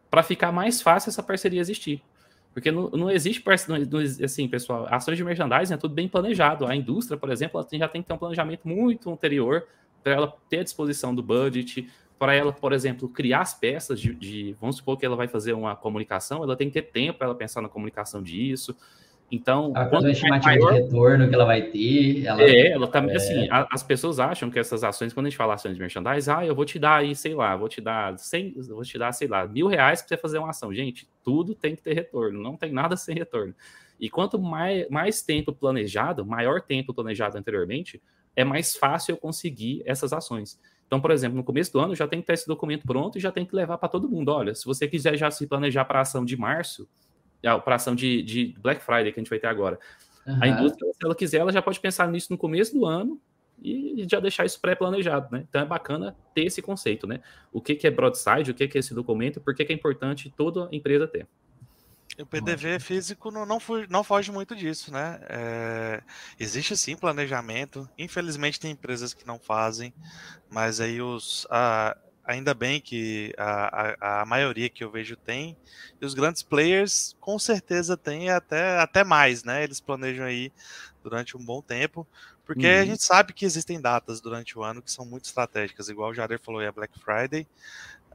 para 0.09 0.23
ficar 0.23 0.51
mais 0.51 0.81
fácil 0.81 1.09
essa 1.09 1.23
parceria 1.23 1.61
existir. 1.61 2.03
Porque 2.53 2.69
não, 2.69 2.89
não 2.89 3.09
existe, 3.09 3.41
assim, 4.23 4.47
pessoal, 4.47 4.85
ações 4.89 5.15
de 5.15 5.23
merchandising 5.23 5.73
é 5.73 5.77
tudo 5.77 5.93
bem 5.93 6.07
planejado. 6.07 6.65
A 6.65 6.75
indústria, 6.75 7.17
por 7.17 7.29
exemplo, 7.29 7.59
ela 7.59 7.67
tem, 7.67 7.79
já 7.79 7.87
tem 7.87 8.01
que 8.01 8.07
ter 8.09 8.13
um 8.13 8.17
planejamento 8.17 8.67
muito 8.67 9.09
anterior 9.09 9.65
para 10.03 10.13
ela 10.13 10.35
ter 10.49 10.59
a 10.59 10.63
disposição 10.63 11.15
do 11.15 11.23
budget, 11.23 11.87
para 12.19 12.35
ela, 12.35 12.51
por 12.51 12.73
exemplo, 12.73 13.07
criar 13.07 13.41
as 13.41 13.53
peças 13.53 13.99
de, 13.99 14.13
de, 14.13 14.55
vamos 14.59 14.77
supor 14.77 14.97
que 14.97 15.05
ela 15.05 15.15
vai 15.15 15.27
fazer 15.27 15.53
uma 15.53 15.75
comunicação, 15.75 16.43
ela 16.43 16.55
tem 16.55 16.67
que 16.67 16.73
ter 16.73 16.91
tempo 16.91 17.19
para 17.19 17.27
ela 17.27 17.35
pensar 17.35 17.61
na 17.61 17.69
comunicação 17.69 18.21
disso. 18.21 18.75
Então, 19.31 19.71
a 19.73 19.85
quando 19.85 20.09
estimativa 20.09 20.53
maior, 20.53 20.73
de 20.73 20.81
retorno 20.81 21.29
que 21.29 21.33
ela 21.33 21.45
vai 21.45 21.61
ter. 21.61 22.25
Ela, 22.25 22.43
é, 22.43 22.71
ela 22.71 22.85
tá, 22.85 22.99
é... 22.99 23.15
assim, 23.15 23.47
a, 23.49 23.65
as 23.71 23.81
pessoas 23.81 24.19
acham 24.19 24.51
que 24.51 24.59
essas 24.59 24.83
ações, 24.83 25.13
quando 25.13 25.27
a 25.27 25.29
gente 25.29 25.37
fala 25.37 25.53
ações 25.53 25.73
de 25.73 25.79
merchandise, 25.79 26.29
ah, 26.29 26.45
eu 26.45 26.53
vou 26.53 26.65
te 26.65 26.77
dar 26.77 26.97
aí, 26.97 27.15
sei 27.15 27.33
lá, 27.33 27.55
vou 27.55 27.69
te 27.69 27.79
dar 27.79 28.19
100, 28.19 28.55
vou 28.67 28.83
te 28.83 28.97
dar, 28.97 29.13
sei 29.13 29.29
lá, 29.29 29.47
mil 29.47 29.67
reais 29.67 30.01
para 30.01 30.09
você 30.09 30.17
fazer 30.17 30.37
uma 30.37 30.49
ação. 30.49 30.73
Gente, 30.73 31.07
tudo 31.23 31.55
tem 31.55 31.77
que 31.77 31.81
ter 31.81 31.93
retorno, 31.93 32.43
não 32.43 32.57
tem 32.57 32.73
nada 32.73 32.97
sem 32.97 33.15
retorno. 33.15 33.55
E 33.97 34.09
quanto 34.09 34.37
mais, 34.37 34.89
mais 34.89 35.21
tempo 35.21 35.53
planejado, 35.53 36.25
maior 36.25 36.59
tempo 36.59 36.93
planejado 36.93 37.37
anteriormente, 37.37 38.01
é 38.35 38.43
mais 38.43 38.75
fácil 38.75 39.13
eu 39.13 39.17
conseguir 39.17 39.81
essas 39.85 40.11
ações. 40.11 40.59
Então, 40.87 40.99
por 40.99 41.11
exemplo, 41.11 41.37
no 41.37 41.43
começo 41.43 41.71
do 41.71 41.79
ano 41.79 41.95
já 41.95 42.05
tem 42.05 42.19
que 42.19 42.27
ter 42.27 42.33
esse 42.33 42.47
documento 42.47 42.85
pronto 42.85 43.17
e 43.17 43.21
já 43.21 43.31
tem 43.31 43.45
que 43.45 43.55
levar 43.55 43.77
para 43.77 43.87
todo 43.87 44.09
mundo. 44.09 44.29
Olha, 44.29 44.53
se 44.53 44.65
você 44.65 44.89
quiser 44.89 45.15
já 45.15 45.31
se 45.31 45.47
planejar 45.47 45.85
para 45.85 45.99
a 45.99 46.01
ação 46.01 46.25
de 46.25 46.35
março, 46.35 46.85
a 47.47 47.55
operação 47.55 47.95
de, 47.95 48.21
de 48.21 48.55
Black 48.59 48.83
Friday 48.83 49.11
que 49.11 49.19
a 49.19 49.23
gente 49.23 49.29
vai 49.29 49.39
ter 49.39 49.47
agora. 49.47 49.79
Uhum. 50.25 50.37
A 50.41 50.47
indústria, 50.47 50.91
se 50.93 50.99
ela 51.03 51.15
quiser, 51.15 51.37
ela 51.39 51.51
já 51.51 51.61
pode 51.61 51.79
pensar 51.79 52.07
nisso 52.07 52.31
no 52.31 52.37
começo 52.37 52.73
do 52.73 52.85
ano 52.85 53.19
e 53.61 54.05
já 54.09 54.19
deixar 54.19 54.45
isso 54.45 54.59
pré-planejado, 54.59 55.27
né? 55.31 55.45
Então 55.47 55.61
é 55.61 55.65
bacana 55.65 56.15
ter 56.33 56.45
esse 56.45 56.61
conceito, 56.61 57.05
né? 57.05 57.21
O 57.51 57.61
que, 57.61 57.75
que 57.75 57.85
é 57.85 57.91
broadside, 57.91 58.51
o 58.51 58.53
que, 58.53 58.67
que 58.67 58.77
é 58.77 58.79
esse 58.79 58.93
documento, 58.93 59.39
por 59.39 59.53
que, 59.53 59.63
que 59.63 59.71
é 59.71 59.75
importante 59.75 60.33
toda 60.35 60.67
empresa 60.71 61.07
ter. 61.07 61.27
O 62.19 62.25
PDV 62.25 62.79
físico 62.79 63.31
não, 63.31 63.45
não, 63.45 63.59
foge, 63.59 63.87
não 63.89 64.03
foge 64.03 64.31
muito 64.31 64.55
disso, 64.55 64.91
né? 64.91 65.19
É, 65.29 66.03
existe 66.39 66.75
sim 66.75 66.95
planejamento. 66.95 67.87
Infelizmente 67.97 68.59
tem 68.59 68.71
empresas 68.71 69.13
que 69.13 69.25
não 69.25 69.39
fazem, 69.39 69.93
mas 70.49 70.81
aí 70.81 71.01
os, 71.01 71.47
a, 71.49 71.95
ainda 72.23 72.53
bem 72.53 72.79
que 72.79 73.33
a, 73.37 73.95
a, 73.99 74.21
a, 74.21 74.25
maioria 74.25 74.69
que 74.69 74.83
eu 74.83 74.91
vejo 74.91 75.15
tem, 75.15 75.57
e 75.99 76.05
os 76.05 76.13
grandes 76.13 76.43
players 76.43 77.15
com 77.19 77.37
certeza 77.39 77.97
têm 77.97 78.29
até, 78.29 78.79
até 78.79 79.03
mais, 79.03 79.43
né? 79.43 79.63
Eles 79.63 79.79
planejam 79.79 80.25
aí 80.25 80.51
durante 81.03 81.35
um 81.35 81.43
bom 81.43 81.61
tempo, 81.61 82.07
porque 82.45 82.67
uhum. 82.67 82.81
a 82.81 82.85
gente 82.85 83.03
sabe 83.03 83.33
que 83.33 83.45
existem 83.45 83.81
datas 83.81 84.21
durante 84.21 84.57
o 84.57 84.63
ano 84.63 84.81
que 84.81 84.91
são 84.91 85.05
muito 85.05 85.25
estratégicas, 85.25 85.89
igual 85.89 86.11
o 86.11 86.13
Jader 86.13 86.39
falou, 86.39 86.61
é 86.61 86.67
a 86.67 86.71
Black 86.71 86.97
Friday, 86.99 87.47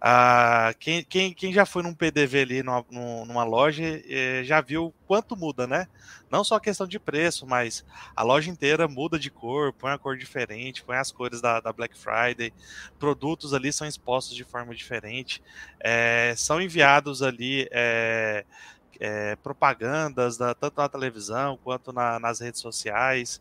ah, 0.00 0.74
quem, 0.78 1.02
quem, 1.02 1.32
quem, 1.32 1.52
já 1.52 1.64
foi 1.64 1.82
num 1.82 1.94
PDV 1.94 2.42
ali 2.42 2.62
numa, 2.62 2.84
numa 2.90 3.44
loja 3.44 3.82
eh, 4.06 4.42
já 4.44 4.60
viu 4.60 4.92
quanto 5.06 5.34
muda, 5.34 5.66
né? 5.66 5.88
Não 6.30 6.44
só 6.44 6.56
a 6.56 6.60
questão 6.60 6.86
de 6.86 6.98
preço, 6.98 7.46
mas 7.46 7.84
a 8.14 8.22
loja 8.22 8.50
inteira 8.50 8.86
muda 8.86 9.18
de 9.18 9.30
cor, 9.30 9.72
põe 9.72 9.92
a 9.92 9.98
cor 9.98 10.18
diferente, 10.18 10.84
põe 10.84 10.96
as 10.98 11.10
cores 11.10 11.40
da, 11.40 11.60
da 11.60 11.72
Black 11.72 11.96
Friday, 11.96 12.52
produtos 12.98 13.54
ali 13.54 13.72
são 13.72 13.86
expostos 13.86 14.36
de 14.36 14.44
forma 14.44 14.74
diferente, 14.74 15.42
é, 15.80 16.34
são 16.36 16.60
enviados 16.60 17.22
ali 17.22 17.66
é, 17.70 18.44
propagandas, 19.42 20.36
da, 20.36 20.54
tanto 20.54 20.76
na 20.76 20.88
televisão 20.90 21.58
quanto 21.64 21.90
na, 21.90 22.18
nas 22.18 22.40
redes 22.40 22.60
sociais, 22.60 23.40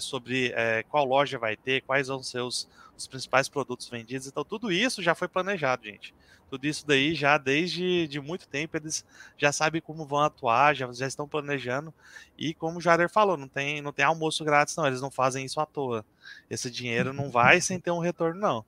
sobre 0.00 0.54
qual 0.88 1.04
loja 1.04 1.38
vai 1.38 1.56
ter, 1.56 1.82
quais 1.82 2.06
vão 2.06 2.22
ser 2.22 2.40
os 2.40 2.68
os 2.96 3.06
principais 3.06 3.48
produtos 3.48 3.88
vendidos. 3.88 4.26
Então, 4.26 4.44
tudo 4.44 4.72
isso 4.72 5.02
já 5.02 5.14
foi 5.14 5.28
planejado, 5.28 5.84
gente. 5.84 6.14
Tudo 6.48 6.64
isso 6.64 6.86
daí 6.86 7.14
já 7.14 7.36
desde 7.38 8.06
de 8.06 8.20
muito 8.20 8.46
tempo 8.46 8.76
eles 8.76 9.04
já 9.36 9.50
sabem 9.50 9.80
como 9.80 10.06
vão 10.06 10.20
atuar, 10.20 10.74
já, 10.74 10.90
já 10.92 11.06
estão 11.06 11.26
planejando. 11.26 11.92
E 12.38 12.54
como 12.54 12.78
o 12.78 12.80
Jader 12.80 13.10
falou, 13.10 13.36
não 13.36 13.48
tem, 13.48 13.82
não 13.82 13.92
tem 13.92 14.04
almoço 14.04 14.44
grátis, 14.44 14.76
não. 14.76 14.86
Eles 14.86 15.00
não 15.00 15.10
fazem 15.10 15.44
isso 15.44 15.60
à 15.60 15.66
toa. 15.66 16.04
Esse 16.48 16.70
dinheiro 16.70 17.12
não 17.12 17.30
vai 17.30 17.60
sem 17.60 17.80
ter 17.80 17.90
um 17.90 17.98
retorno, 17.98 18.40
não. 18.40 18.64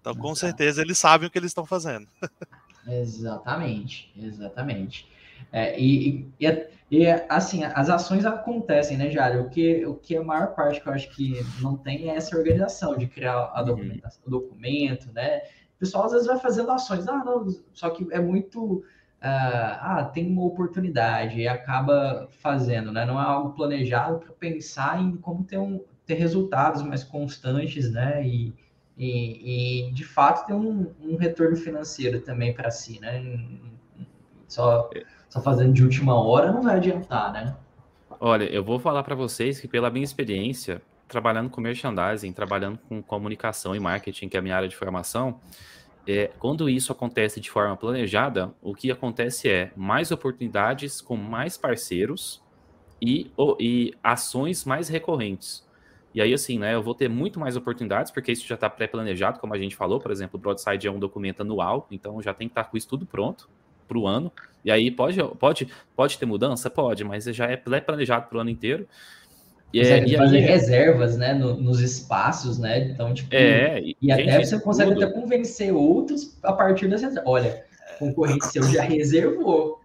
Então, 0.00 0.16
com 0.16 0.34
certeza, 0.34 0.82
eles 0.82 0.98
sabem 0.98 1.28
o 1.28 1.30
que 1.30 1.38
eles 1.38 1.50
estão 1.50 1.64
fazendo. 1.64 2.08
exatamente, 2.88 4.12
exatamente. 4.16 5.06
É, 5.50 5.78
e, 5.78 6.28
e, 6.38 6.66
e, 6.90 7.06
assim, 7.28 7.64
as 7.64 7.88
ações 7.88 8.26
acontecem, 8.26 8.98
né, 8.98 9.10
Jário? 9.10 9.42
O 9.42 9.48
que, 9.48 9.86
o 9.86 9.94
que 9.94 10.14
a 10.14 10.22
maior 10.22 10.48
parte 10.48 10.78
que 10.78 10.86
eu 10.86 10.92
acho 10.92 11.08
que 11.16 11.40
não 11.62 11.74
tem 11.74 12.10
é 12.10 12.16
essa 12.16 12.36
organização 12.36 12.98
de 12.98 13.06
criar 13.06 13.50
a 13.54 13.60
uhum. 13.60 13.66
documentação, 13.66 14.22
o 14.26 14.30
documento, 14.30 15.10
né? 15.12 15.38
O 15.76 15.78
pessoal 15.78 16.04
às 16.04 16.12
vezes 16.12 16.26
vai 16.26 16.38
fazendo 16.38 16.70
ações, 16.70 17.08
ah, 17.08 17.24
não, 17.24 17.46
só 17.72 17.88
que 17.88 18.06
é 18.12 18.20
muito. 18.20 18.84
Uh, 19.22 19.78
ah, 19.80 20.10
tem 20.12 20.26
uma 20.26 20.44
oportunidade 20.44 21.40
e 21.40 21.46
acaba 21.46 22.28
fazendo, 22.42 22.90
né? 22.92 23.06
Não 23.06 23.18
é 23.18 23.24
algo 23.24 23.54
planejado 23.54 24.18
para 24.18 24.32
pensar 24.32 25.00
em 25.00 25.16
como 25.16 25.44
ter, 25.44 25.58
um, 25.58 25.80
ter 26.04 26.14
resultados 26.14 26.82
mais 26.82 27.04
constantes, 27.04 27.90
né? 27.90 28.26
E, 28.26 28.52
e, 28.98 29.88
e 29.88 29.92
de 29.92 30.04
fato 30.04 30.44
ter 30.44 30.52
um, 30.52 30.92
um 31.00 31.16
retorno 31.16 31.56
financeiro 31.56 32.20
também 32.20 32.52
para 32.52 32.70
si, 32.70 33.00
né? 33.00 33.22
Só 34.46 34.90
é 34.92 35.04
só 35.32 35.40
fazendo 35.40 35.72
de 35.72 35.82
última 35.82 36.14
hora 36.14 36.52
não 36.52 36.60
vai 36.60 36.76
adiantar, 36.76 37.32
né? 37.32 37.56
Olha, 38.20 38.44
eu 38.44 38.62
vou 38.62 38.78
falar 38.78 39.02
para 39.02 39.14
vocês 39.14 39.58
que 39.58 39.66
pela 39.66 39.88
minha 39.88 40.04
experiência, 40.04 40.82
trabalhando 41.08 41.48
com 41.48 41.58
merchandising, 41.58 42.32
trabalhando 42.34 42.78
com 42.86 43.02
comunicação 43.02 43.74
e 43.74 43.80
marketing, 43.80 44.28
que 44.28 44.36
é 44.36 44.40
a 44.40 44.42
minha 44.42 44.54
área 44.54 44.68
de 44.68 44.76
formação, 44.76 45.40
é, 46.06 46.30
quando 46.38 46.68
isso 46.68 46.92
acontece 46.92 47.40
de 47.40 47.50
forma 47.50 47.74
planejada, 47.78 48.52
o 48.60 48.74
que 48.74 48.90
acontece 48.90 49.48
é 49.48 49.72
mais 49.74 50.10
oportunidades 50.12 51.00
com 51.00 51.16
mais 51.16 51.56
parceiros 51.56 52.42
e, 53.00 53.32
e 53.58 53.94
ações 54.04 54.66
mais 54.66 54.90
recorrentes. 54.90 55.66
E 56.14 56.20
aí, 56.20 56.34
assim, 56.34 56.58
né, 56.58 56.74
eu 56.74 56.82
vou 56.82 56.94
ter 56.94 57.08
muito 57.08 57.40
mais 57.40 57.56
oportunidades, 57.56 58.12
porque 58.12 58.32
isso 58.32 58.46
já 58.46 58.54
está 58.54 58.68
pré-planejado, 58.68 59.40
como 59.40 59.54
a 59.54 59.58
gente 59.58 59.74
falou, 59.74 59.98
por 59.98 60.10
exemplo, 60.10 60.38
o 60.38 60.42
Broadside 60.42 60.86
é 60.86 60.90
um 60.90 60.98
documento 60.98 61.40
anual, 61.40 61.86
então 61.90 62.20
já 62.20 62.34
tem 62.34 62.48
que 62.48 62.52
estar 62.52 62.64
com 62.64 62.76
isso 62.76 62.86
tudo 62.86 63.06
pronto 63.06 63.48
para 63.86 63.98
o 63.98 64.06
ano. 64.06 64.32
E 64.64 64.70
aí 64.70 64.90
pode, 64.90 65.18
pode, 65.38 65.68
pode 65.96 66.18
ter 66.18 66.26
mudança? 66.26 66.70
Pode, 66.70 67.04
mas 67.04 67.24
já 67.24 67.46
é 67.46 67.56
pré-planejado 67.56 68.28
para 68.28 68.38
o 68.38 68.40
ano 68.40 68.50
inteiro. 68.50 68.86
E 69.72 69.80
é, 69.80 70.04
e 70.04 70.16
fazer 70.16 70.36
aí, 70.36 70.42
reservas, 70.42 71.16
né, 71.16 71.32
no, 71.32 71.56
nos 71.56 71.80
espaços, 71.80 72.58
né? 72.58 72.90
Então, 72.90 73.14
tipo, 73.14 73.34
é, 73.34 73.80
e, 73.80 73.96
e 74.02 74.12
até 74.12 74.44
você 74.44 74.60
consegue 74.60 74.92
tudo. 74.92 75.04
até 75.04 75.12
convencer 75.14 75.72
outros 75.72 76.38
a 76.42 76.52
partir 76.52 76.88
das 76.88 77.00
reservas. 77.00 77.24
Olha, 77.26 77.64
concorrente 77.98 78.46
seu 78.46 78.62
já 78.64 78.82
reservou. 78.82 79.80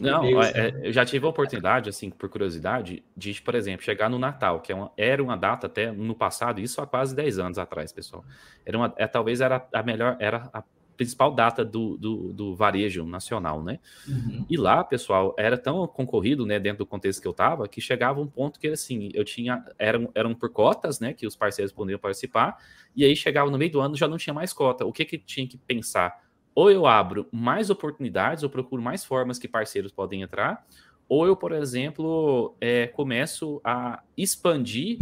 Não, 0.00 0.42
é, 0.42 0.50
é, 0.54 0.80
eu 0.82 0.92
já 0.92 1.04
tive 1.04 1.24
a 1.24 1.28
oportunidade, 1.28 1.88
assim, 1.88 2.10
por 2.10 2.28
curiosidade, 2.28 3.02
de, 3.16 3.40
por 3.40 3.54
exemplo, 3.54 3.82
chegar 3.82 4.10
no 4.10 4.18
Natal, 4.18 4.60
que 4.60 4.70
é 4.70 4.74
uma, 4.74 4.92
era 4.96 5.22
uma 5.22 5.36
data 5.36 5.66
até 5.66 5.90
no 5.90 6.14
passado, 6.14 6.60
isso 6.60 6.80
há 6.80 6.86
quase 6.86 7.14
10 7.14 7.38
anos 7.38 7.58
atrás, 7.58 7.90
pessoal. 7.90 8.22
Era 8.66 8.76
uma, 8.76 8.92
é, 8.96 9.06
talvez 9.06 9.40
era 9.40 9.66
a 9.72 9.82
melhor, 9.82 10.16
era 10.20 10.50
a 10.52 10.62
principal 10.96 11.34
data 11.34 11.64
do, 11.64 11.96
do, 11.96 12.32
do 12.32 12.54
varejo 12.54 13.04
nacional, 13.04 13.62
né? 13.62 13.78
Uhum. 14.06 14.44
E 14.48 14.56
lá, 14.56 14.82
pessoal, 14.84 15.34
era 15.38 15.56
tão 15.56 15.86
concorrido, 15.86 16.46
né, 16.46 16.58
dentro 16.58 16.78
do 16.78 16.86
contexto 16.86 17.20
que 17.20 17.26
eu 17.26 17.32
estava, 17.32 17.68
que 17.68 17.80
chegava 17.80 18.20
um 18.20 18.26
ponto 18.26 18.58
que, 18.58 18.68
assim, 18.68 19.10
eu 19.14 19.24
tinha, 19.24 19.64
eram, 19.78 20.10
eram 20.14 20.34
por 20.34 20.50
cotas, 20.50 21.00
né, 21.00 21.12
que 21.12 21.26
os 21.26 21.36
parceiros 21.36 21.72
podiam 21.72 21.98
participar, 21.98 22.56
e 22.94 23.04
aí 23.04 23.16
chegava 23.16 23.50
no 23.50 23.58
meio 23.58 23.72
do 23.72 23.80
ano 23.80 23.96
já 23.96 24.06
não 24.06 24.16
tinha 24.16 24.34
mais 24.34 24.52
cota. 24.52 24.84
O 24.84 24.92
que 24.92 25.04
que 25.04 25.18
tinha 25.18 25.46
que 25.46 25.56
pensar? 25.56 26.22
Ou 26.54 26.70
eu 26.70 26.86
abro 26.86 27.26
mais 27.32 27.70
oportunidades, 27.70 28.42
ou 28.42 28.50
procuro 28.50 28.82
mais 28.82 29.04
formas 29.04 29.38
que 29.38 29.48
parceiros 29.48 29.90
podem 29.90 30.22
entrar, 30.22 30.66
ou 31.08 31.26
eu, 31.26 31.36
por 31.36 31.52
exemplo, 31.52 32.54
é, 32.60 32.86
começo 32.86 33.60
a 33.64 34.02
expandir, 34.16 34.98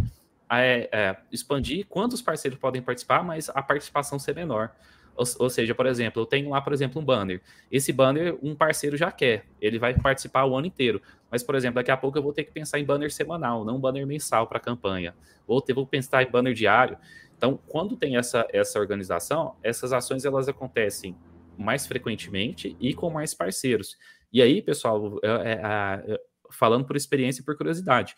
é, 0.49 0.89
é, 0.91 1.17
expandir 1.31 1.85
quantos 1.87 2.21
parceiros 2.21 2.59
podem 2.59 2.81
participar, 2.81 3.23
mas 3.23 3.49
a 3.49 3.61
participação 3.61 4.19
ser 4.19 4.35
menor. 4.35 4.71
Ou, 5.15 5.25
ou, 5.39 5.49
seja, 5.49 5.75
por 5.75 5.85
exemplo, 5.85 6.21
eu 6.21 6.25
tenho 6.25 6.49
lá, 6.49 6.61
por 6.61 6.73
exemplo, 6.73 7.01
um 7.01 7.05
banner. 7.05 7.41
Esse 7.71 7.91
banner, 7.91 8.37
um 8.41 8.55
parceiro 8.55 8.97
já 8.97 9.11
quer, 9.11 9.45
ele 9.61 9.77
vai 9.77 9.93
participar 9.93 10.45
o 10.45 10.55
ano 10.55 10.67
inteiro. 10.67 11.01
Mas, 11.29 11.43
por 11.43 11.55
exemplo, 11.55 11.75
daqui 11.75 11.91
a 11.91 11.97
pouco 11.97 12.17
eu 12.17 12.23
vou 12.23 12.33
ter 12.33 12.43
que 12.43 12.51
pensar 12.51 12.79
em 12.79 12.85
banner 12.85 13.11
semanal, 13.11 13.63
não 13.63 13.79
banner 13.79 14.05
mensal 14.05 14.47
para 14.47 14.57
a 14.57 14.61
campanha. 14.61 15.13
Ou 15.47 15.63
vou 15.73 15.85
pensar 15.85 16.23
em 16.23 16.29
banner 16.29 16.53
diário. 16.53 16.97
Então, 17.37 17.59
quando 17.67 17.95
tem 17.95 18.17
essa, 18.17 18.47
essa 18.53 18.79
organização, 18.79 19.55
essas 19.63 19.91
ações 19.93 20.25
elas 20.25 20.47
acontecem 20.47 21.15
mais 21.57 21.87
frequentemente 21.87 22.75
e 22.79 22.93
com 22.93 23.09
mais 23.09 23.33
parceiros. 23.33 23.97
E 24.31 24.41
aí, 24.41 24.61
pessoal, 24.61 25.19
é, 25.23 25.27
é, 25.27 26.13
é, 26.13 26.21
falando 26.49 26.85
por 26.85 26.95
experiência 26.95 27.41
e 27.41 27.45
por 27.45 27.57
curiosidade, 27.57 28.15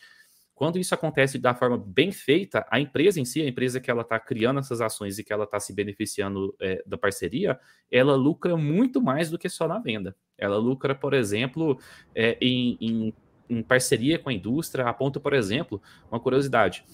quando 0.56 0.78
isso 0.78 0.94
acontece 0.94 1.40
da 1.40 1.56
forma 1.56 1.78
bem 1.78 2.12
feita, 2.12 2.66
a 2.70 2.80
empresa 2.80 3.20
em 3.20 3.26
si, 3.26 3.42
a 3.42 3.48
empresa 3.48 3.80
que 3.80 3.90
ela 3.90 4.04
está 4.04 4.20
criando 4.20 4.60
essas 4.60 4.82
ações 4.82 5.18
e 5.18 5.24
que 5.24 5.34
ela 5.34 5.46
está 5.46 5.60
se 5.60 5.74
beneficiando 5.74 6.56
é, 6.62 6.84
da 6.86 6.98
parceria, 6.98 7.60
ela 7.92 8.16
lucra 8.16 8.56
muito 8.56 9.02
mais 9.02 9.32
do 9.32 9.40
que 9.40 9.50
só 9.50 9.68
na 9.68 9.80
venda. 9.80 10.16
Ela 10.38 10.58
lucra, 10.58 10.94
por 10.94 11.14
exemplo, 11.14 11.80
é, 12.14 12.38
em, 12.40 12.78
em, 12.80 13.14
em, 13.50 13.64
parceria 13.64 14.20
com 14.20 14.30
a 14.30 14.34
indústria, 14.34 14.86
a 14.86 14.94
ponto, 14.94 15.20
por 15.20 15.34
exemplo, 15.34 15.82
uma 16.12 16.20
curiosidade. 16.20 16.86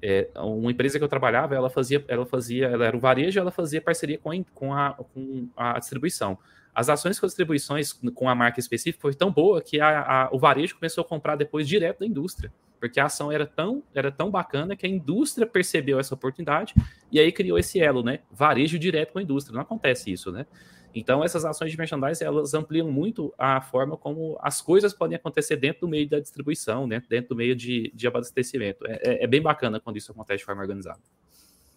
É, 0.00 0.30
uma 0.36 0.70
empresa 0.72 0.98
que 0.98 1.04
eu 1.04 1.08
trabalhava, 1.08 1.54
ela 1.54 1.68
fazia, 1.68 2.02
ela 2.08 2.24
fazia, 2.24 2.66
ela 2.66 2.86
era 2.86 2.96
o 2.96 3.00
varejo, 3.00 3.38
ela 3.38 3.50
fazia 3.50 3.80
parceria 3.80 4.18
com 4.18 4.32
a, 4.32 4.42
com 4.54 4.74
a, 4.74 4.94
com 4.94 5.48
a 5.54 5.78
distribuição. 5.78 6.38
As 6.74 6.88
ações 6.88 7.20
com 7.20 7.26
as 7.26 7.32
distribuições 7.32 7.92
com 7.92 8.26
a 8.26 8.34
marca 8.34 8.58
específica 8.58 9.02
foi 9.02 9.14
tão 9.14 9.30
boa 9.30 9.60
que 9.60 9.78
a, 9.78 10.00
a, 10.00 10.30
o 10.32 10.38
varejo 10.38 10.74
começou 10.76 11.02
a 11.02 11.06
comprar 11.06 11.36
depois 11.36 11.68
direto 11.68 12.00
da 12.00 12.06
indústria 12.06 12.50
porque 12.82 12.98
a 12.98 13.04
ação 13.04 13.30
era 13.30 13.46
tão, 13.46 13.80
era 13.94 14.10
tão 14.10 14.28
bacana 14.28 14.74
que 14.74 14.84
a 14.84 14.88
indústria 14.88 15.46
percebeu 15.46 16.00
essa 16.00 16.16
oportunidade 16.16 16.74
e 17.12 17.20
aí 17.20 17.30
criou 17.30 17.56
esse 17.56 17.78
elo, 17.78 18.02
né? 18.02 18.18
Varejo 18.28 18.76
direto 18.76 19.12
com 19.12 19.20
a 19.20 19.22
indústria. 19.22 19.54
Não 19.54 19.62
acontece 19.62 20.10
isso, 20.10 20.32
né? 20.32 20.44
Então, 20.92 21.22
essas 21.22 21.44
ações 21.44 21.70
de 21.70 21.78
merchandising, 21.78 22.24
elas 22.24 22.54
ampliam 22.54 22.90
muito 22.90 23.32
a 23.38 23.60
forma 23.60 23.96
como 23.96 24.36
as 24.42 24.60
coisas 24.60 24.92
podem 24.92 25.14
acontecer 25.14 25.54
dentro 25.54 25.82
do 25.82 25.88
meio 25.88 26.10
da 26.10 26.18
distribuição, 26.18 26.84
né? 26.88 27.00
dentro 27.08 27.28
do 27.28 27.36
meio 27.36 27.54
de, 27.54 27.92
de 27.94 28.08
abastecimento. 28.08 28.84
É, 28.88 28.98
é, 29.00 29.24
é 29.24 29.26
bem 29.28 29.40
bacana 29.40 29.78
quando 29.78 29.96
isso 29.96 30.10
acontece 30.10 30.38
de 30.38 30.44
forma 30.44 30.60
organizada. 30.60 30.98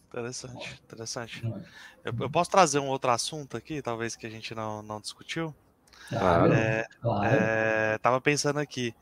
Interessante, 0.07 0.81
interessante. 0.83 1.43
Eu, 2.03 2.15
eu, 2.19 2.29
posso 2.31 2.49
trazer 2.49 2.79
um 2.79 2.87
outro 2.87 3.11
assunto 3.11 3.55
aqui, 3.55 3.79
talvez 3.79 4.15
que 4.15 4.25
a 4.25 4.29
gente 4.29 4.55
não, 4.55 4.81
não 4.81 4.99
discutiu? 4.99 5.53
Claro, 6.09 6.51
é, 6.51 6.87
claro. 6.99 7.25
É, 7.27 7.97
tava 7.99 8.19
pensando 8.19 8.57
aqui 8.57 8.93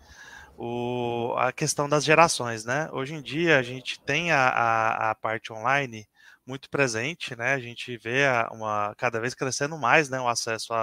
o, 0.57 1.33
a 1.37 1.51
questão 1.51 1.89
das 1.89 2.03
gerações, 2.03 2.65
né? 2.65 2.89
Hoje 2.91 3.13
em 3.15 3.21
dia 3.21 3.57
a 3.57 3.63
gente 3.63 3.99
tem 3.99 4.31
a, 4.31 4.47
a, 4.47 5.11
a 5.11 5.15
parte 5.15 5.51
online 5.51 6.07
muito 6.45 6.69
presente, 6.69 7.35
né? 7.35 7.53
A 7.53 7.59
gente 7.59 7.97
vê 7.97 8.25
a, 8.25 8.49
uma 8.51 8.93
cada 8.97 9.19
vez 9.19 9.33
crescendo 9.33 9.77
mais, 9.77 10.09
né? 10.09 10.19
O 10.19 10.27
acesso 10.27 10.73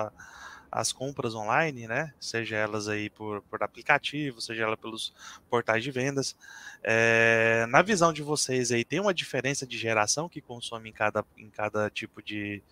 as 0.71 0.93
compras 0.93 1.35
online, 1.35 1.89
né? 1.89 2.14
Seja 2.21 2.57
elas 2.57 2.87
aí 2.89 3.11
por, 3.11 3.43
por 3.43 3.62
aplicativo, 3.62 4.41
seja 4.41 4.62
ela 4.62 4.77
pelos 4.77 5.12
portais 5.49 5.83
de 5.83 5.91
vendas. 5.91 6.37
É, 6.83 7.66
na 7.68 7.83
visão 7.83 8.12
de 8.12 8.23
vocês 8.23 8.71
aí, 8.71 8.85
tem 8.85 9.01
uma 9.01 9.12
diferença 9.12 9.66
de 9.66 9.77
geração 9.77 10.29
que 10.29 10.41
consome 10.41 10.91
em 10.91 10.93
cada, 10.93 11.25
em 11.37 11.51
cada 11.51 11.91
tipo 11.91 12.23
de, 12.23 12.62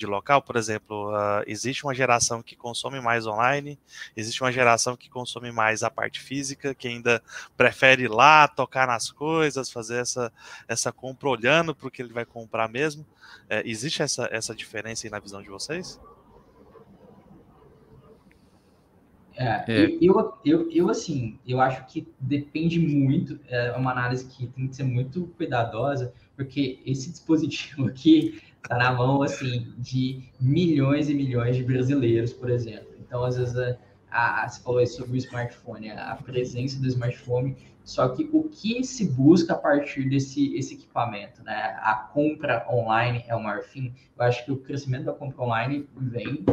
de 0.00 0.06
local, 0.06 0.40
por 0.40 0.56
exemplo, 0.56 1.10
uh, 1.10 1.44
existe 1.46 1.84
uma 1.84 1.94
geração 1.94 2.42
que 2.42 2.56
consome 2.56 2.98
mais 3.00 3.26
online, 3.26 3.78
existe 4.16 4.42
uma 4.42 4.50
geração 4.50 4.96
que 4.96 5.10
consome 5.10 5.52
mais 5.52 5.82
a 5.82 5.90
parte 5.90 6.20
física, 6.20 6.74
que 6.74 6.88
ainda 6.88 7.22
prefere 7.54 8.04
ir 8.04 8.10
lá, 8.10 8.48
tocar 8.48 8.88
nas 8.88 9.10
coisas, 9.12 9.70
fazer 9.70 9.98
essa, 9.98 10.32
essa 10.66 10.90
compra 10.90 11.28
olhando 11.28 11.74
para 11.74 11.86
o 11.86 11.90
que 11.90 12.00
ele 12.00 12.14
vai 12.14 12.24
comprar 12.24 12.66
mesmo. 12.66 13.06
É, 13.46 13.62
existe 13.68 14.02
essa, 14.02 14.26
essa 14.32 14.54
diferença 14.54 15.06
aí 15.06 15.10
na 15.10 15.18
visão 15.18 15.42
de 15.42 15.50
vocês? 15.50 16.00
É, 19.36 19.64
é. 19.68 19.98
Eu, 20.00 20.34
eu, 20.44 20.70
eu, 20.70 20.88
assim, 20.88 21.38
eu 21.46 21.60
acho 21.60 21.86
que 21.86 22.08
depende 22.18 22.78
muito, 22.78 23.38
é 23.48 23.72
uma 23.72 23.92
análise 23.92 24.26
que 24.26 24.46
tem 24.46 24.66
que 24.66 24.76
ser 24.76 24.84
muito 24.84 25.26
cuidadosa, 25.36 26.12
porque 26.36 26.80
esse 26.86 27.10
dispositivo 27.10 27.84
aqui, 27.88 28.40
está 28.62 28.76
na 28.76 28.92
mão 28.92 29.22
assim 29.22 29.72
de 29.78 30.22
milhões 30.40 31.08
e 31.08 31.14
milhões 31.14 31.56
de 31.56 31.62
brasileiros, 31.64 32.32
por 32.32 32.50
exemplo. 32.50 32.88
Então, 33.00 33.24
às 33.24 33.36
vezes, 33.36 33.56
a, 34.10 34.44
a, 34.44 34.48
você 34.48 34.62
falou 34.62 34.86
sobre 34.86 35.12
o 35.12 35.16
smartphone, 35.16 35.90
a 35.90 36.16
presença 36.16 36.80
do 36.80 36.86
smartphone, 36.86 37.56
só 37.84 38.08
que 38.08 38.28
o 38.32 38.44
que 38.44 38.84
se 38.84 39.08
busca 39.10 39.54
a 39.54 39.56
partir 39.56 40.08
desse 40.08 40.54
esse 40.54 40.74
equipamento, 40.74 41.42
né? 41.42 41.76
A 41.80 41.94
compra 42.12 42.66
online 42.70 43.24
é 43.26 43.34
o 43.34 43.42
maior 43.42 43.62
fim. 43.62 43.92
Eu 44.16 44.24
acho 44.24 44.44
que 44.44 44.52
o 44.52 44.56
crescimento 44.58 45.04
da 45.06 45.12
compra 45.12 45.42
online 45.42 45.88
vem, 45.96 46.44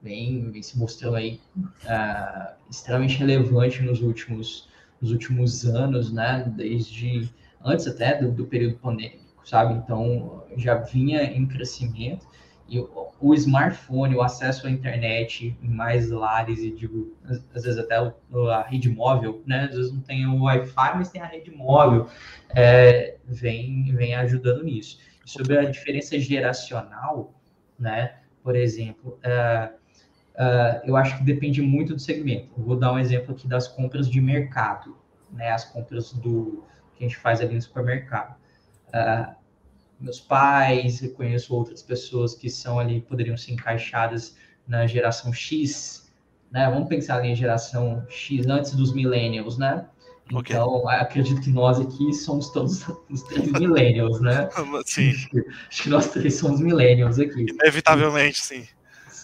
vem, 0.00 0.50
vem 0.50 0.62
se 0.62 0.78
mostrando 0.78 1.16
aí 1.16 1.40
uh, 1.58 2.54
extremamente 2.70 3.18
relevante 3.18 3.82
nos 3.82 4.00
últimos, 4.00 4.68
nos 5.00 5.10
últimos 5.10 5.66
anos, 5.66 6.12
né? 6.12 6.50
Desde 6.56 7.28
antes 7.62 7.86
até 7.86 8.22
do, 8.22 8.30
do 8.30 8.46
período 8.46 8.76
pandêmico 8.78 9.25
sabe? 9.46 9.74
Então, 9.74 10.42
já 10.56 10.74
vinha 10.74 11.22
em 11.22 11.46
crescimento. 11.46 12.26
E 12.68 12.80
o, 13.20 13.32
smartphone, 13.34 14.16
o 14.16 14.22
acesso 14.22 14.66
à 14.66 14.70
internet 14.70 15.56
em 15.62 15.68
mais 15.68 16.10
lares, 16.10 16.58
e 16.58 16.72
digo, 16.72 17.16
às, 17.54 17.62
vezes 17.62 17.78
até 17.78 17.94
a 17.94 18.62
rede 18.68 18.90
móvel, 18.90 19.40
né? 19.46 19.68
Às 19.70 19.76
vezes 19.76 19.92
não 19.92 20.00
tem 20.00 20.26
o 20.26 20.42
Wi-Fi, 20.42 20.96
mas 20.96 21.10
tem 21.10 21.22
a 21.22 21.26
rede 21.26 21.52
móvel, 21.52 22.08
é, 22.56 23.18
vem, 23.24 23.94
vem 23.94 24.16
ajudando 24.16 24.64
nisso. 24.64 24.98
Sobre 25.24 25.56
a 25.56 25.70
diferença 25.70 26.18
geracional, 26.18 27.32
né? 27.78 28.16
Por 28.42 28.56
exemplo, 28.56 29.16
uh, 29.24 29.72
uh, 30.34 30.80
eu 30.84 30.96
acho 30.96 31.18
que 31.18 31.24
depende 31.24 31.62
muito 31.62 31.94
do 31.94 32.00
segmento. 32.00 32.48
Eu 32.58 32.64
vou 32.64 32.76
dar 32.76 32.92
um 32.92 32.98
exemplo 32.98 33.32
aqui 33.32 33.46
das 33.46 33.68
compras 33.68 34.10
de 34.10 34.20
mercado, 34.20 34.96
né? 35.30 35.50
As 35.52 35.64
compras 35.64 36.12
do 36.12 36.64
que 36.96 37.04
a 37.04 37.08
gente 37.08 37.16
faz 37.16 37.40
ali 37.40 37.54
no 37.54 37.62
supermercado. 37.62 38.36
Uh, 38.96 39.34
meus 40.00 40.20
pais, 40.20 41.02
eu 41.02 41.10
conheço 41.12 41.54
outras 41.54 41.82
pessoas 41.82 42.34
que 42.34 42.50
são 42.50 42.78
ali, 42.78 43.00
poderiam 43.00 43.36
ser 43.36 43.52
encaixadas 43.52 44.36
na 44.66 44.86
geração 44.86 45.32
X, 45.32 46.12
né? 46.50 46.68
Vamos 46.70 46.88
pensar 46.88 47.18
ali 47.18 47.28
em 47.28 47.36
geração 47.36 48.04
X 48.08 48.46
antes 48.46 48.74
dos 48.74 48.92
millennials, 48.92 49.56
né? 49.56 49.86
Okay. 50.32 50.56
Então, 50.56 50.88
acredito 50.88 51.40
que 51.40 51.50
nós 51.50 51.80
aqui 51.80 52.12
somos 52.12 52.50
todos 52.50 52.84
os 53.08 53.22
três 53.22 53.50
millennials, 53.52 54.20
né? 54.20 54.48
Sim. 54.84 55.12
Acho 55.68 55.82
que 55.84 55.88
nós 55.88 56.08
três 56.08 56.34
somos 56.34 56.60
millennials 56.60 57.18
aqui. 57.18 57.46
Inevitavelmente, 57.48 58.38
sim. 58.38 58.66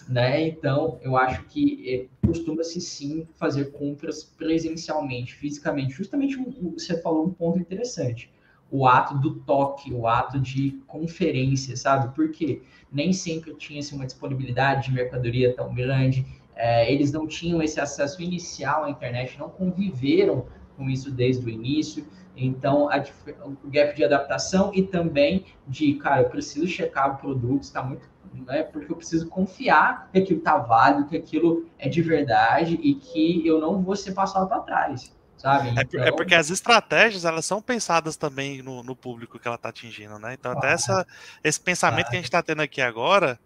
Né? 0.07 0.47
Então, 0.47 0.99
eu 1.01 1.15
acho 1.15 1.43
que 1.43 2.09
é, 2.21 2.27
costuma-se 2.27 2.81
sim 2.81 3.27
fazer 3.35 3.71
compras 3.71 4.23
presencialmente, 4.23 5.33
fisicamente. 5.33 5.93
Justamente 5.93 6.37
você 6.75 7.01
falou 7.01 7.27
um 7.27 7.33
ponto 7.33 7.59
interessante 7.59 8.29
o 8.73 8.87
ato 8.87 9.15
do 9.19 9.35
toque, 9.35 9.93
o 9.93 10.07
ato 10.07 10.39
de 10.39 10.81
conferência, 10.87 11.77
sabe? 11.77 12.13
Porque 12.15 12.63
nem 12.91 13.13
sempre 13.13 13.53
tinha 13.53 13.79
assim, 13.79 13.95
uma 13.95 14.05
disponibilidade 14.07 14.87
de 14.87 14.95
mercadoria 14.95 15.55
tão 15.55 15.71
grande, 15.71 16.25
é, 16.55 16.91
eles 16.91 17.11
não 17.11 17.27
tinham 17.27 17.61
esse 17.61 17.79
acesso 17.79 18.19
inicial 18.19 18.85
à 18.85 18.89
internet, 18.89 19.37
não 19.37 19.47
conviveram 19.47 20.47
com 20.75 20.89
isso 20.89 21.11
desde 21.11 21.45
o 21.45 21.49
início. 21.49 22.07
Então, 22.35 22.89
a, 22.89 22.97
o 23.45 23.69
gap 23.69 23.95
de 23.95 24.03
adaptação 24.03 24.71
e 24.73 24.81
também 24.81 25.45
de, 25.67 25.93
cara, 25.93 26.23
eu 26.23 26.29
preciso 26.29 26.65
checar 26.65 27.13
o 27.13 27.17
produto, 27.17 27.61
está 27.61 27.83
muito. 27.83 28.11
Né, 28.33 28.63
porque 28.63 28.91
eu 28.91 28.95
preciso 28.95 29.29
confiar 29.29 30.09
que 30.11 30.17
aquilo 30.17 30.39
está 30.39 30.57
válido, 30.57 31.07
que 31.07 31.15
aquilo 31.15 31.67
é 31.77 31.87
de 31.87 32.01
verdade 32.01 32.79
e 32.81 32.95
que 32.95 33.45
eu 33.45 33.61
não 33.61 33.83
vou 33.83 33.95
ser 33.95 34.13
passado 34.13 34.49
para 34.49 34.61
trás. 34.61 35.15
Sabe? 35.43 35.77
É 35.77 35.81
então... 35.81 36.01
É, 36.01 36.09
porque 36.09 36.33
as 36.33 36.49
estratégias 36.49 37.25
elas 37.25 37.45
são 37.45 37.61
pensadas 37.61 38.15
também 38.15 38.61
no, 38.61 38.81
no 38.81 38.95
público 38.95 39.37
que 39.37 39.45
ela 39.45 39.57
está 39.57 39.67
atingindo, 39.67 40.17
né? 40.17 40.33
Então, 40.39 40.53
até 40.53 40.71
essa, 40.71 41.05
esse 41.43 41.59
pensamento 41.59 42.07
ah. 42.07 42.09
que 42.11 42.15
a 42.15 42.19
gente 42.19 42.25
está 42.25 42.41
tendo 42.41 42.61
aqui 42.61 42.81
agora, 42.81 43.37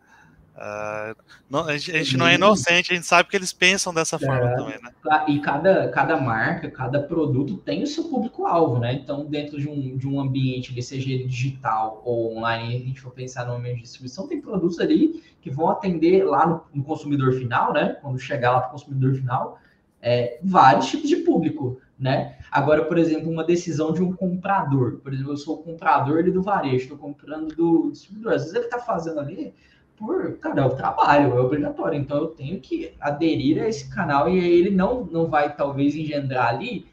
Uh, 0.57 1.15
não, 1.47 1.67
a, 1.67 1.77
gente, 1.77 2.17
não 2.17 2.25
é 2.27 2.33
inocente, 2.33 2.91
a 2.91 2.95
gente 2.95 3.05
sabe 3.05 3.29
que 3.29 3.35
eles 3.35 3.53
pensam 3.53 3.93
dessa 3.93 4.15
é, 4.15 4.19
forma 4.19 4.55
também, 4.55 4.81
né? 4.81 4.89
E 5.27 5.39
cada, 5.39 5.87
cada 5.89 6.17
marca, 6.17 6.71
cada 6.71 6.99
produto 6.99 7.57
tem 7.57 7.83
o 7.83 7.87
seu 7.87 8.05
público-alvo, 8.05 8.79
né? 8.79 8.91
Então, 8.93 9.23
dentro 9.23 9.59
de 9.59 9.69
um, 9.69 9.95
de 9.95 10.07
um 10.07 10.19
ambiente, 10.19 10.81
seja 10.81 11.11
ele 11.11 11.25
digital 11.25 12.01
ou 12.03 12.35
online, 12.35 12.75
a 12.75 12.79
gente 12.79 12.99
for 12.99 13.11
pensar 13.11 13.45
no 13.45 13.53
ambiente 13.53 13.75
de 13.75 13.81
distribuição, 13.83 14.27
tem 14.27 14.41
produtos 14.41 14.79
ali 14.79 15.23
que 15.43 15.51
vão 15.51 15.69
atender 15.69 16.23
lá 16.23 16.47
no, 16.47 16.63
no 16.73 16.83
consumidor 16.83 17.33
final, 17.33 17.71
né? 17.71 17.95
Quando 18.01 18.17
chegar 18.17 18.53
lá 18.53 18.61
para 18.61 18.69
o 18.69 18.71
consumidor 18.71 19.13
final, 19.13 19.59
é, 20.01 20.39
vários 20.43 20.87
tipos 20.87 21.07
de 21.07 21.17
público, 21.17 21.79
né? 21.99 22.37
Agora, 22.51 22.85
por 22.85 22.97
exemplo, 22.97 23.29
uma 23.29 23.43
decisão 23.43 23.91
de 23.91 24.03
um 24.03 24.13
comprador. 24.13 24.97
Por 24.97 25.13
exemplo, 25.13 25.33
eu 25.33 25.37
sou 25.37 25.55
o 25.55 25.63
comprador 25.63 26.23
do 26.31 26.41
varejo, 26.43 26.83
estou 26.83 26.97
comprando 26.97 27.55
do 27.55 27.91
distribuidor. 27.91 28.33
Às 28.33 28.41
vezes 28.43 28.55
ele 28.55 28.65
está 28.65 28.79
fazendo 28.79 29.19
ali 29.19 29.53
por, 29.95 30.37
cara, 30.37 30.61
é 30.61 30.65
o 30.65 30.75
trabalho, 30.75 31.35
é 31.35 31.39
obrigatório. 31.39 31.99
Então 31.99 32.17
eu 32.17 32.27
tenho 32.27 32.59
que 32.61 32.93
aderir 32.99 33.63
a 33.63 33.67
esse 33.67 33.89
canal 33.89 34.29
e 34.29 34.39
aí 34.39 34.51
ele 34.51 34.69
não, 34.69 35.05
não 35.05 35.27
vai 35.27 35.55
talvez 35.55 35.95
engendrar 35.95 36.49
ali 36.49 36.87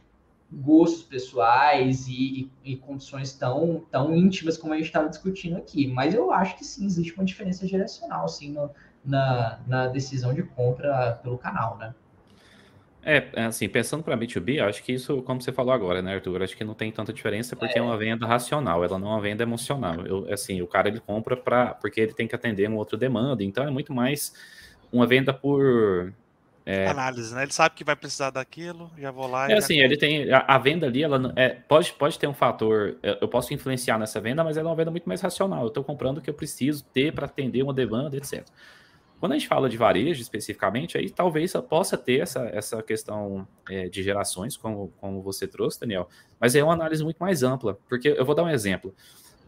gostos 0.51 1.03
pessoais 1.03 2.07
e, 2.07 2.51
e, 2.65 2.73
e 2.73 2.77
condições 2.77 3.33
tão, 3.33 3.83
tão 3.91 4.15
íntimas 4.15 4.57
como 4.57 4.73
a 4.73 4.77
gente 4.77 4.87
estava 4.87 5.09
discutindo 5.09 5.57
aqui. 5.57 5.87
Mas 5.87 6.15
eu 6.15 6.33
acho 6.33 6.57
que 6.57 6.65
sim, 6.65 6.87
existe 6.87 7.13
uma 7.15 7.25
diferença 7.25 7.67
direcional, 7.67 8.25
assim, 8.25 8.53
no, 8.53 8.71
na, 9.05 9.61
na 9.67 9.87
decisão 9.89 10.33
de 10.33 10.43
compra 10.43 11.19
pelo 11.23 11.37
canal, 11.37 11.77
né? 11.77 11.95
É, 13.05 13.29
é, 13.35 13.45
assim, 13.45 13.69
pensando 13.69 14.03
para 14.03 14.17
B2B, 14.17 14.67
acho 14.67 14.83
que 14.83 14.93
isso, 14.93 15.21
como 15.23 15.41
você 15.41 15.53
falou 15.53 15.73
agora, 15.73 16.01
né, 16.01 16.15
Arthur, 16.15 16.43
acho 16.43 16.57
que 16.57 16.65
não 16.65 16.75
tem 16.75 16.91
tanta 16.91 17.13
diferença 17.13 17.55
porque 17.55 17.79
é, 17.79 17.81
é 17.81 17.83
uma 17.83 17.97
venda 17.99 18.27
racional, 18.27 18.83
ela 18.83 18.99
não 18.99 19.09
é 19.09 19.11
uma 19.11 19.21
venda 19.21 19.43
emocional. 19.43 20.07
Eu, 20.07 20.33
assim, 20.33 20.63
o 20.63 20.67
cara 20.67 20.89
ele 20.89 21.01
compra 21.01 21.37
para 21.37 21.75
porque 21.75 22.01
ele 22.01 22.15
tem 22.15 22.27
que 22.27 22.35
atender 22.35 22.67
uma 22.69 22.79
outra 22.79 22.97
demanda, 22.97 23.45
então 23.45 23.63
é 23.63 23.71
muito 23.71 23.93
mais 23.93 24.33
uma 24.91 25.07
venda 25.07 25.35
por 25.35 26.13
é, 26.67 26.87
análise, 26.87 27.35
né? 27.35 27.43
Ele 27.43 27.53
sabe 27.53 27.75
que 27.75 27.85
vai 27.85 27.95
precisar 27.95 28.31
daquilo, 28.31 28.91
já 28.99 29.11
vou 29.11 29.27
lá. 29.27 29.51
É 29.51 29.59
assim, 29.59 29.81
ele 29.81 29.99
tem 29.99 30.33
a, 30.33 30.39
a, 30.49 30.57
venda 30.57 30.87
ali, 30.87 31.03
ela 31.03 31.33
é, 31.37 31.51
pode, 31.51 31.93
pode 31.93 32.19
ter 32.19 32.27
um 32.27 32.33
fator, 32.33 32.97
eu 33.21 33.29
posso 33.29 33.53
influenciar 33.53 33.99
nessa 33.99 34.19
venda, 34.19 34.43
mas 34.43 34.57
ela 34.57 34.69
é 34.69 34.71
uma 34.71 34.77
venda 34.77 34.91
muito 34.91 35.07
mais 35.07 35.21
racional. 35.21 35.63
Eu 35.63 35.69
estou 35.69 35.85
comprando 35.85 36.19
o 36.19 36.21
que 36.23 36.31
eu 36.31 36.35
preciso 36.35 36.83
ter 36.85 37.13
para 37.13 37.27
atender 37.27 37.63
uma 37.63 37.75
demanda, 37.75 38.17
etc. 38.17 38.47
Quando 39.25 39.33
a 39.33 39.39
gente 39.39 39.49
fala 39.49 39.71
de 39.71 39.79
varejo 39.79 40.21
especificamente, 40.21 40.99
aí 40.99 41.09
talvez 41.09 41.55
possa 41.67 41.97
ter 41.97 42.21
essa, 42.21 42.41
essa 42.53 42.83
questão 42.83 43.49
é, 43.71 43.89
de 43.89 44.03
gerações, 44.03 44.55
como, 44.55 44.93
como 45.01 45.23
você 45.23 45.49
trouxe, 45.49 45.81
Daniel, 45.81 46.11
mas 46.39 46.55
é 46.55 46.63
uma 46.63 46.75
análise 46.75 47.03
muito 47.03 47.17
mais 47.17 47.43
ampla, 47.43 47.79
porque 47.89 48.09
eu 48.09 48.23
vou 48.23 48.35
dar 48.35 48.43
um 48.43 48.51
exemplo. 48.51 48.95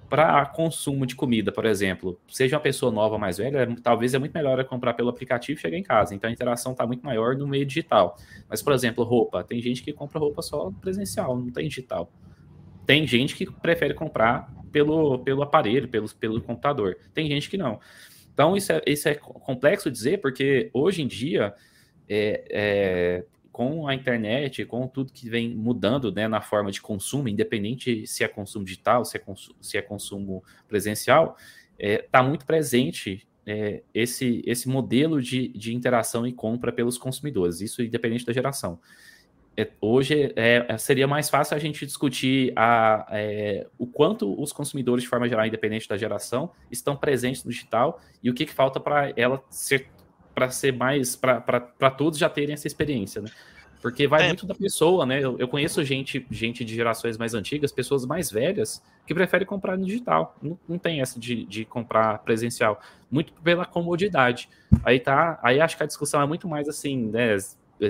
Para 0.09 0.47
consumo 0.47 1.05
de 1.05 1.15
comida, 1.15 1.53
por 1.53 1.67
exemplo, 1.67 2.19
seja 2.27 2.57
uma 2.57 2.63
pessoa 2.63 2.91
nova 2.91 3.19
mais 3.19 3.37
velha, 3.37 3.59
é, 3.59 3.67
talvez 3.83 4.15
é 4.15 4.19
muito 4.19 4.33
melhor 4.33 4.65
comprar 4.65 4.95
pelo 4.95 5.11
aplicativo 5.11 5.59
e 5.59 5.61
chegar 5.61 5.77
em 5.77 5.83
casa. 5.83 6.15
Então 6.15 6.31
a 6.31 6.33
interação 6.33 6.73
está 6.73 6.87
muito 6.87 7.05
maior 7.05 7.37
no 7.37 7.47
meio 7.47 7.67
digital. 7.67 8.17
Mas, 8.49 8.63
por 8.63 8.73
exemplo, 8.73 9.05
roupa. 9.05 9.45
Tem 9.45 9.61
gente 9.61 9.83
que 9.83 9.93
compra 9.93 10.19
roupa 10.19 10.41
só 10.41 10.73
presencial, 10.81 11.37
não 11.37 11.53
tem 11.53 11.69
digital. 11.69 12.11
Tem 12.87 13.07
gente 13.07 13.37
que 13.37 13.45
prefere 13.45 13.93
comprar 13.93 14.51
pelo, 14.73 15.19
pelo 15.19 15.43
aparelho, 15.43 15.87
pelo, 15.87 16.09
pelo 16.15 16.41
computador. 16.41 16.97
Tem 17.13 17.29
gente 17.29 17.51
que 17.51 17.59
não. 17.59 17.79
Então, 18.37 18.55
isso 18.55 18.71
é, 18.71 18.83
isso 18.87 19.09
é 19.09 19.15
complexo 19.15 19.91
dizer, 19.91 20.21
porque 20.21 20.69
hoje 20.75 21.01
em 21.01 21.07
dia, 21.07 21.55
é, 22.07 22.45
é, 22.51 23.25
com 23.51 23.89
a 23.89 23.95
internet, 23.95 24.63
com 24.67 24.87
tudo 24.87 25.11
que 25.11 25.27
vem 25.27 25.57
mudando 25.57 26.13
né, 26.13 26.29
na 26.29 26.43
forma 26.43 26.71
de 26.71 26.83
consumo, 26.83 27.31
independente 27.31 28.07
se 28.07 28.23
é 28.23 28.29
consumo 28.29 28.63
digital, 28.63 29.07
se 29.07 29.17
é, 29.17 29.23
se 29.59 29.79
é 29.79 29.81
consumo 29.81 30.45
presencial, 30.69 31.39
está 31.79 32.19
é, 32.19 32.23
muito 32.23 32.45
presente 32.45 33.27
é, 33.47 33.83
esse, 33.95 34.43
esse 34.45 34.69
modelo 34.69 35.23
de, 35.23 35.49
de 35.49 35.75
interação 35.75 36.27
e 36.27 36.33
compra 36.35 36.71
pelos 36.71 36.99
consumidores, 36.99 37.63
isso 37.63 37.83
independente 37.83 38.27
da 38.27 38.35
geração. 38.35 38.79
É, 39.57 39.69
hoje 39.81 40.33
é, 40.37 40.67
é, 40.69 40.79
seria 40.79 41.07
mais 41.07 41.31
fácil 41.31 41.57
a 41.57 41.59
gente 41.59 41.87
discutir 41.87 42.53
a, 42.55 43.07
é, 43.11 43.67
o 43.79 43.87
quanto 43.87 44.41
os 44.41 44.53
consumidores, 44.53 45.05
de 45.05 45.09
forma 45.09 45.27
geral, 45.29 45.47
independente 45.47 45.89
da 45.89 45.97
geração, 45.97 46.51
estão 46.71 46.95
presentes 46.95 47.43
no 47.43 47.51
digital 47.51 48.01
e 48.23 48.29
o 48.29 48.35
que, 48.35 48.45
que 48.45 48.53
falta 48.53 48.79
para 48.79 49.13
ela 49.17 49.43
ser 49.49 49.89
para 50.35 50.51
ser 50.51 50.71
mais 50.75 51.17
para 51.17 51.91
todos 51.91 52.19
já 52.19 52.29
terem 52.29 52.53
essa 52.53 52.67
experiência, 52.67 53.23
né? 53.23 53.31
Porque 53.81 54.07
vai 54.07 54.25
é. 54.25 54.27
muito 54.27 54.47
da 54.47 54.55
pessoa, 54.55 55.07
né? 55.07 55.19
Eu, 55.23 55.39
eu, 55.39 55.49
conheço 55.49 55.83
gente, 55.85 56.27
gente 56.31 56.65
de 56.65 56.75
gerações 56.75 57.17
mais 57.17 57.35
antigas, 57.35 57.73
pessoas 57.73 58.05
mais 58.05 58.31
velhas, 58.31 58.83
que 59.07 59.15
preferem 59.15 59.47
comprar 59.47 59.79
no 59.79 59.87
digital. 59.87 60.37
Não, 60.43 60.59
não 60.69 60.79
tem 60.79 61.01
essa 61.01 61.19
de, 61.19 61.47
de 61.47 61.65
comprar 61.65 62.19
presencial. 62.19 62.81
Muito 63.11 63.33
pela 63.35 63.65
comodidade. 63.65 64.49
Aí 64.85 64.99
tá. 64.99 65.39
Aí 65.43 65.61
acho 65.61 65.77
que 65.77 65.83
a 65.83 65.87
discussão 65.87 66.21
é 66.21 66.27
muito 66.27 66.49
mais 66.49 66.69
assim, 66.69 67.07
né? 67.07 67.37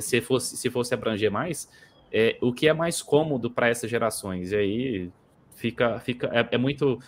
Se 0.01 0.21
fosse, 0.21 0.57
se 0.57 0.71
fosse 0.71 0.95
abranger 0.95 1.31
mais, 1.31 1.69
é, 2.13 2.37
o 2.41 2.53
que 2.53 2.69
é 2.69 2.73
mais 2.73 3.03
cômodo 3.03 3.51
para 3.51 3.69
essas 3.69 3.91
gerações. 3.91 4.53
E 4.53 4.57
aí 4.57 5.11
fica, 5.55 5.99
fica 6.01 6.31
é, 6.33 6.47
é, 6.55 6.59
muito 6.59 7.01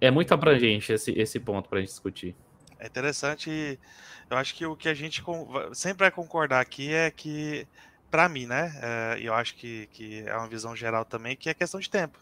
é 0.00 0.10
muito 0.10 0.32
abrangente 0.32 0.92
esse, 0.92 1.12
esse 1.12 1.40
ponto 1.40 1.68
para 1.68 1.78
a 1.78 1.80
gente 1.80 1.90
discutir. 1.90 2.34
É 2.78 2.86
interessante. 2.86 3.78
Eu 4.30 4.36
acho 4.36 4.54
que 4.54 4.66
o 4.66 4.76
que 4.76 4.88
a 4.88 4.94
gente 4.94 5.22
sempre 5.72 6.04
vai 6.04 6.10
concordar 6.10 6.60
aqui 6.60 6.92
é 6.92 7.10
que, 7.10 7.66
para 8.10 8.28
mim, 8.28 8.46
né? 8.46 8.72
É, 8.82 9.18
eu 9.20 9.32
acho 9.32 9.54
que, 9.54 9.88
que 9.92 10.22
é 10.26 10.36
uma 10.36 10.48
visão 10.48 10.74
geral 10.74 11.04
também, 11.04 11.36
que 11.36 11.48
é 11.48 11.54
questão 11.54 11.80
de 11.80 11.88
tempo. 11.88 12.18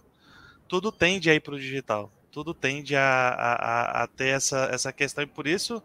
Tudo 0.68 0.92
tende 0.92 1.28
a 1.30 1.34
ir 1.34 1.40
para 1.40 1.54
o 1.54 1.58
digital. 1.58 2.10
Tudo 2.32 2.52
tende 2.54 2.96
a, 2.96 3.02
a, 3.02 4.02
a 4.02 4.06
ter 4.08 4.28
essa, 4.28 4.68
essa 4.72 4.92
questão, 4.92 5.22
e 5.22 5.26
por 5.26 5.46
isso 5.46 5.82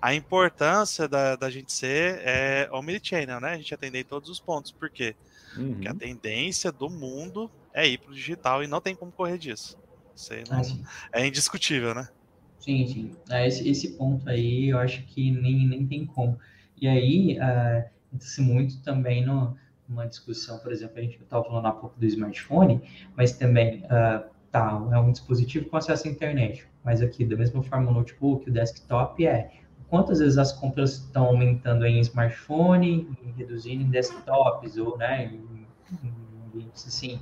a 0.00 0.14
importância 0.14 1.08
da, 1.08 1.34
da 1.36 1.50
gente 1.50 1.72
ser 1.72 2.20
é, 2.22 2.68
omnichannel, 2.70 3.40
né? 3.40 3.54
A 3.54 3.56
gente 3.56 3.74
atender 3.74 4.00
em 4.00 4.04
todos 4.04 4.28
os 4.28 4.38
pontos. 4.38 4.70
Por 4.70 4.90
quê? 4.90 5.16
Uhum. 5.56 5.72
Porque 5.72 5.88
a 5.88 5.92
uhum. 5.92 5.98
tendência 5.98 6.70
do 6.70 6.90
mundo 6.90 7.50
é 7.72 7.88
ir 7.88 7.98
para 7.98 8.10
o 8.10 8.14
digital 8.14 8.62
e 8.62 8.66
não 8.66 8.80
tem 8.80 8.94
como 8.94 9.10
correr 9.10 9.38
disso. 9.38 9.76
Não, 10.50 10.60
ah, 10.60 10.62
é 11.12 11.26
indiscutível, 11.26 11.94
né? 11.94 12.08
Sim, 12.58 12.86
sim. 12.86 13.16
É, 13.30 13.46
esse, 13.46 13.68
esse 13.68 13.92
ponto 13.96 14.28
aí 14.28 14.70
eu 14.70 14.78
acho 14.78 15.02
que 15.06 15.30
nem, 15.30 15.66
nem 15.66 15.86
tem 15.86 16.06
como. 16.06 16.38
E 16.80 16.88
aí, 16.88 17.38
uh, 17.38 17.88
entra-se 18.12 18.40
muito 18.40 18.82
também 18.82 19.24
no, 19.24 19.56
numa 19.88 20.06
discussão, 20.06 20.58
por 20.58 20.72
exemplo, 20.72 20.98
a 20.98 21.02
gente 21.02 21.22
estava 21.22 21.44
falando 21.44 21.66
há 21.66 21.72
pouco 21.72 21.98
do 21.98 22.06
smartphone, 22.06 22.80
mas 23.14 23.32
também, 23.32 23.84
uh, 23.84 24.28
tá, 24.60 24.88
é 24.92 24.98
um 24.98 25.12
dispositivo 25.12 25.68
com 25.68 25.76
acesso 25.76 26.08
à 26.08 26.10
internet, 26.10 26.66
mas 26.84 27.02
aqui, 27.02 27.24
da 27.24 27.36
mesma 27.36 27.62
forma, 27.62 27.90
o 27.90 27.94
notebook, 27.94 28.48
o 28.48 28.52
desktop 28.52 29.26
é 29.26 29.50
quantas 29.88 30.18
vezes 30.18 30.38
as 30.38 30.52
compras 30.52 30.94
estão 30.94 31.26
aumentando 31.26 31.86
em 31.86 32.00
smartphone 32.00 33.08
e 33.22 33.30
reduzindo 33.32 33.82
em 33.82 33.90
desktops 33.90 34.76
ou 34.76 34.96
né, 34.96 35.26
em, 35.32 35.66
ambientes 36.46 36.86
assim, 36.86 37.20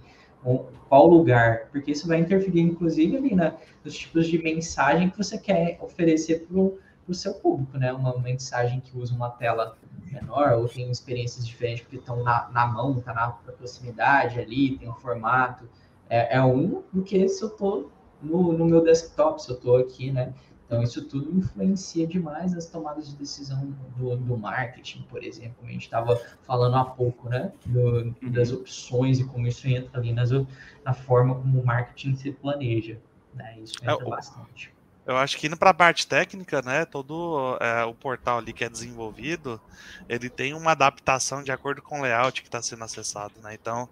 qual 0.88 1.06
lugar? 1.06 1.68
Porque 1.70 1.92
isso 1.92 2.06
vai 2.06 2.18
interferir, 2.18 2.60
inclusive, 2.60 3.16
ali 3.16 3.34
na, 3.34 3.54
nos 3.84 3.94
tipos 3.96 4.26
de 4.26 4.38
mensagem 4.38 5.08
que 5.08 5.16
você 5.16 5.38
quer 5.38 5.78
oferecer 5.80 6.46
para 6.46 6.58
o 6.58 7.14
seu 7.14 7.34
público, 7.34 7.78
né? 7.78 7.92
Uma 7.92 8.18
mensagem 8.18 8.80
que 8.80 8.96
usa 8.96 9.14
uma 9.14 9.30
tela 9.30 9.76
menor 10.12 10.52
ou 10.52 10.68
tem 10.68 10.90
experiências 10.90 11.46
diferentes 11.46 11.82
porque 11.82 11.96
estão 11.96 12.22
na, 12.22 12.50
na 12.50 12.66
mão, 12.66 12.98
está 12.98 13.14
na, 13.14 13.28
proximidade 13.30 14.38
ali, 14.38 14.76
tem 14.78 14.88
um 14.88 14.94
formato. 14.94 15.68
É, 16.08 16.36
é 16.36 16.42
um 16.42 16.82
do 16.92 17.02
que 17.02 17.28
se 17.28 17.42
eu 17.42 17.48
estou 17.48 17.90
no, 18.22 18.52
no 18.52 18.64
meu 18.64 18.82
desktop, 18.82 19.42
se 19.42 19.50
eu 19.50 19.56
estou 19.56 19.76
aqui, 19.76 20.10
né? 20.10 20.32
Então, 20.66 20.82
isso 20.82 21.06
tudo 21.06 21.36
influencia 21.38 22.06
demais 22.06 22.54
nas 22.54 22.66
tomadas 22.66 23.10
de 23.10 23.16
decisão 23.16 23.74
do, 23.96 24.16
do 24.16 24.36
marketing, 24.36 25.02
por 25.02 25.22
exemplo, 25.22 25.56
a 25.62 25.70
gente 25.70 25.82
estava 25.82 26.16
falando 26.42 26.76
há 26.76 26.84
pouco, 26.84 27.28
né? 27.28 27.52
Do, 27.66 28.10
das 28.30 28.50
uhum. 28.50 28.60
opções 28.60 29.20
e 29.20 29.24
como 29.24 29.46
isso 29.46 29.68
entra 29.68 30.00
ali 30.00 30.12
nas, 30.12 30.30
na 30.30 30.92
forma 30.92 31.34
como 31.34 31.60
o 31.60 31.66
marketing 31.66 32.16
se 32.16 32.32
planeja. 32.32 32.98
Né? 33.34 33.58
Isso 33.60 33.74
é, 33.82 33.92
entra 33.92 34.06
é, 34.06 34.10
bastante. 34.10 34.73
Eu 35.06 35.18
acho 35.18 35.36
que 35.36 35.46
indo 35.46 35.56
para 35.56 35.70
a 35.70 35.74
parte 35.74 36.06
técnica, 36.06 36.62
né, 36.62 36.86
todo 36.86 37.58
é, 37.60 37.84
o 37.84 37.92
portal 37.92 38.38
ali 38.38 38.54
que 38.54 38.64
é 38.64 38.68
desenvolvido, 38.70 39.60
ele 40.08 40.30
tem 40.30 40.54
uma 40.54 40.72
adaptação 40.72 41.42
de 41.42 41.52
acordo 41.52 41.82
com 41.82 42.00
o 42.00 42.02
layout 42.02 42.40
que 42.40 42.48
está 42.48 42.62
sendo 42.62 42.84
acessado, 42.84 43.34
né? 43.42 43.52
Então, 43.52 43.88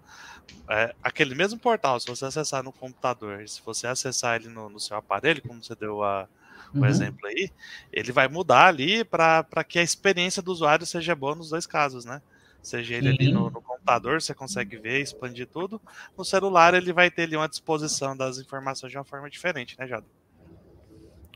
é, 0.67 0.95
aquele 1.03 1.35
mesmo 1.35 1.59
portal, 1.59 1.99
se 1.99 2.07
você 2.07 2.25
acessar 2.25 2.63
no 2.63 2.71
computador, 2.71 3.47
se 3.47 3.61
você 3.63 3.85
acessar 3.85 4.37
ele 4.37 4.49
no, 4.49 4.69
no 4.69 4.79
seu 4.79 4.97
aparelho, 4.97 5.41
como 5.43 5.63
você 5.63 5.75
deu 5.75 6.03
a, 6.03 6.27
o 6.73 6.79
uhum. 6.79 6.85
exemplo 6.85 7.27
aí, 7.27 7.51
ele 7.91 8.11
vai 8.11 8.27
mudar 8.27 8.67
ali 8.67 9.03
para 9.03 9.63
que 9.67 9.77
a 9.77 9.83
experiência 9.83 10.41
do 10.41 10.51
usuário 10.51 10.85
seja 10.85 11.15
boa 11.15 11.35
nos 11.35 11.49
dois 11.49 11.67
casos, 11.67 12.05
né? 12.05 12.21
Seja 12.61 12.95
ele 12.95 13.09
ali 13.09 13.31
no, 13.31 13.51
no, 13.51 13.61
computador, 13.61 14.21
você 14.21 14.33
consegue 14.33 14.77
ver, 14.77 15.01
expandir 15.01 15.45
tudo. 15.47 15.81
No 16.17 16.23
celular, 16.23 16.73
ele 16.73 16.93
vai 16.93 17.11
ter 17.11 17.23
ali 17.23 17.35
uma 17.35 17.49
disposição 17.49 18.15
das 18.15 18.37
informações 18.37 18.89
de 18.89 18.97
uma 18.97 19.03
forma 19.03 19.29
diferente, 19.29 19.77
né, 19.77 19.85
Jado? 19.85 20.05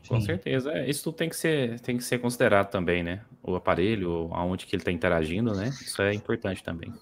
Com 0.06 0.20
certeza. 0.20 0.72
É, 0.72 0.88
isso 0.88 1.12
tem 1.12 1.28
que, 1.28 1.36
ser, 1.36 1.80
tem 1.80 1.96
que 1.96 2.04
ser 2.04 2.18
considerado 2.18 2.70
também, 2.70 3.02
né? 3.02 3.20
O 3.42 3.54
aparelho, 3.54 4.30
aonde 4.32 4.66
que 4.66 4.74
ele 4.74 4.82
está 4.82 4.92
interagindo, 4.92 5.54
né? 5.54 5.68
Isso 5.68 6.00
é 6.02 6.14
importante 6.14 6.62
também. 6.62 6.92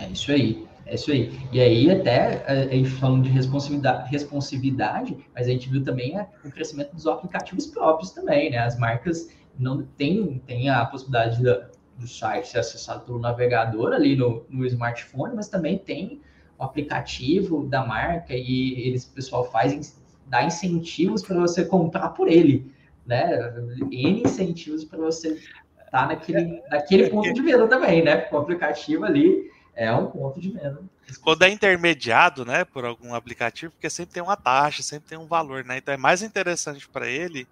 É 0.00 0.08
isso 0.08 0.32
aí. 0.32 0.66
É 0.86 0.94
isso 0.94 1.10
aí. 1.10 1.32
E 1.52 1.60
aí, 1.60 1.90
até 1.90 2.44
a 2.46 2.66
gente 2.66 2.90
falando 2.90 3.24
de 3.24 3.30
responsividade, 3.30 4.10
responsividade, 4.10 5.16
mas 5.34 5.46
a 5.46 5.50
gente 5.50 5.68
viu 5.70 5.82
também 5.82 6.14
o 6.44 6.50
crescimento 6.50 6.94
dos 6.94 7.06
aplicativos 7.06 7.66
próprios 7.66 8.10
também, 8.10 8.50
né? 8.50 8.58
As 8.58 8.78
marcas 8.78 9.28
não 9.58 9.82
têm, 9.82 10.42
têm 10.46 10.68
a 10.68 10.84
possibilidade 10.84 11.42
da, 11.42 11.68
do 11.98 12.06
site 12.06 12.48
ser 12.48 12.58
acessado 12.58 13.04
pelo 13.04 13.18
navegador 13.18 13.92
ali 13.92 14.16
no, 14.16 14.44
no 14.48 14.66
smartphone, 14.66 15.34
mas 15.34 15.48
também 15.48 15.78
tem 15.78 16.20
o 16.58 16.64
aplicativo 16.64 17.66
da 17.66 17.84
marca 17.84 18.34
e 18.34 18.86
eles, 18.86 19.06
o 19.06 19.14
pessoal 19.14 19.50
faz, 19.50 20.00
dá 20.26 20.44
incentivos 20.44 21.22
para 21.22 21.38
você 21.38 21.64
comprar 21.64 22.10
por 22.10 22.28
ele, 22.28 22.72
né? 23.06 23.52
N 23.90 24.22
incentivos 24.22 24.84
para 24.84 24.98
você 24.98 25.32
estar 25.32 25.90
tá 25.90 26.06
naquele, 26.06 26.62
naquele 26.70 27.10
ponto 27.10 27.32
de 27.32 27.42
venda 27.42 27.66
também, 27.68 28.02
né? 28.02 28.28
O 28.30 28.36
aplicativo 28.36 29.04
ali 29.04 29.50
é 29.74 29.92
um 29.92 30.06
ponto 30.06 30.40
de 30.40 30.50
venda. 30.50 30.82
Quando 31.22 31.42
é 31.42 31.50
intermediado, 31.50 32.44
né, 32.44 32.64
por 32.64 32.84
algum 32.84 33.14
aplicativo, 33.14 33.72
porque 33.72 33.90
sempre 33.90 34.14
tem 34.14 34.22
uma 34.22 34.36
taxa, 34.36 34.82
sempre 34.82 35.08
tem 35.08 35.18
um 35.18 35.26
valor, 35.26 35.64
né? 35.64 35.78
Então 35.78 35.92
é 35.92 35.98
mais 35.98 36.22
interessante 36.22 36.88
para 36.88 37.08
ele 37.08 37.46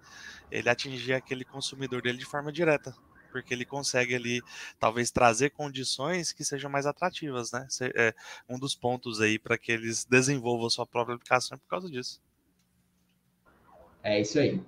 ele 0.51 0.69
atingir 0.69 1.13
aquele 1.13 1.43
consumidor 1.43 2.01
dele 2.01 2.17
de 2.17 2.25
forma 2.25 2.51
direta 2.51 2.93
porque 3.33 3.51
ele 3.51 3.65
consegue 3.65 4.13
ali 4.13 4.43
talvez 4.79 5.09
trazer 5.09 5.49
condições 5.49 6.31
que 6.31 6.45
sejam 6.45 6.69
mais 6.69 6.85
atrativas, 6.85 7.51
né? 7.51 7.67
É 7.95 8.13
um 8.47 8.59
dos 8.59 8.75
pontos 8.75 9.19
aí 9.19 9.39
para 9.39 9.57
que 9.57 9.71
eles 9.71 10.05
desenvolvam 10.05 10.69
sua 10.69 10.85
própria 10.85 11.15
aplicação 11.15 11.55
é 11.55 11.57
por 11.57 11.67
causa 11.67 11.89
disso. 11.89 12.21
É 14.03 14.21
isso 14.21 14.37
aí. 14.39 14.61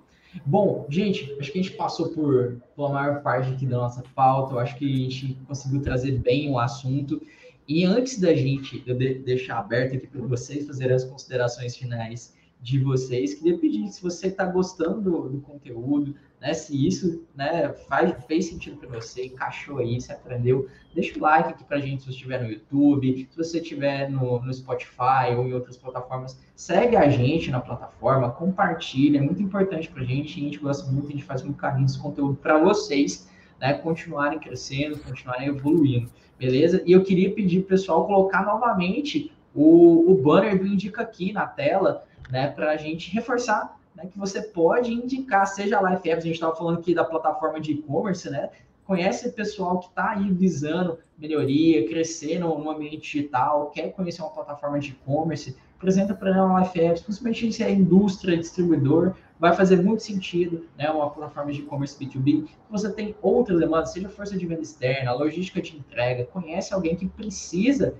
Bom, 0.44 0.86
gente, 0.88 1.34
acho 1.40 1.52
que 1.52 1.58
a 1.58 1.62
gente 1.62 1.76
passou 1.76 2.08
por, 2.10 2.60
pela 2.74 2.90
maior 2.90 3.22
parte 3.22 3.52
aqui 3.52 3.66
da 3.66 3.76
nossa 3.76 4.02
pauta. 4.14 4.54
Eu 4.54 4.58
acho 4.58 4.76
que 4.76 4.84
a 4.84 5.10
gente 5.10 5.38
conseguiu 5.46 5.80
trazer 5.82 6.18
bem 6.18 6.50
o 6.50 6.58
assunto. 6.58 7.22
E 7.68 7.84
antes 7.84 8.20
da 8.20 8.34
gente 8.34 8.78
deixar 9.24 9.58
aberto 9.58 9.96
aqui 9.96 10.06
para 10.06 10.20
vocês 10.22 10.66
fazerem 10.66 10.94
as 10.94 11.04
considerações 11.04 11.76
finais 11.76 12.35
de 12.66 12.80
vocês, 12.80 13.34
queria 13.34 13.56
pedir 13.56 13.86
se 13.86 14.02
você 14.02 14.26
está 14.26 14.44
gostando 14.44 15.00
do, 15.00 15.28
do, 15.28 15.40
conteúdo, 15.40 16.16
né? 16.40 16.52
Se 16.52 16.84
isso 16.84 17.24
né, 17.32 17.72
faz, 17.88 18.12
fez 18.26 18.46
sentido 18.46 18.76
para 18.76 18.88
você, 18.88 19.26
encaixou 19.26 19.78
aí, 19.78 20.00
se 20.00 20.10
aprendeu, 20.10 20.66
deixa 20.92 21.16
o 21.16 21.22
like 21.22 21.50
aqui 21.50 21.62
para 21.62 21.78
gente 21.78 22.02
se 22.02 22.06
você 22.06 22.14
estiver 22.14 22.42
no 22.42 22.50
YouTube, 22.50 23.28
se 23.30 23.36
você 23.36 23.60
estiver 23.60 24.10
no, 24.10 24.44
no 24.44 24.52
Spotify 24.52 25.32
ou 25.36 25.46
em 25.46 25.54
outras 25.54 25.76
plataformas, 25.76 26.36
segue 26.56 26.96
a 26.96 27.08
gente 27.08 27.52
na 27.52 27.60
plataforma, 27.60 28.32
compartilha, 28.32 29.18
é 29.18 29.22
muito 29.22 29.40
importante 29.40 29.88
para 29.88 30.02
a 30.02 30.04
gente, 30.04 30.40
a 30.40 30.42
gente 30.42 30.58
gosta 30.58 30.90
muito, 30.90 31.06
a 31.06 31.12
gente 31.12 31.24
faz 31.24 31.44
muito 31.44 31.58
carinho 31.58 31.86
esse 31.86 32.00
conteúdo 32.00 32.34
para 32.34 32.58
vocês, 32.58 33.30
né? 33.60 33.74
Continuarem 33.74 34.40
crescendo, 34.40 34.98
continuarem 34.98 35.46
evoluindo, 35.46 36.10
beleza? 36.36 36.82
E 36.84 36.90
eu 36.90 37.04
queria 37.04 37.32
pedir 37.32 37.62
pessoal 37.62 38.04
colocar 38.08 38.44
novamente 38.44 39.30
o, 39.54 40.10
o 40.10 40.20
banner 40.20 40.58
do 40.58 40.66
Indica 40.66 41.02
aqui 41.02 41.32
na 41.32 41.46
tela, 41.46 42.04
né, 42.30 42.48
para 42.48 42.70
a 42.70 42.76
gente 42.76 43.10
reforçar 43.10 43.76
né, 43.96 44.06
que 44.06 44.18
você 44.18 44.42
pode 44.42 44.92
indicar, 44.92 45.46
seja 45.46 45.78
a 45.78 45.90
Life 45.90 46.08
Apps, 46.08 46.24
a 46.24 46.26
gente 46.26 46.34
estava 46.34 46.54
falando 46.54 46.78
aqui 46.78 46.94
da 46.94 47.04
plataforma 47.04 47.60
de 47.60 47.72
e-commerce, 47.72 48.28
né? 48.28 48.50
Conhece 48.84 49.32
pessoal 49.32 49.80
que 49.80 49.88
está 49.88 50.10
aí 50.10 50.30
visando 50.30 50.98
melhoria, 51.18 51.88
crescer 51.88 52.38
no, 52.38 52.70
ambiente 52.70 52.98
digital, 52.98 53.70
quer 53.70 53.90
conhecer 53.92 54.22
uma 54.22 54.30
plataforma 54.30 54.78
de 54.78 54.90
e-commerce, 54.90 55.56
apresenta 55.76 56.14
para 56.14 56.30
ela 56.30 56.56
a 56.56 56.60
Life 56.60 56.78
Apps, 56.78 57.02
principalmente 57.02 57.52
se 57.52 57.64
é 57.64 57.70
indústria, 57.70 58.36
distribuidor, 58.36 59.14
vai 59.40 59.54
fazer 59.54 59.82
muito 59.82 60.02
sentido, 60.02 60.66
né? 60.78 60.88
Uma 60.90 61.10
plataforma 61.10 61.52
de 61.52 61.60
e-commerce 61.60 61.98
B2B. 61.98 62.48
Você 62.70 62.92
tem 62.92 63.16
outras 63.20 63.58
demandas, 63.58 63.92
seja 63.92 64.08
força 64.08 64.36
de 64.36 64.46
venda 64.46 64.62
externa, 64.62 65.12
logística 65.12 65.60
de 65.60 65.76
entrega, 65.76 66.24
conhece 66.26 66.72
alguém 66.72 66.94
que 66.94 67.08
precisa 67.08 67.94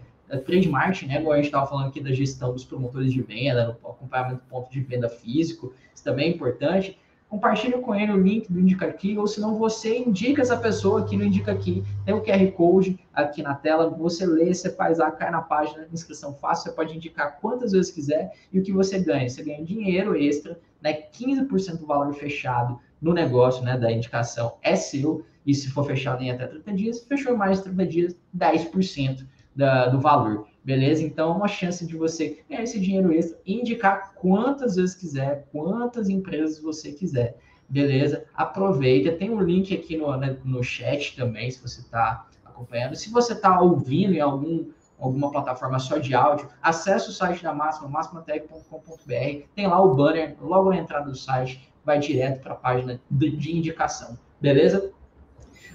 trade 0.44 0.68
marketing, 0.68 1.06
né? 1.06 1.20
Igual 1.20 1.34
a 1.34 1.36
gente 1.36 1.46
estava 1.46 1.66
falando 1.66 1.88
aqui 1.88 2.00
da 2.00 2.12
gestão 2.12 2.52
dos 2.52 2.64
promotores 2.64 3.12
de 3.12 3.22
venda, 3.22 3.66
no 3.66 3.90
acompanhamento 3.90 4.42
do 4.42 4.48
ponto 4.48 4.70
de 4.70 4.80
venda 4.80 5.08
físico, 5.08 5.72
isso 5.94 6.02
também 6.02 6.26
é 6.26 6.34
importante. 6.34 6.98
Compartilha 7.28 7.78
com 7.78 7.92
ele 7.92 8.12
o 8.12 8.22
link 8.22 8.50
do 8.52 8.60
Indica 8.60 8.86
Aqui, 8.86 9.18
ou 9.18 9.26
se 9.26 9.40
não, 9.40 9.58
você 9.58 9.98
indica 9.98 10.42
essa 10.42 10.56
pessoa 10.56 11.00
aqui 11.00 11.16
no 11.16 11.24
Indica 11.24 11.50
Aqui. 11.50 11.82
Tem 12.04 12.14
o 12.14 12.22
QR 12.22 12.52
Code 12.52 13.00
aqui 13.12 13.42
na 13.42 13.54
tela, 13.54 13.90
você 13.90 14.24
lê, 14.24 14.54
você 14.54 14.70
faz 14.70 14.98
lá, 14.98 15.10
cai 15.10 15.30
na 15.30 15.42
página, 15.42 15.88
inscrição 15.92 16.32
fácil, 16.34 16.70
você 16.70 16.76
pode 16.76 16.96
indicar 16.96 17.38
quantas 17.40 17.72
vezes 17.72 17.90
quiser 17.90 18.32
e 18.52 18.60
o 18.60 18.62
que 18.62 18.70
você 18.70 19.00
ganha. 19.00 19.28
Você 19.28 19.42
ganha 19.42 19.64
dinheiro 19.64 20.16
extra, 20.16 20.58
né? 20.80 20.92
15% 20.92 21.78
do 21.78 21.86
valor 21.86 22.14
fechado 22.14 22.78
no 23.02 23.12
negócio, 23.12 23.64
né? 23.64 23.76
Da 23.76 23.90
indicação 23.90 24.54
é 24.62 24.76
seu, 24.76 25.24
e 25.44 25.52
se 25.52 25.68
for 25.70 25.84
fechado 25.84 26.22
em 26.22 26.30
até 26.30 26.46
30 26.46 26.72
dias, 26.74 27.04
fechou 27.04 27.36
mais 27.36 27.58
de 27.58 27.64
30 27.64 27.86
dias, 27.86 28.16
10% 28.36 29.26
da, 29.56 29.88
do 29.88 29.98
valor, 29.98 30.46
beleza? 30.62 31.02
Então, 31.02 31.34
uma 31.34 31.48
chance 31.48 31.86
de 31.86 31.96
você 31.96 32.44
ganhar 32.48 32.62
esse 32.62 32.78
dinheiro 32.78 33.10
extra 33.10 33.38
indicar 33.46 34.12
quantas 34.14 34.76
vezes 34.76 34.94
quiser, 34.94 35.46
quantas 35.50 36.10
empresas 36.10 36.60
você 36.60 36.92
quiser, 36.92 37.38
beleza? 37.66 38.26
Aproveita, 38.34 39.16
tem 39.16 39.30
um 39.30 39.40
link 39.40 39.74
aqui 39.74 39.96
no, 39.96 40.14
né, 40.16 40.36
no 40.44 40.62
chat 40.62 41.16
também, 41.16 41.50
se 41.50 41.62
você 41.62 41.80
está 41.80 42.26
acompanhando. 42.44 42.94
Se 42.94 43.10
você 43.10 43.32
está 43.32 43.58
ouvindo 43.60 44.12
em 44.12 44.20
algum 44.20 44.66
alguma 44.98 45.30
plataforma 45.30 45.78
só 45.78 45.98
de 45.98 46.14
áudio, 46.14 46.48
acesse 46.62 47.10
o 47.10 47.12
site 47.12 47.42
da 47.42 47.52
Máxima, 47.52 47.86
maximatech.com.br, 47.86 49.46
tem 49.54 49.66
lá 49.66 49.78
o 49.78 49.94
banner, 49.94 50.34
logo 50.40 50.70
na 50.70 50.78
entrada 50.78 51.10
do 51.10 51.14
site, 51.14 51.70
vai 51.84 51.98
direto 51.98 52.40
para 52.40 52.54
a 52.54 52.56
página 52.56 52.98
de 53.10 53.54
indicação, 53.54 54.18
beleza? 54.40 54.90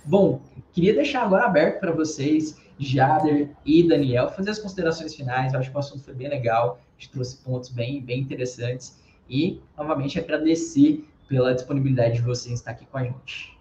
Bom, 0.04 0.42
queria 0.72 0.96
deixar 0.96 1.22
agora 1.22 1.46
aberto 1.46 1.80
para 1.80 1.92
vocês 1.92 2.60
Jader 2.82 3.50
e 3.66 3.88
Daniel 3.88 4.30
fazer 4.30 4.52
as 4.52 4.60
considerações 4.60 5.16
finais. 5.16 5.54
Eu 5.54 5.60
acho 5.60 5.70
que 5.70 5.76
o 5.76 5.80
assunto 5.80 6.04
foi 6.04 6.14
bem 6.14 6.28
legal, 6.28 6.82
a 6.98 7.00
gente 7.00 7.12
trouxe 7.12 7.38
pontos 7.44 7.70
bem, 7.70 8.02
bem 8.02 8.20
interessantes. 8.20 9.00
E, 9.30 9.62
novamente, 9.78 10.20
agradecer 10.20 11.06
pela 11.28 11.54
disponibilidade 11.54 12.16
de 12.16 12.22
vocês 12.22 12.60
estar 12.60 12.72
aqui 12.72 12.86
com 12.86 12.98
a 12.98 13.04
gente. 13.04 13.58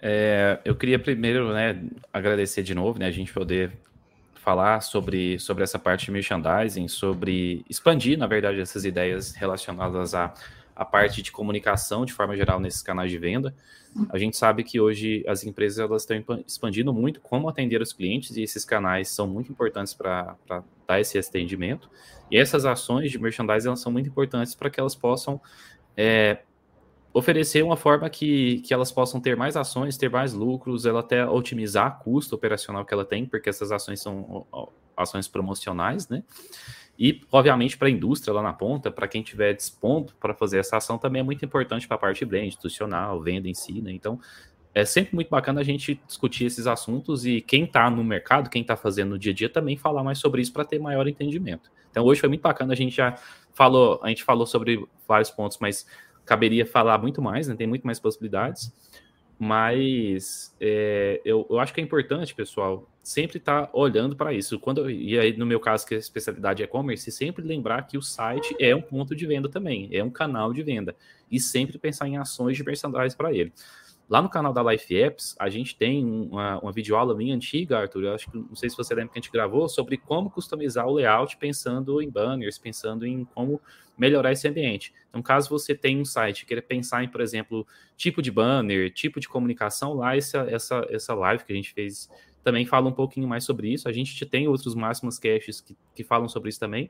É, 0.00 0.60
eu 0.64 0.76
queria 0.76 0.98
primeiro 0.98 1.52
né, 1.52 1.82
agradecer 2.12 2.62
de 2.62 2.74
novo, 2.74 2.98
né, 2.98 3.06
a 3.06 3.10
gente 3.10 3.32
poder 3.32 3.72
falar 4.34 4.80
sobre, 4.80 5.38
sobre 5.40 5.64
essa 5.64 5.78
parte 5.78 6.04
de 6.04 6.12
merchandising, 6.12 6.86
sobre 6.86 7.64
expandir, 7.68 8.16
na 8.16 8.28
verdade, 8.28 8.60
essas 8.60 8.84
ideias 8.84 9.34
relacionadas 9.34 10.14
a 10.14 10.32
a 10.76 10.84
parte 10.84 11.22
de 11.22 11.32
comunicação 11.32 12.04
de 12.04 12.12
forma 12.12 12.36
geral 12.36 12.60
nesses 12.60 12.82
canais 12.82 13.10
de 13.10 13.16
venda. 13.16 13.54
A 14.10 14.18
gente 14.18 14.36
sabe 14.36 14.62
que 14.62 14.80
hoje 14.80 15.24
as 15.26 15.44
empresas 15.44 15.78
elas 15.78 16.02
estão 16.02 16.42
expandindo 16.46 16.92
muito 16.92 17.20
como 17.20 17.48
atender 17.48 17.80
os 17.80 17.92
clientes 17.92 18.36
e 18.36 18.42
esses 18.42 18.64
canais 18.64 19.08
são 19.08 19.26
muito 19.26 19.50
importantes 19.50 19.94
para 19.94 20.36
dar 20.86 21.00
esse 21.00 21.18
atendimento. 21.18 21.90
E 22.30 22.36
essas 22.36 22.64
ações 22.64 23.10
de 23.10 23.18
merchandising 23.18 23.68
elas 23.68 23.80
são 23.80 23.92
muito 23.92 24.08
importantes 24.08 24.54
para 24.54 24.68
que 24.68 24.78
elas 24.78 24.94
possam 24.94 25.40
é, 25.96 26.38
oferecer 27.12 27.62
uma 27.64 27.76
forma 27.76 28.10
que, 28.10 28.60
que 28.60 28.74
elas 28.74 28.92
possam 28.92 29.20
ter 29.20 29.36
mais 29.36 29.56
ações, 29.56 29.96
ter 29.96 30.10
mais 30.10 30.34
lucros, 30.34 30.84
ela 30.84 31.00
até 31.00 31.26
otimizar 31.26 31.98
o 31.98 32.04
custo 32.04 32.34
operacional 32.34 32.84
que 32.84 32.92
ela 32.92 33.06
tem, 33.06 33.24
porque 33.24 33.48
essas 33.48 33.72
ações 33.72 34.02
são 34.02 34.46
ações 34.94 35.26
promocionais, 35.26 36.08
né? 36.08 36.22
E, 36.98 37.22
obviamente, 37.30 37.76
para 37.76 37.88
a 37.88 37.90
indústria 37.90 38.32
lá 38.32 38.42
na 38.42 38.52
ponta, 38.52 38.90
para 38.90 39.06
quem 39.06 39.22
tiver 39.22 39.52
dispondo 39.54 40.14
para 40.18 40.34
fazer 40.34 40.58
essa 40.58 40.78
ação, 40.78 40.96
também 40.96 41.20
é 41.20 41.22
muito 41.22 41.44
importante 41.44 41.86
para 41.86 41.96
a 41.96 42.00
parte 42.00 42.24
brand, 42.24 42.46
institucional, 42.46 43.20
venda 43.20 43.48
em 43.48 43.54
si, 43.54 43.82
né? 43.82 43.92
Então, 43.92 44.18
é 44.74 44.84
sempre 44.84 45.14
muito 45.14 45.28
bacana 45.28 45.60
a 45.60 45.64
gente 45.64 46.00
discutir 46.06 46.44
esses 46.44 46.66
assuntos 46.66 47.24
e 47.24 47.40
quem 47.40 47.64
está 47.64 47.88
no 47.90 48.04
mercado, 48.04 48.50
quem 48.50 48.62
está 48.62 48.76
fazendo 48.76 49.10
no 49.10 49.18
dia 49.18 49.32
a 49.32 49.34
dia, 49.34 49.48
também 49.48 49.76
falar 49.76 50.02
mais 50.02 50.18
sobre 50.18 50.42
isso 50.42 50.52
para 50.52 50.64
ter 50.64 50.78
maior 50.78 51.06
entendimento. 51.08 51.70
Então, 51.90 52.04
hoje 52.04 52.20
foi 52.20 52.28
muito 52.28 52.42
bacana, 52.42 52.72
a 52.72 52.76
gente 52.76 52.94
já 52.94 53.16
falou, 53.54 54.00
a 54.02 54.08
gente 54.08 54.22
falou 54.22 54.46
sobre 54.46 54.86
vários 55.08 55.30
pontos, 55.30 55.58
mas 55.60 55.86
caberia 56.26 56.66
falar 56.66 56.98
muito 56.98 57.22
mais, 57.22 57.48
né? 57.48 57.54
Tem 57.54 57.66
muito 57.66 57.86
mais 57.86 57.98
possibilidades. 57.98 58.70
Mas 59.38 60.54
é, 60.60 61.20
eu, 61.24 61.46
eu 61.48 61.58
acho 61.58 61.72
que 61.72 61.80
é 61.80 61.84
importante, 61.84 62.34
pessoal, 62.34 62.88
sempre 63.06 63.38
estar 63.38 63.66
tá 63.66 63.70
olhando 63.72 64.16
para 64.16 64.34
isso. 64.34 64.58
Quando 64.58 64.90
e 64.90 65.16
aí 65.16 65.36
no 65.36 65.46
meu 65.46 65.60
caso 65.60 65.86
que 65.86 65.94
a 65.94 65.98
especialidade 65.98 66.60
é 66.60 66.64
e-commerce, 66.64 67.12
sempre 67.12 67.44
lembrar 67.44 67.86
que 67.86 67.96
o 67.96 68.02
site 68.02 68.56
é 68.58 68.74
um 68.74 68.82
ponto 68.82 69.14
de 69.14 69.24
venda 69.24 69.48
também, 69.48 69.88
é 69.92 70.02
um 70.02 70.10
canal 70.10 70.52
de 70.52 70.60
venda 70.60 70.96
e 71.30 71.38
sempre 71.38 71.78
pensar 71.78 72.08
em 72.08 72.16
ações 72.16 72.56
de 72.56 72.64
merchandising 72.64 73.16
para 73.16 73.32
ele. 73.32 73.52
Lá 74.08 74.20
no 74.20 74.28
canal 74.28 74.52
da 74.52 74.60
Life 74.60 74.92
Apps, 74.96 75.36
a 75.38 75.48
gente 75.48 75.76
tem 75.76 76.04
uma, 76.04 76.58
uma 76.58 76.72
videoaula 76.72 77.14
minha 77.14 77.32
antiga, 77.32 77.78
Arthur, 77.78 78.04
eu 78.04 78.14
acho 78.14 78.28
que, 78.28 78.36
não 78.36 78.56
sei 78.56 78.68
se 78.70 78.76
você 78.76 78.92
lembra 78.92 79.12
que 79.12 79.18
a 79.20 79.22
gente 79.22 79.30
gravou, 79.30 79.68
sobre 79.68 79.96
como 79.96 80.28
customizar 80.28 80.88
o 80.88 80.94
layout 80.94 81.36
pensando 81.36 82.02
em 82.02 82.10
banners, 82.10 82.58
pensando 82.58 83.06
em 83.06 83.24
como 83.24 83.60
melhorar 83.96 84.32
esse 84.32 84.48
ambiente. 84.48 84.92
Então, 85.08 85.22
caso 85.22 85.48
você 85.48 85.76
tenha 85.76 86.00
um 86.00 86.04
site 86.04 86.40
e 86.40 86.46
queira 86.46 86.62
pensar 86.62 87.04
em, 87.04 87.08
por 87.08 87.20
exemplo, 87.20 87.64
tipo 87.96 88.20
de 88.20 88.32
banner, 88.32 88.92
tipo 88.92 89.20
de 89.20 89.28
comunicação, 89.28 89.94
lá 89.94 90.16
essa, 90.16 90.38
essa, 90.50 90.84
essa 90.90 91.14
live 91.14 91.44
que 91.44 91.52
a 91.52 91.56
gente 91.56 91.72
fez 91.72 92.08
também 92.46 92.64
fala 92.64 92.88
um 92.88 92.92
pouquinho 92.92 93.26
mais 93.26 93.42
sobre 93.42 93.72
isso. 93.72 93.88
A 93.88 93.92
gente 93.92 94.24
tem 94.24 94.46
outros 94.46 94.72
máximos 94.76 95.18
caches 95.18 95.60
que, 95.60 95.76
que 95.92 96.04
falam 96.04 96.28
sobre 96.28 96.48
isso 96.48 96.60
também. 96.60 96.88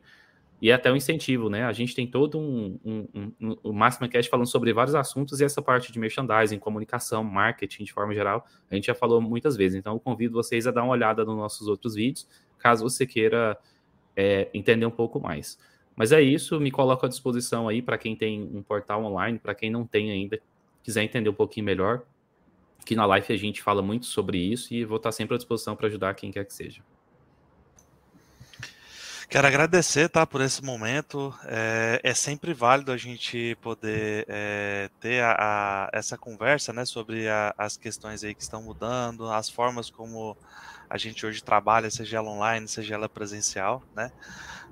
E 0.60 0.70
é 0.70 0.74
até 0.74 0.92
um 0.92 0.96
incentivo, 0.96 1.48
né? 1.48 1.64
A 1.64 1.72
gente 1.72 1.94
tem 1.94 2.06
todo 2.06 2.38
um, 2.38 2.78
um, 2.84 3.32
um, 3.40 3.56
um, 3.64 3.72
Máxima 3.72 4.06
falando 4.30 4.46
sobre 4.46 4.70
vários 4.74 4.94
assuntos 4.94 5.40
e 5.40 5.44
essa 5.44 5.62
parte 5.62 5.90
de 5.90 5.98
merchandising, 5.98 6.58
comunicação, 6.58 7.24
marketing 7.24 7.84
de 7.84 7.92
forma 7.92 8.14
geral, 8.14 8.46
a 8.70 8.74
gente 8.74 8.86
já 8.86 8.94
falou 8.94 9.18
muitas 9.18 9.56
vezes. 9.56 9.78
Então, 9.78 9.94
eu 9.94 10.00
convido 10.00 10.34
vocês 10.34 10.66
a 10.66 10.70
dar 10.70 10.82
uma 10.82 10.92
olhada 10.92 11.24
nos 11.24 11.36
nossos 11.36 11.68
outros 11.68 11.94
vídeos, 11.94 12.28
caso 12.58 12.82
você 12.82 13.06
queira 13.06 13.58
é, 14.14 14.48
entender 14.52 14.84
um 14.84 14.90
pouco 14.90 15.18
mais. 15.18 15.58
Mas 15.94 16.12
é 16.12 16.20
isso, 16.20 16.60
me 16.60 16.70
coloco 16.70 17.06
à 17.06 17.08
disposição 17.08 17.66
aí 17.66 17.80
para 17.80 17.96
quem 17.96 18.14
tem 18.14 18.42
um 18.42 18.62
portal 18.62 19.02
online, 19.04 19.38
para 19.38 19.54
quem 19.54 19.70
não 19.70 19.86
tem 19.86 20.10
ainda, 20.10 20.38
quiser 20.82 21.02
entender 21.02 21.30
um 21.30 21.34
pouquinho 21.34 21.64
melhor. 21.64 22.02
Aqui 22.86 22.94
na 22.94 23.04
live 23.04 23.34
a 23.34 23.36
gente 23.36 23.60
fala 23.60 23.82
muito 23.82 24.06
sobre 24.06 24.38
isso 24.38 24.72
e 24.72 24.84
vou 24.84 24.98
estar 24.98 25.10
sempre 25.10 25.34
à 25.34 25.36
disposição 25.36 25.74
para 25.74 25.88
ajudar 25.88 26.14
quem 26.14 26.30
quer 26.30 26.44
que 26.44 26.54
seja. 26.54 26.84
Quero 29.28 29.44
agradecer, 29.44 30.08
tá, 30.08 30.24
por 30.24 30.40
esse 30.40 30.62
momento. 30.64 31.34
É, 31.46 32.00
é 32.04 32.14
sempre 32.14 32.54
válido 32.54 32.92
a 32.92 32.96
gente 32.96 33.58
poder 33.60 34.24
é, 34.28 34.88
ter 35.00 35.20
a, 35.20 35.34
a, 35.36 35.90
essa 35.92 36.16
conversa, 36.16 36.72
né, 36.72 36.84
sobre 36.84 37.28
a, 37.28 37.52
as 37.58 37.76
questões 37.76 38.22
aí 38.22 38.32
que 38.36 38.42
estão 38.42 38.62
mudando, 38.62 39.28
as 39.32 39.50
formas 39.50 39.90
como 39.90 40.36
a 40.88 40.96
gente 40.96 41.26
hoje 41.26 41.42
trabalha, 41.42 41.90
seja 41.90 42.18
ela 42.18 42.30
online, 42.30 42.68
seja 42.68 42.94
ela 42.94 43.08
presencial, 43.08 43.82
né. 43.96 44.12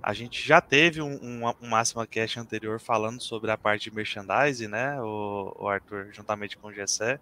A 0.01 0.13
gente 0.13 0.47
já 0.47 0.61
teve 0.61 1.03
um, 1.03 1.15
um, 1.15 1.53
um 1.63 1.69
Máxima 1.69 2.07
Cash 2.07 2.37
anterior 2.37 2.79
falando 2.79 3.21
sobre 3.21 3.51
a 3.51 3.57
parte 3.57 3.91
de 3.91 3.97
merchandising, 3.97 4.69
né, 4.69 5.01
o, 5.01 5.57
o 5.59 5.69
Arthur, 5.69 6.11
juntamente 6.13 6.57
com 6.57 6.69
o 6.69 6.73
Gessé, 6.73 7.19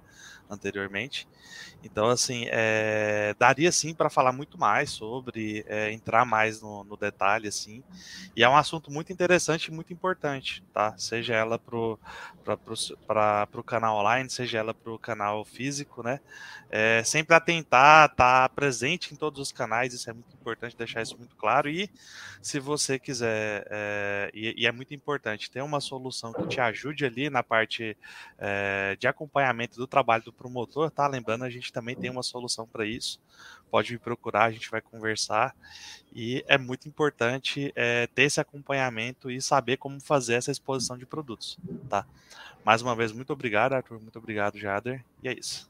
anteriormente. 0.53 1.27
Então, 1.85 2.09
assim, 2.09 2.47
é, 2.49 3.35
daria 3.39 3.73
sim 3.73 3.93
para 3.93 4.09
falar 4.09 4.33
muito 4.33 4.57
mais 4.59 4.91
sobre, 4.91 5.65
é, 5.67 5.91
entrar 5.93 6.25
mais 6.25 6.61
no, 6.63 6.85
no, 6.85 6.97
detalhe, 6.97 7.49
assim. 7.49 7.83
E 8.37 8.45
é 8.45 8.49
um 8.49 8.57
assunto 8.57 8.91
muito 8.91 9.13
interessante 9.13 9.67
e 9.67 9.71
muito 9.73 9.93
importante, 9.93 10.63
tá? 10.73 10.97
Seja 10.97 11.35
ela 11.35 11.59
para 11.59 11.77
o 11.77 13.63
canal 13.65 13.99
online, 13.99 14.31
seja 14.31 14.59
ela 14.59 14.73
para 14.73 14.93
o 14.93 14.99
canal 14.99 15.45
físico, 15.45 16.03
né? 16.03 16.21
É, 16.71 17.03
sempre 17.05 17.35
atentar, 17.35 18.11
estar 18.11 18.49
tá 18.49 18.49
presente 18.49 19.13
em 19.13 19.17
todos 19.17 19.41
os 19.41 19.53
canais, 19.53 19.93
isso 19.93 20.09
é 20.09 20.13
muito 20.13 20.35
importante 20.35 20.77
deixar 20.77 21.03
isso 21.03 21.19
muito 21.19 21.37
claro. 21.37 21.69
E 21.69 21.91
se 22.41 22.59
você 22.59 22.99
quiser, 22.99 23.67
é, 23.71 24.31
e, 24.33 24.63
e, 24.63 24.67
é 24.67 24.73
muito 24.73 24.95
importante, 24.95 25.51
ter 25.51 25.63
uma 25.63 25.81
solução 25.81 26.33
que 26.33 26.47
te 26.47 26.61
ajude 26.61 27.05
ali 27.05 27.29
na 27.29 27.43
parte 27.43 27.97
é, 28.39 28.97
de 28.99 29.07
acompanhamento 29.07 29.77
do 29.77 29.87
trabalho 29.87 30.25
do 30.25 30.33
promotor, 30.43 30.91
tá? 30.91 31.07
Lembrando, 31.07 31.45
a 31.45 31.51
gente 31.51 31.73
também 31.73 31.95
tem 31.95 32.11
uma 32.11 32.23
solução 32.23 32.67
para 32.67 32.85
isso. 32.85 33.21
Pode 33.71 33.93
me 33.93 33.99
procurar, 33.99 34.45
a 34.45 34.51
gente 34.51 34.69
vai 34.69 34.81
conversar. 34.81 35.55
E 36.13 36.45
é 36.49 36.59
muito 36.59 36.89
importante 36.89 37.73
é, 37.77 38.09
ter 38.09 38.25
esse 38.25 38.41
acompanhamento 38.41 39.31
e 39.31 39.41
saber 39.41 39.77
como 39.77 40.01
fazer 40.01 40.35
essa 40.35 40.51
exposição 40.51 40.99
de 40.99 41.07
produtos, 41.07 41.57
tá? 41.89 42.05
Mais 42.65 42.83
uma 42.83 42.97
vez, 42.97 43.13
muito 43.13 43.33
obrigado, 43.33 43.75
Arthur. 43.75 44.01
Muito 44.01 44.19
obrigado, 44.19 44.59
Jader. 44.59 45.05
E 45.23 45.29
é 45.29 45.33
isso. 45.33 45.69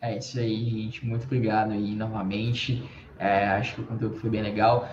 É 0.00 0.16
isso 0.16 0.38
aí, 0.38 0.64
gente. 0.64 1.04
Muito 1.06 1.24
obrigado 1.24 1.72
aí 1.72 1.94
novamente. 1.94 2.82
É, 3.18 3.46
acho 3.48 3.74
que 3.74 3.80
o 3.82 3.86
conteúdo 3.86 4.16
foi 4.16 4.30
bem 4.30 4.42
legal. 4.42 4.88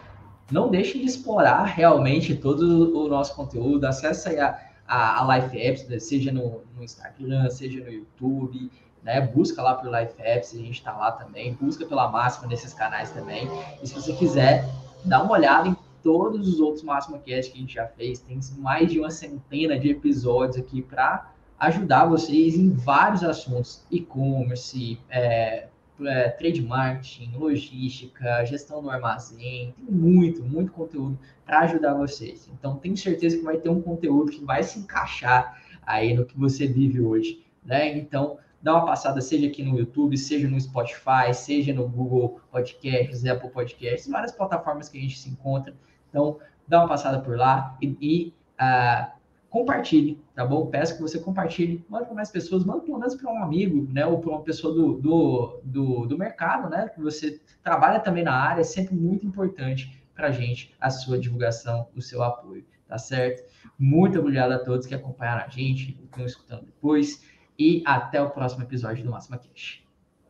Não 0.52 0.70
deixe 0.70 1.00
de 1.00 1.06
explorar 1.06 1.64
realmente 1.64 2.36
todo 2.36 2.96
o 2.98 3.08
nosso 3.08 3.36
conteúdo. 3.36 3.86
Acesse 3.86 4.30
aí 4.30 4.40
a, 4.40 4.71
a, 4.92 5.22
a 5.22 5.38
Life 5.38 5.58
Apps, 5.58 6.04
seja 6.04 6.32
no, 6.32 6.62
no 6.76 6.84
Instagram, 6.84 7.50
seja 7.50 7.84
no 7.84 7.92
YouTube 7.92 8.70
né? 9.04 9.22
Busca 9.22 9.62
lá 9.62 9.76
por 9.76 9.88
Life 9.88 10.14
Apps, 10.20 10.54
a 10.54 10.58
gente 10.58 10.72
está 10.72 10.96
lá 10.96 11.12
também. 11.12 11.54
Busca 11.54 11.86
pela 11.86 12.10
Máxima 12.10 12.48
nesses 12.48 12.74
canais 12.74 13.12
também. 13.12 13.48
E 13.82 13.88
se 13.88 13.94
você 13.94 14.14
quiser, 14.14 14.68
dá 15.04 15.24
uma 15.24 15.34
olhada 15.34 15.68
em 15.68 15.76
todos 16.04 16.48
os 16.48 16.60
outros 16.60 16.84
Máxima 16.84 17.20
Cast 17.20 17.52
que 17.52 17.58
a 17.58 17.62
gente 17.62 17.74
já 17.74 17.88
fez. 17.88 18.20
Tem 18.20 18.40
mais 18.58 18.92
de 18.92 19.00
uma 19.00 19.12
centena 19.12 19.78
de 19.78 19.90
episódios 19.90 20.58
aqui 20.58 20.82
para 20.82 21.32
ajudar 21.60 22.06
vocês 22.06 22.56
em 22.56 22.70
vários 22.70 23.24
assuntos: 23.24 23.84
e-commerce, 23.90 25.00
é, 25.10 25.68
é, 26.08 26.30
trade 26.30 26.62
marketing, 26.62 27.34
logística, 27.36 28.46
gestão 28.46 28.82
do 28.82 28.90
armazém. 28.90 29.74
Tem 29.78 29.86
muito, 29.90 30.44
muito 30.44 30.72
conteúdo 30.72 31.18
para 31.46 31.60
ajudar 31.62 31.94
vocês. 31.94 32.50
Então, 32.54 32.78
tenho 32.78 32.98
certeza 32.98 33.38
que 33.38 33.44
vai 33.44 33.58
ter 33.58 33.70
um 33.70 33.82
conteúdo 33.82 34.32
que 34.32 34.44
vai 34.44 34.64
se 34.64 34.80
encaixar 34.80 35.62
aí 35.84 36.14
no 36.14 36.26
que 36.26 36.38
você 36.38 36.68
vive 36.68 37.02
hoje. 37.02 37.46
Né? 37.66 37.98
Então, 37.98 38.38
dá 38.62 38.74
uma 38.74 38.86
passada, 38.86 39.22
seja 39.22 39.48
aqui 39.48 39.64
no 39.64 39.78
YouTube, 39.78 40.18
seja 40.18 40.48
no 40.48 40.60
Spotify, 40.60 41.34
seja 41.34 41.74
no 41.74 41.88
Google 41.88 42.40
Podcasts, 42.52 43.26
Apple 43.26 43.50
Podcasts, 43.50 44.10
várias 44.10 44.32
plataformas 44.32 44.90
que 44.90 44.98
a 44.98 45.02
gente 45.02 45.18
se 45.18 45.30
encontra. 45.30 45.74
Então, 46.10 46.40
dá 46.68 46.80
uma 46.80 46.88
passada 46.88 47.20
por 47.20 47.38
lá 47.38 47.78
e, 47.82 47.98
e 48.02 48.34
uh, 48.62 49.21
compartilhe, 49.52 50.24
tá 50.34 50.46
bom? 50.46 50.68
Peço 50.68 50.96
que 50.96 51.02
você 51.02 51.20
compartilhe, 51.20 51.86
mande 51.90 52.06
para 52.06 52.16
mais 52.16 52.32
pessoas, 52.32 52.64
manda 52.64 52.80
pelo 52.82 52.98
menos 52.98 53.16
para 53.16 53.32
um 53.32 53.44
amigo, 53.44 53.86
né? 53.92 54.06
Ou 54.06 54.18
para 54.20 54.32
uma 54.32 54.42
pessoa 54.42 54.74
do, 54.74 54.94
do, 54.94 55.62
do, 55.64 56.06
do 56.08 56.18
mercado, 56.18 56.70
né? 56.70 56.88
Que 56.88 57.02
você 57.02 57.40
trabalha 57.62 58.00
também 58.00 58.24
na 58.24 58.34
área, 58.34 58.62
é 58.62 58.64
sempre 58.64 58.96
muito 58.96 59.28
importante 59.28 60.02
para 60.16 60.30
a 60.30 60.32
gente 60.32 60.74
a 60.80 60.90
sua 60.90 61.20
divulgação, 61.20 61.90
o 61.94 62.02
seu 62.02 62.24
apoio, 62.24 62.66
tá 62.88 62.98
certo? 62.98 63.44
Muito 63.78 64.18
obrigado 64.18 64.54
a 64.54 64.60
todos 64.60 64.88
que 64.88 64.96
acompanharam 64.96 65.44
a 65.44 65.50
gente, 65.50 65.92
que 65.92 66.06
estão 66.06 66.26
escutando 66.26 66.66
depois. 66.66 67.22
E 67.60 67.84
até 67.86 68.22
o 68.22 68.30
próximo 68.30 68.64
episódio 68.64 69.04
do 69.04 69.12
Máxima 69.12 69.38
Cash. 69.38 69.84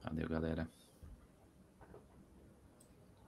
Valeu, 0.03 0.27
galera. 0.27 0.80